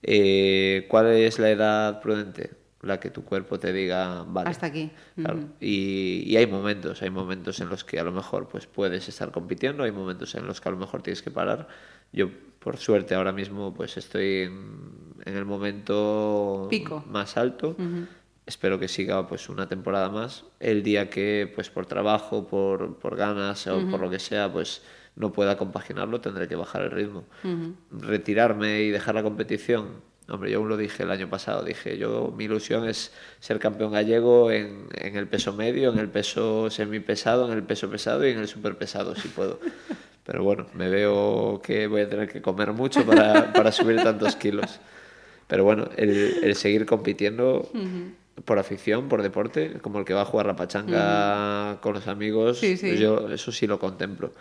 Eh, 0.04 0.86
¿Cuál 0.90 1.08
es 1.08 1.40
la 1.40 1.50
edad 1.50 2.02
prudente? 2.02 2.52
La 2.82 3.00
que 3.00 3.12
tu 3.12 3.24
cuerpo 3.24 3.60
te 3.60 3.72
diga, 3.72 4.24
vale. 4.28 4.50
Hasta 4.50 4.66
aquí. 4.66 4.90
Claro. 5.16 5.42
Y, 5.60 6.24
y 6.26 6.38
hay 6.38 6.48
momentos, 6.48 7.02
hay 7.04 7.12
momentos 7.12 7.60
en 7.60 7.70
los 7.70 7.84
que 7.84 8.00
a 8.00 8.04
lo 8.04 8.12
mejor 8.12 8.48
pues 8.48 8.66
puedes 8.66 9.08
estar 9.08 9.32
compitiendo, 9.32 9.84
hay 9.84 9.92
momentos 9.92 10.34
en 10.34 10.48
los 10.48 10.60
que 10.62 10.70
a 10.70 10.72
lo 10.72 10.78
mejor 10.80 11.04
tienes 11.04 11.22
que 11.22 11.30
parar. 11.30 11.68
Yo, 12.12 12.30
por 12.58 12.78
suerte, 12.78 13.14
ahora 13.14 13.32
mismo 13.34 13.72
pues 13.74 13.98
estoy 13.98 14.42
en, 14.44 15.14
en 15.26 15.38
el 15.38 15.46
momento 15.46 16.68
Pico. 16.72 17.04
más 17.08 17.38
alto. 17.38 17.76
Espero 18.48 18.80
que 18.80 18.88
siga 18.88 19.28
pues 19.28 19.48
una 19.50 19.68
temporada 19.70 20.10
más. 20.10 20.46
El 20.60 20.82
día 20.82 21.10
que 21.12 21.52
pues 21.54 21.70
por 21.70 21.86
trabajo, 21.86 22.48
por, 22.48 22.98
por 22.98 23.16
ganas 23.16 23.68
o 23.68 23.88
por 23.92 24.00
lo 24.00 24.10
que 24.10 24.18
sea, 24.20 24.52
pues 24.52 24.82
no 25.16 25.32
pueda 25.34 25.58
compaginarlo, 25.58 26.22
tendré 26.22 26.48
que 26.48 26.56
bajar 26.56 26.84
el 26.84 26.92
ritmo. 26.92 27.26
Retirarme 27.92 28.82
y 28.82 28.90
dejar 28.92 29.16
la 29.16 29.24
competición. 29.24 29.90
Hombre, 30.30 30.52
yo 30.52 30.60
aún 30.60 30.70
lo 30.70 30.78
dije 30.78 31.04
el 31.04 31.12
año 31.12 31.30
pasado, 31.30 31.64
dije, 31.64 31.98
yo 31.98 32.34
mi 32.38 32.46
ilusión 32.46 32.88
es 32.88 33.12
ser 33.40 33.60
campeón 33.60 33.92
gallego 33.92 34.50
en, 34.52 34.88
en 34.94 35.18
el 35.18 35.28
peso 35.28 35.52
medio, 35.52 35.92
en 35.92 36.00
el 36.00 36.08
peso 36.10 36.70
semipesado, 36.70 37.48
en 37.52 37.58
el 37.58 37.64
peso 37.64 37.90
pesado 37.90 38.26
y 38.26 38.32
en 38.32 38.40
el 38.40 38.48
superpesado, 38.48 39.16
si 39.16 39.28
puedo. 39.28 39.60
Pero 40.26 40.44
bueno, 40.44 40.68
me 40.74 40.88
veo 40.90 41.60
que 41.64 41.88
voy 41.88 42.02
a 42.02 42.08
tener 42.10 42.30
que 42.30 42.42
comer 42.42 42.72
mucho 42.72 43.06
para, 43.06 43.52
para 43.52 43.72
subir 43.72 43.98
tantos 44.04 44.36
kilos. 44.38 44.80
Pero 45.48 45.66
bueno, 45.66 45.90
el, 45.98 46.10
el 46.44 46.56
seguir 46.56 46.86
compitiendo, 46.86 47.70
por 48.46 48.58
afición, 48.58 49.10
por 49.10 49.24
deporte, 49.24 49.80
como 49.82 50.00
el 50.00 50.06
que 50.06 50.14
va 50.14 50.22
a 50.22 50.26
jugar 50.26 50.46
la 50.46 50.56
pachanga 50.56 51.82
con 51.82 51.94
los 51.96 52.08
amigos, 52.08 52.60
Sí, 52.60 52.78
sí. 52.78 52.96
yo 52.98 53.28
eso 53.30 53.52
sí 53.52 53.68
lo 53.68 53.80
contemplo. 53.80 54.32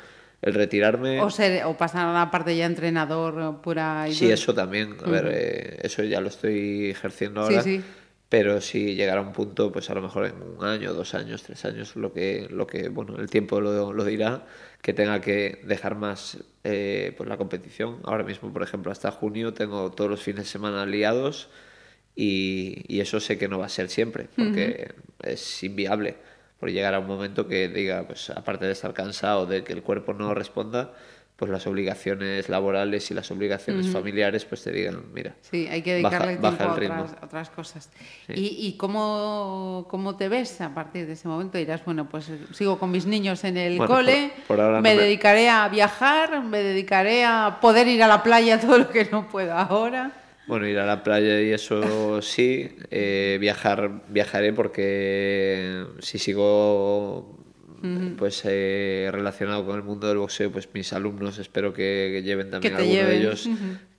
El 0.42 0.54
retirarme... 0.54 1.20
O, 1.20 1.30
ser, 1.30 1.64
o 1.64 1.76
pasar 1.76 2.06
a 2.08 2.12
la 2.12 2.30
parte 2.30 2.56
ya 2.56 2.66
entrenador 2.66 3.60
pura 3.60 4.06
y 4.08 4.14
Sí, 4.14 4.24
dura. 4.24 4.34
eso 4.34 4.54
también. 4.54 4.96
A 5.04 5.10
ver, 5.10 5.28
eh, 5.30 5.78
eso 5.82 6.02
ya 6.02 6.20
lo 6.20 6.28
estoy 6.28 6.90
ejerciendo 6.90 7.42
ahora. 7.42 7.62
Sí, 7.62 7.78
sí. 7.78 7.84
Pero 8.30 8.60
si 8.60 8.94
llegara 8.94 9.20
a 9.20 9.24
un 9.24 9.32
punto, 9.32 9.72
pues 9.72 9.90
a 9.90 9.94
lo 9.94 10.02
mejor 10.02 10.26
en 10.26 10.34
un 10.40 10.64
año, 10.64 10.94
dos 10.94 11.14
años, 11.14 11.42
tres 11.42 11.64
años, 11.64 11.96
lo 11.96 12.12
que, 12.12 12.46
lo 12.48 12.64
que 12.66 12.88
bueno, 12.88 13.16
el 13.18 13.28
tiempo 13.28 13.60
lo, 13.60 13.92
lo 13.92 14.04
dirá, 14.04 14.46
que 14.80 14.92
tenga 14.94 15.20
que 15.20 15.60
dejar 15.64 15.96
más 15.96 16.38
eh, 16.62 17.12
pues 17.16 17.28
la 17.28 17.36
competición. 17.36 17.98
Ahora 18.04 18.22
mismo, 18.22 18.52
por 18.52 18.62
ejemplo, 18.62 18.92
hasta 18.92 19.10
junio 19.10 19.52
tengo 19.52 19.90
todos 19.90 20.08
los 20.08 20.22
fines 20.22 20.44
de 20.44 20.48
semana 20.50 20.86
liados 20.86 21.48
y, 22.14 22.84
y 22.86 23.00
eso 23.00 23.18
sé 23.18 23.36
que 23.36 23.48
no 23.48 23.58
va 23.58 23.66
a 23.66 23.68
ser 23.68 23.88
siempre, 23.88 24.28
porque 24.36 24.92
es 25.24 25.62
inviable. 25.64 26.16
Por 26.60 26.70
llegar 26.70 26.94
a 26.94 26.98
un 27.00 27.06
momento 27.06 27.48
que 27.48 27.68
diga, 27.68 28.04
pues 28.06 28.28
aparte 28.30 28.66
de 28.66 28.72
estar 28.72 28.92
cansado, 28.92 29.46
de 29.46 29.64
que 29.64 29.72
el 29.72 29.82
cuerpo 29.82 30.12
no 30.12 30.34
responda, 30.34 30.92
pues 31.36 31.50
las 31.50 31.66
obligaciones 31.66 32.50
laborales 32.50 33.10
y 33.10 33.14
las 33.14 33.30
obligaciones 33.30 33.88
familiares 33.88 34.44
pues 34.44 34.62
te 34.62 34.70
digan, 34.70 35.04
mira, 35.14 35.34
Sí, 35.40 35.66
hay 35.68 35.80
que 35.80 35.94
dedicarle 35.94 36.36
baja 36.36 36.58
tiempo 36.74 36.82
el 36.82 36.92
a 36.92 37.00
otras, 37.02 37.22
otras 37.24 37.48
cosas. 37.50 37.90
¿Y, 38.28 38.66
y 38.66 38.76
cómo, 38.76 39.86
cómo 39.88 40.16
te 40.16 40.28
ves 40.28 40.60
a 40.60 40.74
partir 40.74 41.06
de 41.06 41.14
ese 41.14 41.28
momento? 41.28 41.56
Dirás, 41.56 41.82
bueno, 41.82 42.10
pues 42.10 42.30
sigo 42.52 42.78
con 42.78 42.90
mis 42.90 43.06
niños 43.06 43.42
en 43.44 43.56
el 43.56 43.78
Bueno, 43.78 43.94
cole, 43.94 44.32
por- 44.36 44.46
por 44.58 44.60
ahora 44.60 44.76
no 44.76 44.82
me 44.82 44.94
me- 44.94 45.00
dedicaré 45.02 45.48
a 45.48 45.66
viajar, 45.68 46.42
me 46.44 46.58
dedicaré 46.58 47.24
a 47.24 47.56
poder 47.62 47.88
ir 47.88 48.02
a 48.02 48.06
la 48.06 48.22
playa 48.22 48.60
todo 48.60 48.76
lo 48.76 48.90
que 48.90 49.06
no 49.06 49.26
puedo 49.28 49.54
ahora. 49.54 50.12
Bueno, 50.46 50.66
ir 50.66 50.78
a 50.78 50.86
la 50.86 51.02
playa 51.04 51.40
y 51.40 51.52
eso 51.52 52.20
sí, 52.22 52.76
eh, 52.90 53.38
viajar, 53.40 54.02
viajaré 54.08 54.52
porque 54.52 55.84
si 56.00 56.18
sigo 56.18 57.36
pues 58.18 58.42
eh, 58.44 59.08
relacionado 59.12 59.64
con 59.64 59.76
el 59.76 59.82
mundo 59.84 60.08
del 60.08 60.18
boxeo, 60.18 60.50
pues 60.50 60.68
mis 60.74 60.92
alumnos 60.92 61.38
espero 61.38 61.72
que, 61.72 62.10
que 62.12 62.22
lleven 62.22 62.50
también 62.50 62.74
te 62.74 62.82
alguno 62.82 63.02
de 63.08 63.16
ellos, 63.18 63.48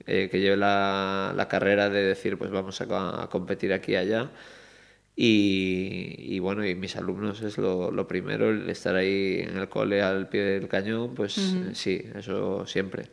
eh, 0.07 0.27
que 0.29 0.39
lleve 0.41 0.57
la, 0.57 1.33
la 1.35 1.47
carrera 1.47 1.89
de 1.89 2.03
decir, 2.03 2.37
pues 2.37 2.51
vamos 2.51 2.81
a, 2.81 2.87
co- 2.87 2.95
a 2.97 3.29
competir 3.29 3.71
aquí 3.73 3.93
y 3.93 3.95
allá. 3.95 4.29
Y, 5.15 6.15
y 6.17 6.39
bueno, 6.39 6.65
y 6.65 6.73
mis 6.75 6.95
alumnos 6.95 7.41
es 7.41 7.57
lo, 7.57 7.91
lo 7.91 8.07
primero, 8.07 8.49
el 8.49 8.69
estar 8.69 8.95
ahí 8.95 9.39
en 9.47 9.57
el 9.57 9.69
cole 9.69 10.01
al 10.01 10.29
pie 10.29 10.41
del 10.41 10.67
cañón, 10.67 11.13
pues 11.15 11.55
sí, 11.73 12.03
eso 12.15 12.65
siempre. 12.65 13.03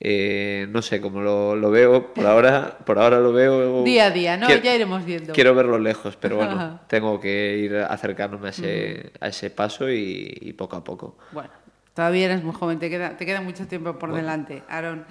Eh, 0.00 0.66
no 0.70 0.82
sé 0.82 1.00
cómo 1.00 1.20
lo, 1.20 1.56
lo 1.56 1.70
veo, 1.70 2.12
por 2.12 2.26
ahora, 2.26 2.78
por 2.84 2.98
ahora 2.98 3.20
lo 3.20 3.32
veo... 3.32 3.84
Día 3.84 4.06
a 4.06 4.10
día, 4.10 4.36
¿no? 4.36 4.46
Quiero- 4.46 4.62
Ya 4.62 4.74
iremos 4.74 5.04
viendo. 5.04 5.32
Quiero 5.32 5.54
verlo 5.54 5.78
lejos, 5.78 6.16
pero 6.16 6.36
bueno, 6.36 6.52
Ajá. 6.52 6.82
tengo 6.88 7.20
que 7.20 7.56
ir 7.58 7.76
acercándome 7.76 8.48
a 8.48 8.50
ese, 8.50 9.12
a 9.20 9.28
ese 9.28 9.50
paso 9.50 9.88
y, 9.90 10.36
y 10.40 10.52
poco 10.54 10.76
a 10.76 10.84
poco. 10.84 11.16
Bueno, 11.32 11.50
todavía 11.94 12.26
eres 12.26 12.42
muy 12.42 12.54
joven, 12.54 12.78
te 12.78 12.90
queda, 12.90 13.16
te 13.16 13.24
queda 13.24 13.40
mucho 13.40 13.66
tiempo 13.66 13.98
por 13.98 14.12
delante, 14.14 14.62
Aaron. 14.68 15.06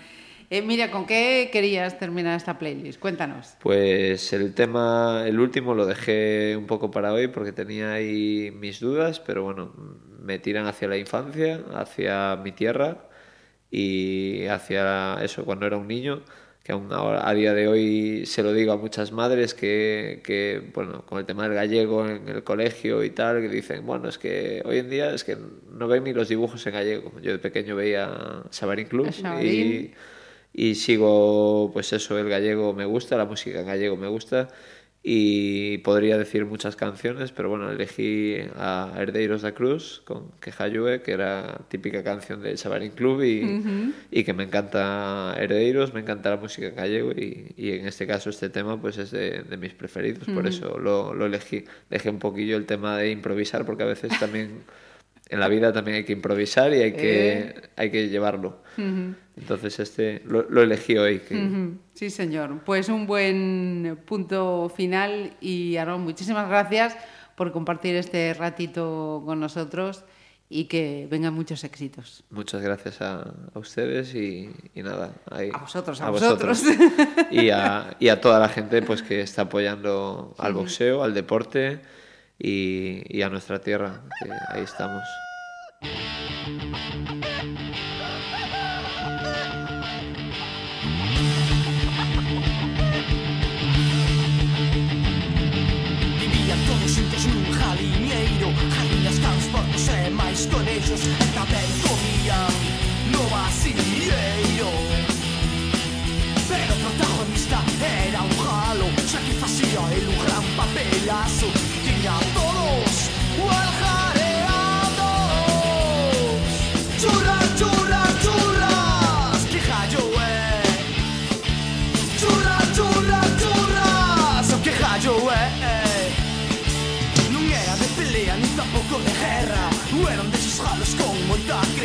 Eh, 0.49 0.61
mira, 0.61 0.91
¿con 0.91 1.07
qué 1.07 1.49
querías 1.51 1.97
terminar 1.97 2.35
esta 2.37 2.59
playlist? 2.59 2.99
Cuéntanos. 2.99 3.55
Pues 3.61 4.33
el 4.33 4.53
tema, 4.53 5.23
el 5.25 5.39
último 5.39 5.73
lo 5.73 5.85
dejé 5.87 6.55
un 6.57 6.67
poco 6.67 6.91
para 6.91 7.11
hoy 7.13 7.29
porque 7.29 7.53
tenía 7.53 7.93
ahí 7.93 8.51
mis 8.59 8.79
dudas, 8.79 9.19
pero 9.19 9.41
bueno, 9.43 9.73
me 10.21 10.37
tiran 10.37 10.67
hacia 10.67 10.87
la 10.87 10.97
infancia, 10.97 11.61
hacia 11.73 12.35
mi 12.35 12.51
tierra 12.51 13.07
y 13.73 14.45
hacia 14.45 15.17
eso 15.23 15.45
cuando 15.45 15.65
era 15.65 15.77
un 15.77 15.87
niño, 15.87 16.21
que 16.63 16.73
aún 16.73 16.93
ahora, 16.93 17.27
a 17.27 17.33
día 17.33 17.55
de 17.55 17.67
hoy 17.67 18.27
se 18.27 18.43
lo 18.43 18.53
digo 18.53 18.71
a 18.71 18.77
muchas 18.77 19.11
madres 19.11 19.55
que, 19.55 20.21
que, 20.23 20.61
bueno, 20.75 21.03
con 21.07 21.17
el 21.17 21.25
tema 21.25 21.43
del 21.43 21.55
gallego 21.55 22.07
en 22.07 22.29
el 22.29 22.43
colegio 22.43 23.03
y 23.03 23.09
tal, 23.09 23.41
que 23.41 23.49
dicen, 23.49 23.83
bueno, 23.83 24.09
es 24.09 24.19
que 24.19 24.61
hoy 24.63 24.77
en 24.77 24.91
día 24.91 25.11
es 25.11 25.23
que 25.23 25.37
no 25.71 25.87
ven 25.87 26.03
ni 26.03 26.13
los 26.13 26.29
dibujos 26.29 26.65
en 26.67 26.73
gallego. 26.73 27.11
Yo 27.19 27.31
de 27.31 27.39
pequeño 27.39 27.75
veía 27.75 28.43
Sabarín 28.51 28.85
Club 28.85 29.09
y, 29.41 29.91
y 30.53 30.75
sigo, 30.75 31.71
pues 31.73 31.93
eso, 31.93 32.19
el 32.19 32.29
gallego 32.29 32.73
me 32.73 32.85
gusta, 32.85 33.17
la 33.17 33.25
música 33.25 33.59
en 33.59 33.65
gallego 33.65 33.97
me 33.97 34.07
gusta 34.07 34.49
y 35.05 35.79
podría 35.79 36.17
decir 36.17 36.45
muchas 36.45 36.77
canciones, 36.77 37.33
pero 37.33 37.49
bueno, 37.49 37.69
elegí 37.69 38.37
a 38.55 38.93
Herdeiros 38.97 39.41
da 39.41 39.53
Cruz 39.53 40.01
con 40.05 40.31
Quejayue, 40.39 41.01
que 41.01 41.11
era 41.11 41.59
típica 41.67 42.05
canción 42.05 42.41
de 42.41 42.55
Sabarín 42.55 42.91
Club 42.91 43.21
y, 43.21 43.93
y 44.11 44.23
que 44.23 44.33
me 44.33 44.43
encanta 44.43 45.35
Herdeiros, 45.37 45.93
me 45.93 45.99
encanta 45.99 46.29
la 46.29 46.37
música 46.37 46.67
en 46.67 46.75
gallego 46.75 47.11
y, 47.11 47.53
y 47.57 47.71
en 47.71 47.85
este 47.85 48.07
caso 48.07 48.29
este 48.29 48.49
tema 48.49 48.79
pues 48.79 48.97
es 48.97 49.11
de, 49.11 49.43
de 49.43 49.57
mis 49.57 49.73
preferidos, 49.73 50.25
por 50.29 50.47
eso 50.47 50.79
lo, 50.79 51.13
lo 51.13 51.25
elegí. 51.25 51.65
Dejé 51.89 52.09
un 52.09 52.19
poquillo 52.19 52.55
el 52.55 52.65
tema 52.65 52.97
de 52.97 53.11
improvisar 53.11 53.65
porque 53.65 53.83
a 53.83 53.87
veces 53.87 54.17
también 54.21 54.63
en 55.29 55.39
la 55.39 55.47
vida 55.47 55.71
también 55.73 55.97
hay 55.97 56.03
que 56.03 56.13
improvisar 56.13 56.73
y 56.73 56.81
hay 56.81 56.93
que, 56.93 57.69
hay 57.75 57.89
que 57.91 58.09
llevarlo. 58.09 58.61
Entonces 59.35 59.79
este 59.79 60.21
lo, 60.25 60.43
lo 60.49 60.61
elegí 60.61 60.97
hoy. 60.97 61.19
que- 61.19 61.69
Sí, 61.93 62.09
señor. 62.09 62.61
Pues 62.65 62.89
un 62.89 63.07
buen 63.07 63.99
punto 64.05 64.71
final 64.75 65.35
y 65.41 65.77
Aaron, 65.77 66.01
muchísimas 66.01 66.47
gracias 66.49 66.95
por 67.35 67.51
compartir 67.51 67.95
este 67.95 68.33
ratito 68.33 69.23
con 69.25 69.39
nosotros 69.39 70.03
y 70.49 70.65
que 70.65 71.07
vengan 71.09 71.33
muchos 71.33 71.63
éxitos. 71.63 72.23
Muchas 72.29 72.61
gracias 72.61 73.01
a, 73.01 73.33
a 73.55 73.59
ustedes 73.59 74.13
y, 74.13 74.51
y 74.75 74.83
nada. 74.83 75.13
ahí- 75.31 75.49
A 75.51 75.59
vosotros, 75.59 75.99
a 76.01 76.09
vosotros. 76.11 76.61
Y 77.31 77.49
a, 77.49 77.95
y 77.99 78.09
a 78.09 78.21
toda 78.21 78.39
la 78.39 78.49
gente 78.49 78.83
pues 78.83 79.01
que 79.01 79.21
está 79.21 79.43
apoyando 79.43 80.35
al 80.37 80.53
boxeo, 80.53 81.03
al 81.03 81.15
deporte 81.15 81.79
y, 82.39 83.03
y 83.07 83.21
a 83.21 83.29
nuestra 83.29 83.59
tierra, 83.59 84.01
que 84.21 84.31
ahí 84.49 84.63
estamos. 84.63 85.03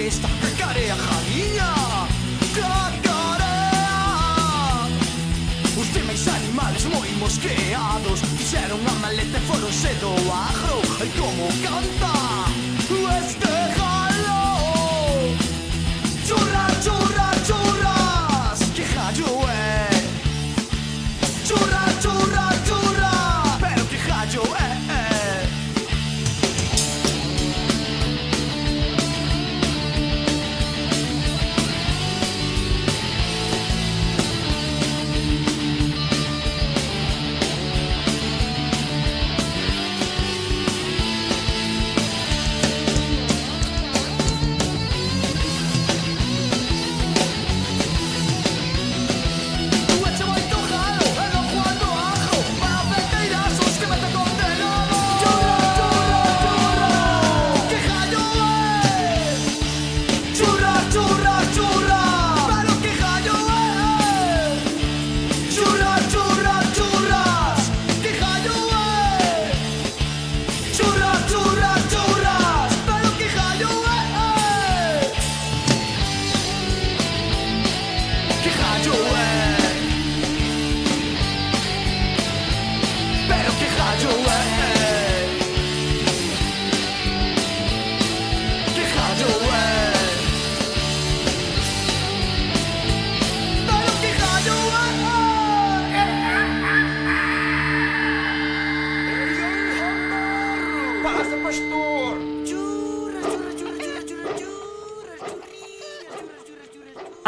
esta 0.08 0.28
careja 0.58 0.96
miña 1.28 1.70
Da 2.56 2.92
carea 3.04 4.88
Os 5.76 5.88
demais 5.92 6.26
animales 6.28 6.84
moi 6.86 7.10
mosqueados 7.20 8.20
Fixeron 8.38 8.80
a 8.88 8.94
maleta 9.04 9.36
e 9.36 9.40
foron 9.48 9.72
cedo 9.72 10.10
agro 10.32 10.80
Ai 11.00 11.10
como 11.20 11.46
canta? 11.62 12.17